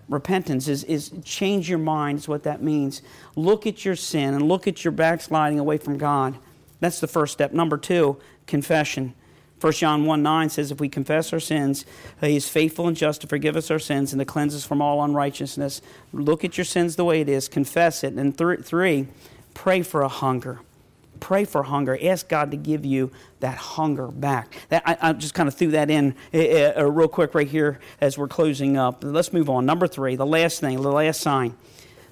Repentance 0.07 0.67
is, 0.67 0.83
is 0.83 1.11
change 1.23 1.67
your 1.67 1.79
mind, 1.79 2.19
is 2.19 2.27
what 2.27 2.43
that 2.43 2.61
means. 2.61 3.01
Look 3.35 3.65
at 3.65 3.83
your 3.83 3.95
sin 3.95 4.33
and 4.33 4.47
look 4.47 4.67
at 4.67 4.83
your 4.83 4.91
backsliding 4.91 5.59
away 5.59 5.77
from 5.77 5.97
God. 5.97 6.37
That's 6.79 6.99
the 6.99 7.07
first 7.07 7.33
step. 7.33 7.53
Number 7.53 7.77
two, 7.77 8.17
confession 8.45 9.15
1 9.61 9.73
John 9.73 10.05
1 10.05 10.21
9 10.21 10.49
says, 10.49 10.71
If 10.71 10.79
we 10.79 10.89
confess 10.89 11.31
our 11.31 11.39
sins, 11.39 11.85
he 12.19 12.35
is 12.35 12.49
faithful 12.49 12.87
and 12.87 12.97
just 12.97 13.21
to 13.21 13.27
forgive 13.27 13.55
us 13.55 13.71
our 13.71 13.79
sins 13.79 14.11
and 14.11 14.19
to 14.19 14.25
cleanse 14.25 14.53
us 14.53 14.65
from 14.65 14.81
all 14.81 15.03
unrighteousness. 15.03 15.81
Look 16.11 16.43
at 16.43 16.57
your 16.57 16.65
sins 16.65 16.95
the 16.95 17.05
way 17.05 17.21
it 17.21 17.29
is, 17.29 17.47
confess 17.47 18.03
it. 18.03 18.13
And 18.13 18.37
th- 18.37 18.61
three, 18.61 19.07
pray 19.53 19.81
for 19.81 20.01
a 20.01 20.09
hunger. 20.09 20.59
Pray 21.21 21.45
for 21.45 21.63
hunger. 21.63 21.97
Ask 22.03 22.27
God 22.27 22.51
to 22.51 22.57
give 22.57 22.85
you 22.85 23.11
that 23.39 23.57
hunger 23.57 24.07
back. 24.07 24.57
That, 24.69 24.83
I, 24.85 24.97
I 25.01 25.13
just 25.13 25.33
kind 25.33 25.47
of 25.47 25.55
threw 25.55 25.71
that 25.71 25.89
in 25.89 26.15
uh, 26.33 26.73
uh, 26.77 26.91
real 26.91 27.07
quick 27.07 27.33
right 27.33 27.47
here 27.47 27.79
as 28.01 28.17
we're 28.17 28.27
closing 28.27 28.75
up. 28.75 29.03
Let's 29.03 29.31
move 29.31 29.49
on. 29.49 29.65
Number 29.65 29.87
three, 29.87 30.17
the 30.17 30.25
last 30.25 30.59
thing, 30.59 30.81
the 30.81 30.91
last 30.91 31.21
sign. 31.21 31.55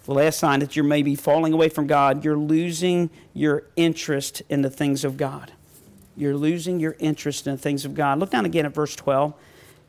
The 0.05 0.13
last 0.13 0.39
sign 0.39 0.59
that 0.59 0.75
you're 0.75 0.83
maybe 0.83 1.15
falling 1.15 1.53
away 1.53 1.69
from 1.69 1.87
God, 1.87 2.25
you're 2.25 2.37
losing 2.37 3.09
your 3.33 3.63
interest 3.75 4.41
in 4.49 4.61
the 4.61 4.69
things 4.69 5.05
of 5.05 5.15
God. 5.15 5.51
You're 6.15 6.35
losing 6.35 6.79
your 6.79 6.95
interest 6.99 7.47
in 7.47 7.53
the 7.53 7.61
things 7.61 7.85
of 7.85 7.95
God. 7.95 8.19
Look 8.19 8.29
down 8.29 8.45
again 8.45 8.65
at 8.65 8.73
verse 8.73 8.95
12. 8.95 9.33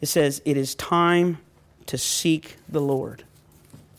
It 0.00 0.06
says, 0.06 0.40
It 0.44 0.56
is 0.56 0.74
time 0.74 1.38
to 1.86 1.98
seek 1.98 2.56
the 2.68 2.80
Lord. 2.80 3.24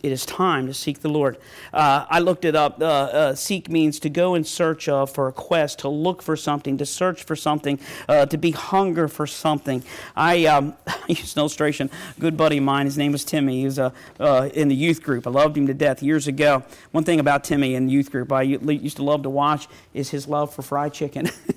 It 0.06 0.12
is 0.12 0.24
time 0.24 0.68
to 0.68 0.74
seek 0.74 1.00
the 1.00 1.10
Lord. 1.10 1.36
Uh, 1.74 2.06
I 2.08 2.20
looked 2.20 2.46
it 2.46 2.56
up. 2.56 2.80
Uh, 2.80 2.86
uh, 2.86 3.36
seek 3.36 3.70
means 3.70 4.00
to 4.02 4.10
go 4.10 4.36
in 4.36 4.44
search 4.44 4.88
of, 4.88 5.10
for 5.10 5.28
a 5.28 5.32
quest, 5.32 5.80
to 5.80 5.90
look 5.90 6.22
for 6.22 6.36
something, 6.36 6.78
to 6.78 6.86
search 6.86 7.24
for 7.24 7.36
something, 7.36 7.80
uh, 8.08 8.28
to 8.28 8.38
be 8.38 8.52
hunger 8.52 9.08
for 9.08 9.26
something. 9.26 9.84
I, 10.16 10.46
um, 10.46 10.76
I 10.88 11.00
an 11.10 11.18
illustration. 11.38 11.90
A 12.18 12.20
good 12.20 12.38
buddy 12.38 12.58
of 12.58 12.64
mine, 12.64 12.86
his 12.86 13.00
name 13.00 13.14
was 13.14 13.26
Timmy. 13.26 13.62
He 13.62 13.66
was 13.66 13.80
uh, 13.80 13.90
uh, 14.20 14.52
in 14.54 14.68
the 14.68 14.76
youth 14.76 15.02
group. 15.02 15.26
I 15.26 15.32
loved 15.32 15.58
him 15.58 15.66
to 15.66 15.74
death 15.74 16.04
years 16.04 16.28
ago. 16.28 16.62
One 16.92 17.04
thing 17.04 17.20
about 17.20 17.44
Timmy 17.44 17.74
in 17.74 17.90
youth 17.90 18.12
group 18.12 18.32
I 18.32 18.44
used 18.44 18.98
to 18.98 19.04
love 19.04 19.24
to 19.24 19.32
watch 19.32 19.68
is 19.96 20.12
his 20.12 20.28
love 20.28 20.54
for 20.54 20.62
fried 20.62 20.94
chicken. 20.94 21.32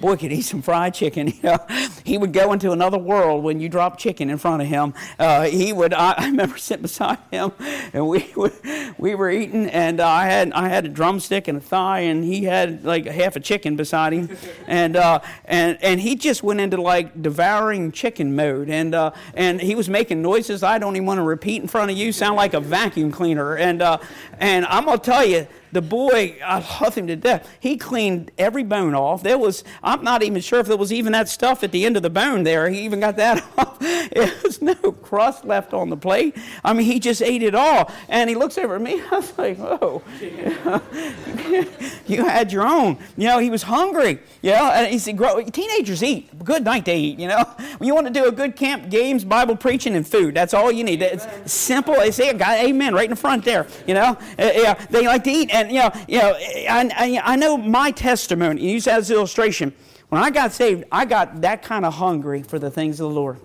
boy 0.00 0.16
could 0.16 0.32
eat 0.32 0.42
some 0.42 0.62
fried 0.62 0.94
chicken. 0.94 1.32
He 2.04 2.18
would 2.18 2.32
go 2.32 2.52
into 2.52 2.72
another 2.72 2.98
world 2.98 3.44
when 3.44 3.60
you 3.60 3.68
drop 3.68 3.96
chicken 3.96 4.30
in 4.30 4.38
front 4.38 4.62
of 4.62 4.68
him. 4.68 4.94
Uh, 5.18 5.44
he 5.44 5.72
would. 5.72 5.94
I, 5.94 6.14
I, 6.16 6.26
remember 6.26 6.58
sitting 6.58 6.82
beside 6.82 7.18
him, 7.30 7.52
and 7.92 8.08
we 8.08 8.32
would, 8.36 8.52
we 8.98 9.14
were 9.14 9.30
eating, 9.30 9.66
and 9.66 10.00
uh, 10.00 10.08
I 10.08 10.26
had 10.26 10.52
I 10.52 10.68
had 10.68 10.86
a 10.86 10.88
drumstick 10.88 11.46
and 11.46 11.58
a 11.58 11.60
thigh, 11.60 12.00
and 12.00 12.24
he 12.24 12.44
had 12.44 12.84
like 12.84 13.06
half 13.06 13.36
a 13.36 13.40
chicken 13.40 13.76
beside 13.76 14.12
him, 14.12 14.36
and 14.66 14.96
uh, 14.96 15.20
and 15.44 15.78
and 15.82 16.00
he 16.00 16.16
just 16.16 16.42
went 16.42 16.60
into 16.60 16.80
like 16.80 17.22
devouring 17.22 17.92
chicken 17.92 18.34
mode, 18.34 18.68
and 18.70 18.94
uh, 18.94 19.12
and 19.34 19.60
he 19.60 19.74
was 19.74 19.88
making 19.88 20.20
noises 20.22 20.62
I 20.62 20.78
don't 20.78 20.96
even 20.96 21.06
want 21.06 21.18
to 21.18 21.24
repeat 21.24 21.62
in 21.62 21.68
front 21.68 21.90
of 21.90 21.96
you. 21.96 22.12
Sound 22.12 22.36
like 22.36 22.54
a 22.54 22.60
vacuum 22.60 23.12
cleaner, 23.12 23.56
and 23.56 23.82
uh, 23.82 23.98
and 24.38 24.66
I'm 24.66 24.86
gonna 24.86 24.98
tell 24.98 25.24
you 25.24 25.46
the 25.72 25.82
boy, 25.82 26.36
I 26.44 26.58
love 26.80 26.94
him 26.94 27.06
to 27.06 27.16
death. 27.16 27.48
He 27.60 27.76
cleaned 27.76 28.30
every 28.38 28.64
bone 28.64 28.94
off. 28.94 29.22
There 29.22 29.38
was, 29.38 29.64
I'm 29.82 30.02
not 30.02 30.22
even 30.22 30.40
sure 30.40 30.60
if 30.60 30.66
there 30.66 30.76
was 30.76 30.92
even 30.92 31.12
that 31.12 31.28
stuff 31.28 31.62
at 31.62 31.72
the 31.72 31.84
end 31.84 31.96
of 31.96 32.02
the 32.02 32.10
bone 32.10 32.42
there. 32.42 32.68
He 32.68 32.80
even 32.82 33.00
got 33.00 33.16
that 33.16 33.44
off. 33.58 33.78
There 33.78 34.32
was 34.42 34.60
no 34.60 34.74
crust 34.74 35.44
left 35.44 35.72
on 35.72 35.90
the 35.90 35.96
plate. 35.96 36.36
I 36.64 36.72
mean, 36.72 36.86
he 36.86 37.00
just 37.00 37.22
ate 37.22 37.42
it 37.42 37.54
all. 37.54 37.90
And 38.08 38.28
he 38.28 38.36
looks 38.36 38.58
over 38.58 38.76
at 38.76 38.82
me. 38.82 39.00
I 39.10 39.16
was 39.16 39.38
like, 39.38 39.58
oh, 39.58 40.02
you 42.06 42.24
had 42.24 42.52
your 42.52 42.66
own. 42.66 42.98
You 43.16 43.28
know, 43.28 43.38
he 43.38 43.50
was 43.50 43.62
hungry. 43.62 44.20
You 44.42 44.52
know, 44.52 44.70
and 44.70 44.92
he 44.92 44.98
said, 44.98 45.18
teenagers 45.52 46.02
eat. 46.02 46.44
Good 46.44 46.64
night 46.64 46.84
they 46.84 46.98
eat, 46.98 47.18
you 47.18 47.28
know. 47.28 47.44
When 47.78 47.86
you 47.86 47.94
want 47.94 48.06
to 48.06 48.12
do 48.12 48.26
a 48.26 48.32
good 48.32 48.56
camp, 48.56 48.90
games, 48.90 49.24
Bible 49.24 49.56
preaching, 49.56 49.94
and 49.94 50.06
food, 50.06 50.34
that's 50.34 50.54
all 50.54 50.70
you 50.72 50.84
need. 50.84 51.02
It's 51.02 51.26
simple. 51.50 51.94
They 51.94 52.10
say, 52.10 52.30
amen, 52.30 52.94
right 52.94 53.04
in 53.04 53.10
the 53.10 53.16
front 53.16 53.44
there, 53.44 53.66
you 53.86 53.94
know. 53.94 54.18
Uh, 54.38 54.50
yeah, 54.54 54.74
they 54.90 55.06
like 55.06 55.24
to 55.24 55.30
eat 55.30 55.50
and 55.60 55.70
you 55.70 55.80
know, 55.80 55.90
you 56.08 56.18
know, 56.18 56.34
I, 56.36 57.20
I, 57.22 57.36
know 57.36 57.56
my 57.56 57.90
testimony. 57.90 58.72
Use 58.72 58.84
that 58.84 58.98
as 58.98 59.10
illustration. 59.10 59.72
When 60.08 60.22
I 60.22 60.30
got 60.30 60.52
saved, 60.52 60.84
I 60.90 61.04
got 61.04 61.40
that 61.42 61.62
kind 61.62 61.84
of 61.84 61.94
hungry 61.94 62.42
for 62.42 62.58
the 62.58 62.70
things 62.70 63.00
of 63.00 63.08
the 63.08 63.14
Lord. 63.14 63.38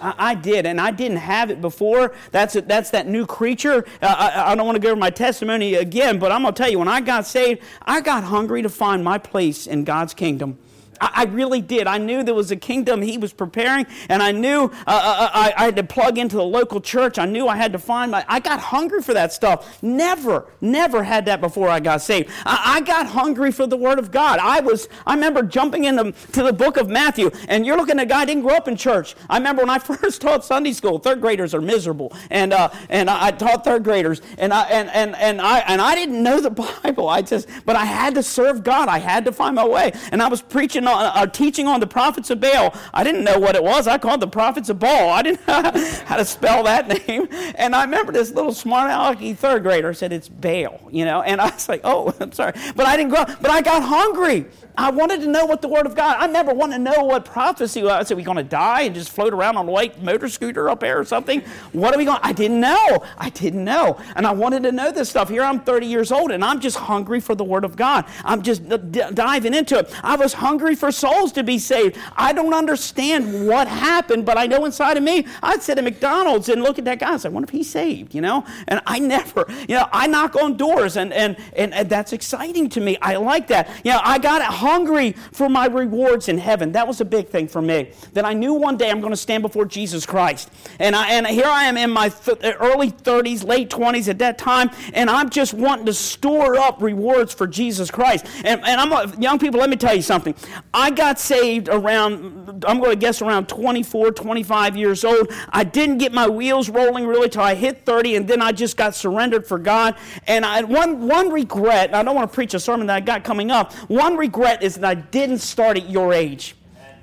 I, 0.00 0.14
I 0.18 0.34
did, 0.34 0.66
and 0.66 0.80
I 0.80 0.90
didn't 0.90 1.18
have 1.18 1.50
it 1.50 1.60
before. 1.60 2.14
That's 2.30 2.56
a, 2.56 2.62
that's 2.62 2.90
that 2.90 3.06
new 3.06 3.26
creature. 3.26 3.86
Uh, 4.02 4.06
I, 4.06 4.52
I 4.52 4.54
don't 4.54 4.66
want 4.66 4.76
to 4.76 4.80
go 4.80 4.90
over 4.90 4.98
my 4.98 5.10
testimony 5.10 5.74
again, 5.74 6.18
but 6.18 6.32
I'm 6.32 6.42
going 6.42 6.54
to 6.54 6.62
tell 6.62 6.70
you, 6.70 6.78
when 6.78 6.88
I 6.88 7.00
got 7.00 7.26
saved, 7.26 7.62
I 7.82 8.00
got 8.00 8.24
hungry 8.24 8.62
to 8.62 8.68
find 8.68 9.02
my 9.04 9.18
place 9.18 9.66
in 9.66 9.84
God's 9.84 10.14
kingdom. 10.14 10.58
I, 11.00 11.10
I 11.14 11.24
really 11.24 11.60
did. 11.60 11.86
I 11.86 11.98
knew 11.98 12.22
there 12.22 12.34
was 12.34 12.50
a 12.50 12.56
kingdom 12.56 13.02
he 13.02 13.18
was 13.18 13.32
preparing, 13.32 13.86
and 14.08 14.22
I 14.22 14.32
knew 14.32 14.64
uh, 14.64 14.66
uh, 14.86 15.16
uh, 15.20 15.30
I, 15.32 15.52
I, 15.56 15.64
had 15.64 15.76
to 15.76 15.82
plug 15.82 16.18
into 16.18 16.36
the 16.36 16.44
local 16.44 16.80
church. 16.80 17.18
I 17.18 17.26
knew 17.26 17.48
I 17.48 17.56
had 17.56 17.72
to 17.72 17.78
find 17.78 18.10
my. 18.10 18.24
I 18.28 18.40
got 18.40 18.60
hungry 18.60 19.02
for 19.02 19.14
that 19.14 19.32
stuff. 19.32 19.82
Never, 19.82 20.46
never 20.60 21.02
had 21.02 21.26
that 21.26 21.40
before 21.40 21.68
I 21.68 21.80
got 21.80 22.02
saved. 22.02 22.30
I, 22.44 22.76
I 22.76 22.80
got 22.82 23.06
hungry 23.06 23.52
for 23.52 23.66
the 23.66 23.76
Word 23.76 23.98
of 23.98 24.10
God. 24.10 24.38
I 24.40 24.60
was. 24.60 24.88
I 25.06 25.14
remember 25.14 25.42
jumping 25.42 25.84
into 25.84 26.12
to 26.32 26.42
the 26.42 26.52
book 26.52 26.76
of 26.76 26.88
Matthew, 26.88 27.30
and 27.48 27.64
you're 27.64 27.76
looking 27.76 27.98
at 27.98 28.04
a 28.04 28.06
guy 28.06 28.24
didn't 28.24 28.42
grow 28.42 28.54
up 28.54 28.68
in 28.68 28.76
church. 28.76 29.14
I 29.28 29.38
remember 29.38 29.62
when 29.62 29.70
I 29.70 29.78
first 29.78 30.20
taught 30.20 30.44
Sunday 30.44 30.72
school. 30.72 30.98
Third 30.98 31.20
graders 31.20 31.54
are 31.54 31.60
miserable, 31.60 32.12
and 32.30 32.52
uh, 32.52 32.70
and 32.88 33.08
I, 33.08 33.30
taught 33.30 33.64
third 33.64 33.84
graders, 33.84 34.20
and 34.38 34.52
I 34.52 34.64
and, 34.64 34.90
and 34.90 35.16
and 35.16 35.40
I 35.40 35.60
and 35.60 35.80
I 35.80 35.94
didn't 35.94 36.22
know 36.22 36.40
the 36.40 36.50
Bible. 36.82 37.08
I 37.08 37.22
just, 37.22 37.48
but 37.64 37.76
I 37.76 37.84
had 37.84 38.14
to 38.14 38.22
serve 38.22 38.62
God. 38.64 38.88
I 38.88 38.98
had 38.98 39.24
to 39.24 39.32
find 39.32 39.54
my 39.54 39.66
way, 39.66 39.92
and 40.12 40.22
I 40.22 40.28
was 40.28 40.42
preaching 40.42 40.86
a, 40.98 41.20
a 41.20 41.22
uh, 41.22 41.26
teaching 41.26 41.66
on 41.66 41.80
the 41.80 41.86
prophets 41.86 42.30
of 42.30 42.40
Baal. 42.40 42.74
I 42.92 43.04
didn't 43.04 43.24
know 43.24 43.38
what 43.38 43.54
it 43.54 43.62
was. 43.62 43.86
I 43.86 43.98
called 43.98 44.20
the 44.20 44.28
prophets 44.28 44.68
of 44.68 44.78
Baal. 44.78 45.10
I 45.10 45.22
didn't 45.22 45.46
know 45.48 45.62
how 46.04 46.16
to 46.16 46.24
spell 46.24 46.64
that 46.64 46.88
name. 47.08 47.28
And 47.54 47.74
I 47.74 47.84
remember 47.84 48.12
this 48.12 48.30
little 48.32 48.52
smart 48.52 48.90
alecky 48.90 49.36
third 49.36 49.62
grader 49.62 49.94
said 49.94 50.12
it's 50.12 50.28
Baal, 50.28 50.80
you 50.90 51.04
know. 51.04 51.22
And 51.22 51.40
I 51.40 51.50
was 51.50 51.68
like, 51.68 51.80
oh, 51.84 52.14
I'm 52.20 52.32
sorry. 52.32 52.52
But 52.76 52.86
I 52.86 52.96
didn't 52.96 53.10
grow 53.10 53.20
up. 53.20 53.40
But 53.40 53.50
I 53.50 53.62
got 53.62 53.82
hungry. 53.82 54.46
I 54.76 54.90
wanted 54.90 55.20
to 55.20 55.26
know 55.26 55.44
what 55.44 55.60
the 55.60 55.68
Word 55.68 55.86
of 55.86 55.94
God. 55.94 56.16
I 56.18 56.26
never 56.26 56.54
wanted 56.54 56.78
to 56.78 56.82
know 56.82 57.04
what 57.04 57.24
prophecy 57.24 57.82
was. 57.82 57.92
I 57.92 58.02
said, 58.04 58.16
we 58.16 58.22
going 58.22 58.36
to 58.38 58.42
die 58.42 58.82
and 58.82 58.94
just 58.94 59.10
float 59.10 59.34
around 59.34 59.56
on 59.56 59.68
a 59.68 59.70
white 59.70 60.02
motor 60.02 60.28
scooter 60.28 60.70
up 60.70 60.80
there 60.80 60.98
or 60.98 61.04
something? 61.04 61.42
What 61.72 61.94
are 61.94 61.98
we 61.98 62.04
going? 62.04 62.20
I 62.22 62.32
didn't 62.32 62.60
know. 62.60 63.04
I 63.18 63.30
didn't 63.30 63.64
know, 63.64 64.00
and 64.16 64.26
I 64.26 64.32
wanted 64.32 64.62
to 64.62 64.72
know 64.72 64.90
this 64.90 65.10
stuff. 65.10 65.28
Here 65.28 65.42
I'm 65.42 65.60
30 65.60 65.86
years 65.86 66.12
old, 66.12 66.30
and 66.30 66.44
I'm 66.44 66.60
just 66.60 66.76
hungry 66.76 67.20
for 67.20 67.34
the 67.34 67.44
Word 67.44 67.64
of 67.64 67.76
God. 67.76 68.06
I'm 68.24 68.42
just 68.42 68.66
d- 68.68 69.02
diving 69.12 69.54
into 69.54 69.78
it. 69.78 69.94
I 70.02 70.16
was 70.16 70.32
hungry 70.32 70.74
for 70.80 70.90
souls 70.90 71.30
to 71.32 71.44
be 71.44 71.58
saved. 71.58 71.96
I 72.16 72.32
don't 72.32 72.54
understand 72.54 73.46
what 73.46 73.68
happened, 73.68 74.24
but 74.24 74.38
I 74.38 74.46
know 74.46 74.64
inside 74.64 74.96
of 74.96 75.02
me, 75.02 75.26
I'd 75.42 75.62
sit 75.62 75.78
at 75.78 75.84
McDonald's 75.84 76.48
and 76.48 76.62
look 76.62 76.78
at 76.78 76.86
that 76.86 76.98
guy 76.98 77.12
and 77.12 77.20
say, 77.20 77.28
I 77.28 77.32
wonder 77.32 77.46
if 77.46 77.50
he's 77.50 77.70
saved, 77.70 78.14
you 78.14 78.20
know? 78.22 78.44
And 78.66 78.80
I 78.86 78.98
never, 78.98 79.44
you 79.68 79.76
know, 79.76 79.86
I 79.92 80.06
knock 80.06 80.34
on 80.36 80.56
doors 80.56 80.96
and, 80.96 81.12
and, 81.12 81.36
and, 81.54 81.72
and 81.74 81.88
that's 81.88 82.12
exciting 82.12 82.68
to 82.70 82.80
me. 82.80 82.96
I 83.02 83.16
like 83.16 83.46
that. 83.48 83.68
You 83.84 83.92
know, 83.92 84.00
I 84.02 84.18
got 84.18 84.42
hungry 84.42 85.12
for 85.32 85.48
my 85.48 85.66
rewards 85.66 86.28
in 86.28 86.38
heaven. 86.38 86.72
That 86.72 86.88
was 86.88 87.00
a 87.00 87.04
big 87.04 87.28
thing 87.28 87.46
for 87.46 87.60
me. 87.60 87.92
That 88.14 88.24
I 88.24 88.32
knew 88.32 88.54
one 88.54 88.76
day 88.76 88.90
I'm 88.90 89.00
going 89.00 89.12
to 89.12 89.16
stand 89.16 89.42
before 89.42 89.66
Jesus 89.66 90.06
Christ. 90.06 90.50
And, 90.78 90.96
I, 90.96 91.10
and 91.10 91.26
here 91.26 91.46
I 91.46 91.64
am 91.64 91.76
in 91.76 91.90
my 91.90 92.12
early 92.42 92.90
30s, 92.90 93.44
late 93.44 93.68
20s 93.68 94.08
at 94.08 94.18
that 94.18 94.38
time, 94.38 94.70
and 94.94 95.10
I'm 95.10 95.28
just 95.28 95.52
wanting 95.52 95.86
to 95.86 95.94
store 95.94 96.56
up 96.56 96.80
rewards 96.80 97.34
for 97.34 97.46
Jesus 97.46 97.90
Christ. 97.90 98.26
And, 98.44 98.64
and 98.64 98.80
I'm 98.80 99.20
young 99.20 99.38
people, 99.38 99.60
let 99.60 99.68
me 99.68 99.76
tell 99.76 99.94
you 99.94 100.02
something. 100.02 100.34
I 100.72 100.90
got 100.90 101.18
saved 101.18 101.68
around, 101.68 102.64
I'm 102.66 102.78
going 102.78 102.90
to 102.90 102.96
guess 102.96 103.20
around 103.20 103.48
24, 103.48 104.12
25 104.12 104.76
years 104.76 105.04
old. 105.04 105.32
I 105.48 105.64
didn't 105.64 105.98
get 105.98 106.12
my 106.12 106.28
wheels 106.28 106.68
rolling 106.68 107.06
really 107.06 107.28
till 107.28 107.42
I 107.42 107.56
hit 107.56 107.84
30, 107.84 108.16
and 108.16 108.28
then 108.28 108.40
I 108.40 108.52
just 108.52 108.76
got 108.76 108.94
surrendered 108.94 109.46
for 109.46 109.58
God. 109.58 109.96
And 110.28 110.44
I, 110.44 110.62
one, 110.62 111.08
one 111.08 111.30
regret, 111.30 111.92
I 111.92 112.04
don't 112.04 112.14
want 112.14 112.30
to 112.30 112.34
preach 112.34 112.54
a 112.54 112.60
sermon 112.60 112.86
that 112.86 112.96
I 112.96 113.00
got 113.00 113.24
coming 113.24 113.50
up, 113.50 113.72
one 113.88 114.16
regret 114.16 114.62
is 114.62 114.76
that 114.76 114.84
I 114.84 114.94
didn't 114.94 115.38
start 115.38 115.76
at 115.76 115.90
your 115.90 116.12
age. 116.12 116.54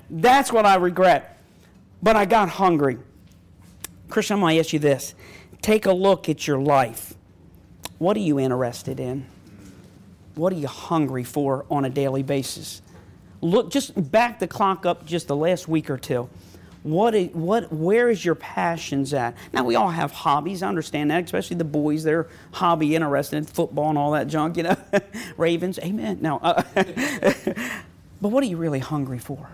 That's 0.08 0.50
what 0.50 0.64
I 0.64 0.76
regret. 0.76 1.38
But 2.02 2.16
I 2.16 2.24
got 2.24 2.48
hungry. 2.48 2.98
Christian, 4.08 4.34
I'm 4.34 4.40
going 4.40 4.54
to 4.54 4.60
ask 4.60 4.72
you 4.72 4.78
this. 4.78 5.14
Take 5.60 5.84
a 5.84 5.92
look 5.92 6.30
at 6.30 6.46
your 6.46 6.58
life. 6.58 7.14
What 7.98 8.16
are 8.16 8.20
you 8.20 8.38
interested 8.38 8.98
in? 8.98 9.26
What 10.36 10.52
are 10.52 10.56
you 10.56 10.68
hungry 10.68 11.24
for 11.24 11.66
on 11.68 11.84
a 11.84 11.90
daily 11.90 12.22
basis? 12.22 12.80
Look, 13.40 13.70
just 13.70 14.10
back 14.10 14.38
the 14.38 14.48
clock 14.48 14.84
up 14.84 15.06
just 15.06 15.28
the 15.28 15.36
last 15.36 15.68
week 15.68 15.90
or 15.90 15.98
two. 15.98 16.28
What, 16.82 17.14
is, 17.14 17.30
what, 17.34 17.72
where 17.72 18.08
is 18.08 18.24
your 18.24 18.34
passions 18.34 19.12
at? 19.12 19.36
Now, 19.52 19.64
we 19.64 19.74
all 19.74 19.90
have 19.90 20.12
hobbies. 20.12 20.62
I 20.62 20.68
understand 20.68 21.10
that, 21.10 21.24
especially 21.24 21.56
the 21.56 21.64
boys. 21.64 22.04
They're 22.04 22.28
hobby 22.52 22.94
interested 22.94 23.36
in 23.36 23.44
football 23.44 23.90
and 23.90 23.98
all 23.98 24.12
that 24.12 24.28
junk, 24.28 24.56
you 24.56 24.62
know. 24.62 24.76
Ravens, 25.36 25.78
amen. 25.80 26.18
No. 26.22 26.38
Uh, 26.38 26.62
but 26.74 28.28
what 28.28 28.42
are 28.42 28.46
you 28.46 28.56
really 28.56 28.78
hungry 28.78 29.18
for? 29.18 29.50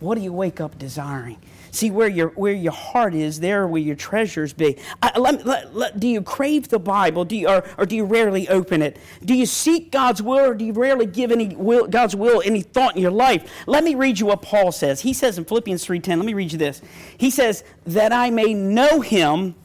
What 0.00 0.16
do 0.16 0.20
you 0.20 0.32
wake 0.32 0.60
up 0.60 0.78
desiring? 0.78 1.38
See 1.74 1.90
where 1.90 2.06
your 2.06 2.28
where 2.28 2.52
your 2.52 2.70
heart 2.72 3.14
is, 3.14 3.40
there 3.40 3.66
where 3.66 3.82
your 3.82 3.96
treasures 3.96 4.52
be. 4.52 4.78
I, 5.02 5.18
let, 5.18 5.44
let, 5.44 5.74
let, 5.74 5.98
do 5.98 6.06
you 6.06 6.22
crave 6.22 6.68
the 6.68 6.78
Bible, 6.78 7.24
do 7.24 7.36
you, 7.36 7.48
or, 7.48 7.64
or 7.76 7.84
do 7.84 7.96
you 7.96 8.04
rarely 8.04 8.48
open 8.48 8.80
it? 8.80 8.96
Do 9.24 9.34
you 9.34 9.44
seek 9.44 9.90
God's 9.90 10.22
will, 10.22 10.50
or 10.50 10.54
do 10.54 10.64
you 10.64 10.72
rarely 10.72 11.06
give 11.06 11.32
any 11.32 11.56
will, 11.56 11.88
God's 11.88 12.14
will 12.14 12.40
any 12.44 12.62
thought 12.62 12.94
in 12.94 13.02
your 13.02 13.10
life? 13.10 13.50
Let 13.66 13.82
me 13.82 13.96
read 13.96 14.20
you 14.20 14.26
what 14.26 14.40
Paul 14.40 14.70
says. 14.70 15.00
He 15.00 15.12
says 15.12 15.36
in 15.36 15.44
Philippians 15.44 15.84
three 15.84 15.98
ten. 15.98 16.20
Let 16.20 16.26
me 16.26 16.34
read 16.34 16.52
you 16.52 16.58
this. 16.58 16.80
He 17.18 17.28
says 17.28 17.64
that 17.86 18.12
I 18.12 18.30
may 18.30 18.54
know 18.54 19.00
Him 19.00 19.56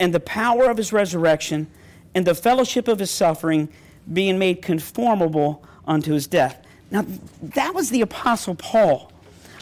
and 0.00 0.14
the 0.14 0.20
power 0.20 0.70
of 0.70 0.78
His 0.78 0.90
resurrection 0.90 1.66
and 2.14 2.26
the 2.26 2.34
fellowship 2.34 2.88
of 2.88 2.98
His 2.98 3.10
suffering, 3.10 3.68
being 4.10 4.38
made 4.38 4.62
conformable 4.62 5.62
unto 5.86 6.14
His 6.14 6.26
death. 6.26 6.64
Now 6.90 7.04
that 7.42 7.74
was 7.74 7.90
the 7.90 8.00
apostle 8.00 8.54
Paul. 8.54 9.11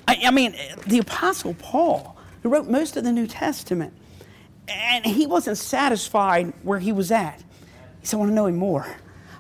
I, 0.06 0.22
I 0.24 0.30
mean, 0.30 0.54
the 0.86 0.98
Apostle 0.98 1.54
Paul, 1.54 2.16
who 2.42 2.48
wrote 2.48 2.68
most 2.68 2.96
of 2.96 3.04
the 3.04 3.12
New 3.12 3.26
Testament, 3.26 3.94
and 4.68 5.04
he 5.04 5.26
wasn't 5.26 5.58
satisfied 5.58 6.52
where 6.62 6.78
he 6.78 6.92
was 6.92 7.10
at. 7.10 7.42
He 8.00 8.06
said, 8.06 8.16
I 8.16 8.20
want 8.20 8.30
to 8.30 8.34
know 8.34 8.46
him 8.46 8.56
more. 8.56 8.86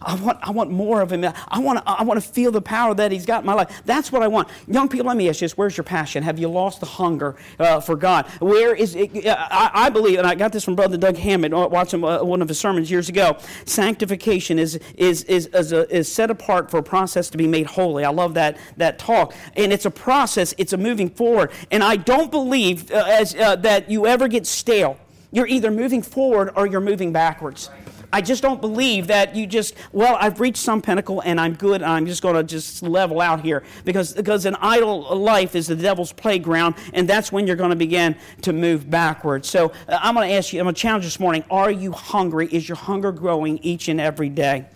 I 0.02 0.14
want, 0.14 0.38
I 0.40 0.50
want 0.50 0.70
more 0.70 1.02
of 1.02 1.12
him. 1.12 1.24
I 1.48 1.58
want, 1.58 1.82
I 1.86 2.02
want 2.04 2.22
to 2.22 2.26
feel 2.26 2.50
the 2.50 2.62
power 2.62 2.94
that 2.94 3.12
he's 3.12 3.26
got 3.26 3.42
in 3.42 3.46
my 3.46 3.52
life. 3.52 3.82
That's 3.84 4.10
what 4.10 4.22
I 4.22 4.28
want. 4.28 4.48
Young 4.66 4.88
people, 4.88 5.06
let 5.06 5.16
me 5.16 5.28
ask 5.28 5.40
you 5.40 5.44
this. 5.44 5.58
Where's 5.58 5.76
your 5.76 5.84
passion? 5.84 6.22
Have 6.22 6.38
you 6.38 6.48
lost 6.48 6.80
the 6.80 6.86
hunger 6.86 7.36
uh, 7.58 7.80
for 7.80 7.96
God? 7.96 8.26
Where 8.40 8.74
is 8.74 8.94
it? 8.94 9.10
I, 9.26 9.70
I, 9.74 9.90
believe, 9.90 10.18
and 10.18 10.26
I 10.26 10.34
got 10.34 10.52
this 10.52 10.64
from 10.64 10.74
Brother 10.74 10.96
Doug 10.96 11.16
Hammond 11.16 11.52
uh, 11.52 11.68
watching 11.70 12.02
uh, 12.02 12.24
one 12.24 12.40
of 12.40 12.48
his 12.48 12.58
sermons 12.58 12.90
years 12.90 13.10
ago. 13.10 13.36
Sanctification 13.66 14.58
is, 14.58 14.76
is, 14.96 15.24
is, 15.24 15.46
is, 15.48 15.72
a, 15.72 15.94
is 15.94 16.10
set 16.10 16.30
apart 16.30 16.70
for 16.70 16.78
a 16.78 16.82
process 16.82 17.28
to 17.30 17.36
be 17.36 17.46
made 17.46 17.66
holy. 17.66 18.04
I 18.04 18.10
love 18.10 18.34
that, 18.34 18.56
that 18.78 18.98
talk. 18.98 19.34
And 19.56 19.72
it's 19.72 19.84
a 19.84 19.90
process, 19.90 20.54
it's 20.56 20.72
a 20.72 20.78
moving 20.78 21.10
forward. 21.10 21.50
And 21.70 21.84
I 21.84 21.96
don't 21.96 22.30
believe 22.30 22.90
uh, 22.90 23.04
as, 23.06 23.34
uh, 23.34 23.56
that 23.56 23.90
you 23.90 24.06
ever 24.06 24.28
get 24.28 24.46
stale. 24.46 24.98
You're 25.32 25.46
either 25.46 25.70
moving 25.70 26.02
forward 26.02 26.52
or 26.56 26.66
you're 26.66 26.80
moving 26.80 27.12
backwards. 27.12 27.70
Right. 27.70 27.89
I 28.12 28.20
just 28.20 28.42
don't 28.42 28.60
believe 28.60 29.06
that 29.06 29.36
you 29.36 29.46
just, 29.46 29.74
well, 29.92 30.16
I've 30.18 30.40
reached 30.40 30.58
some 30.58 30.82
pinnacle 30.82 31.22
and 31.24 31.40
I'm 31.40 31.54
good 31.54 31.80
and 31.82 31.90
I'm 31.90 32.06
just 32.06 32.22
going 32.22 32.34
to 32.34 32.42
just 32.42 32.82
level 32.82 33.20
out 33.20 33.42
here. 33.42 33.62
Because, 33.84 34.14
because 34.14 34.46
an 34.46 34.56
idle 34.60 35.16
life 35.16 35.54
is 35.54 35.68
the 35.68 35.76
devil's 35.76 36.12
playground, 36.12 36.74
and 36.92 37.08
that's 37.08 37.30
when 37.30 37.46
you're 37.46 37.56
going 37.56 37.70
to 37.70 37.76
begin 37.76 38.16
to 38.42 38.52
move 38.52 38.90
backwards. 38.90 39.48
So 39.48 39.72
uh, 39.88 39.98
I'm 40.02 40.14
going 40.14 40.28
to 40.28 40.34
ask 40.34 40.52
you, 40.52 40.60
I'm 40.60 40.64
going 40.64 40.74
to 40.74 40.80
challenge 40.80 41.04
this 41.04 41.20
morning 41.20 41.44
are 41.50 41.70
you 41.70 41.92
hungry? 41.92 42.48
Is 42.50 42.68
your 42.68 42.76
hunger 42.76 43.12
growing 43.12 43.58
each 43.58 43.88
and 43.88 44.00
every 44.00 44.28
day? 44.28 44.66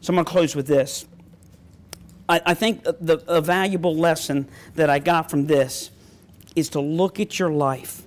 So 0.00 0.12
I'm 0.12 0.16
going 0.16 0.24
to 0.24 0.30
close 0.30 0.54
with 0.54 0.66
this. 0.66 1.06
I, 2.28 2.40
I 2.46 2.54
think 2.54 2.84
the, 2.84 3.22
a 3.26 3.40
valuable 3.40 3.96
lesson 3.96 4.48
that 4.76 4.88
I 4.88 5.00
got 5.00 5.28
from 5.30 5.46
this 5.46 5.90
is 6.54 6.68
to 6.70 6.80
look 6.80 7.18
at 7.18 7.38
your 7.38 7.50
life 7.50 8.02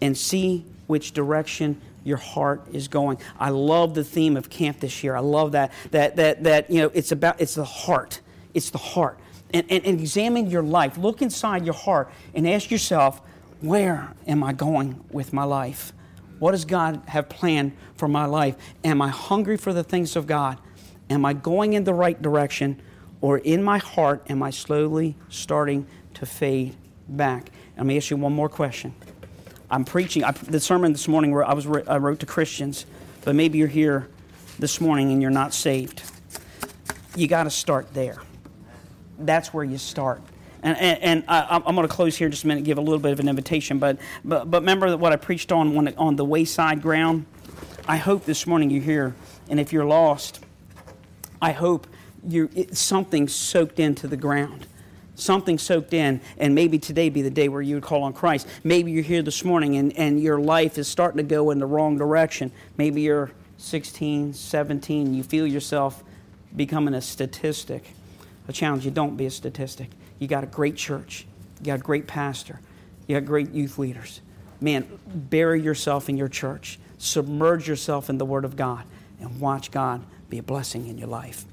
and 0.00 0.16
see 0.16 0.64
which 0.86 1.12
direction 1.12 1.80
your 2.04 2.16
heart 2.16 2.66
is 2.72 2.88
going. 2.88 3.18
I 3.38 3.50
love 3.50 3.94
the 3.94 4.04
theme 4.04 4.36
of 4.36 4.50
camp 4.50 4.80
this 4.80 5.04
year. 5.04 5.16
I 5.16 5.20
love 5.20 5.52
that 5.52 5.72
that 5.90 6.16
that 6.16 6.44
that 6.44 6.70
you 6.70 6.82
know 6.82 6.90
it's 6.94 7.12
about 7.12 7.40
it's 7.40 7.54
the 7.54 7.64
heart. 7.64 8.20
It's 8.54 8.70
the 8.70 8.78
heart. 8.78 9.18
And, 9.52 9.66
and, 9.68 9.84
and 9.84 10.00
examine 10.00 10.48
your 10.48 10.62
life. 10.62 10.96
Look 10.96 11.22
inside 11.22 11.64
your 11.64 11.74
heart 11.74 12.10
and 12.34 12.48
ask 12.48 12.70
yourself, 12.70 13.20
where 13.60 14.14
am 14.26 14.44
I 14.44 14.52
going 14.52 15.04
with 15.10 15.32
my 15.32 15.42
life? 15.42 15.92
What 16.38 16.52
does 16.52 16.64
God 16.64 17.02
have 17.08 17.28
planned 17.28 17.72
for 17.96 18.06
my 18.06 18.26
life? 18.26 18.56
Am 18.84 19.02
I 19.02 19.08
hungry 19.08 19.56
for 19.56 19.72
the 19.72 19.82
things 19.82 20.14
of 20.14 20.26
God? 20.26 20.58
Am 21.10 21.24
I 21.24 21.32
going 21.32 21.72
in 21.72 21.82
the 21.84 21.92
right 21.92 22.20
direction? 22.20 22.80
Or 23.20 23.38
in 23.38 23.62
my 23.62 23.78
heart, 23.78 24.24
am 24.30 24.42
I 24.42 24.50
slowly 24.50 25.16
starting 25.28 25.86
to 26.14 26.26
fade 26.26 26.76
back? 27.08 27.50
Let 27.76 27.86
me 27.86 27.96
ask 27.96 28.10
you 28.10 28.16
one 28.16 28.32
more 28.32 28.48
question. 28.48 28.94
I'm 29.70 29.84
preaching. 29.84 30.24
I, 30.24 30.32
the 30.32 30.60
sermon 30.60 30.92
this 30.92 31.06
morning 31.06 31.30
where 31.30 31.44
I 31.44 31.54
was 31.54 31.66
I 31.66 31.98
wrote 31.98 32.20
to 32.20 32.26
Christians, 32.26 32.86
but 33.24 33.34
maybe 33.34 33.58
you're 33.58 33.68
here 33.68 34.08
this 34.58 34.80
morning 34.80 35.12
and 35.12 35.22
you're 35.22 35.30
not 35.30 35.54
saved. 35.54 36.02
You 37.16 37.28
got 37.28 37.44
to 37.44 37.50
start 37.50 37.94
there. 37.94 38.18
That's 39.18 39.54
where 39.54 39.64
you 39.64 39.78
start. 39.78 40.22
And, 40.62 40.76
and, 40.78 41.02
and 41.02 41.24
I, 41.28 41.56
am 41.56 41.62
going 41.74 41.88
to 41.88 41.88
close 41.88 42.16
here 42.16 42.26
in 42.26 42.32
just 42.32 42.44
a 42.44 42.46
minute, 42.46 42.64
give 42.64 42.78
a 42.78 42.82
little 42.82 42.98
bit 42.98 43.12
of 43.12 43.20
an 43.20 43.28
invitation. 43.28 43.78
But, 43.78 43.98
but, 44.24 44.50
but 44.50 44.60
remember 44.60 44.96
what 44.96 45.12
I 45.12 45.16
preached 45.16 45.52
on 45.52 45.74
when, 45.74 45.94
on 45.96 46.16
the 46.16 46.24
wayside 46.24 46.82
ground? 46.82 47.24
I 47.88 47.96
hope 47.96 48.24
this 48.24 48.46
morning 48.46 48.70
you're 48.70 48.82
here. 48.82 49.14
And 49.48 49.58
if 49.58 49.72
you're 49.72 49.86
lost, 49.86 50.40
I 51.40 51.52
hope 51.52 51.86
you 52.26 52.50
something 52.72 53.28
soaked 53.28 53.80
into 53.80 54.06
the 54.06 54.16
ground 54.16 54.66
something 55.20 55.58
soaked 55.58 55.94
in, 55.94 56.20
and 56.38 56.54
maybe 56.54 56.78
today 56.78 57.08
be 57.08 57.22
the 57.22 57.30
day 57.30 57.48
where 57.48 57.62
you 57.62 57.76
would 57.76 57.84
call 57.84 58.02
on 58.02 58.12
Christ. 58.12 58.46
Maybe 58.64 58.92
you're 58.92 59.02
here 59.02 59.22
this 59.22 59.44
morning 59.44 59.76
and, 59.76 59.96
and 59.96 60.20
your 60.20 60.40
life 60.40 60.78
is 60.78 60.88
starting 60.88 61.18
to 61.18 61.22
go 61.22 61.50
in 61.50 61.58
the 61.58 61.66
wrong 61.66 61.98
direction. 61.98 62.52
Maybe 62.76 63.02
you're 63.02 63.30
16, 63.58 64.32
17, 64.32 65.14
you 65.14 65.22
feel 65.22 65.46
yourself 65.46 66.02
becoming 66.56 66.94
a 66.94 67.00
statistic. 67.00 67.92
I 68.48 68.52
challenge 68.52 68.84
you 68.84 68.90
don't 68.90 69.16
be 69.16 69.26
a 69.26 69.30
statistic. 69.30 69.90
You 70.18 70.26
got 70.26 70.44
a 70.44 70.46
great 70.46 70.76
church, 70.76 71.26
you 71.60 71.66
got 71.66 71.80
a 71.80 71.82
great 71.82 72.06
pastor, 72.06 72.60
you 73.06 73.18
got 73.18 73.26
great 73.26 73.50
youth 73.52 73.78
leaders. 73.78 74.20
Man, 74.60 74.86
bury 75.06 75.62
yourself 75.62 76.08
in 76.08 76.16
your 76.16 76.28
church, 76.28 76.78
submerge 76.98 77.68
yourself 77.68 78.10
in 78.10 78.18
the 78.18 78.24
Word 78.24 78.44
of 78.44 78.56
God, 78.56 78.84
and 79.20 79.40
watch 79.40 79.70
God 79.70 80.04
be 80.28 80.38
a 80.38 80.42
blessing 80.42 80.86
in 80.86 80.98
your 80.98 81.08
life. 81.08 81.44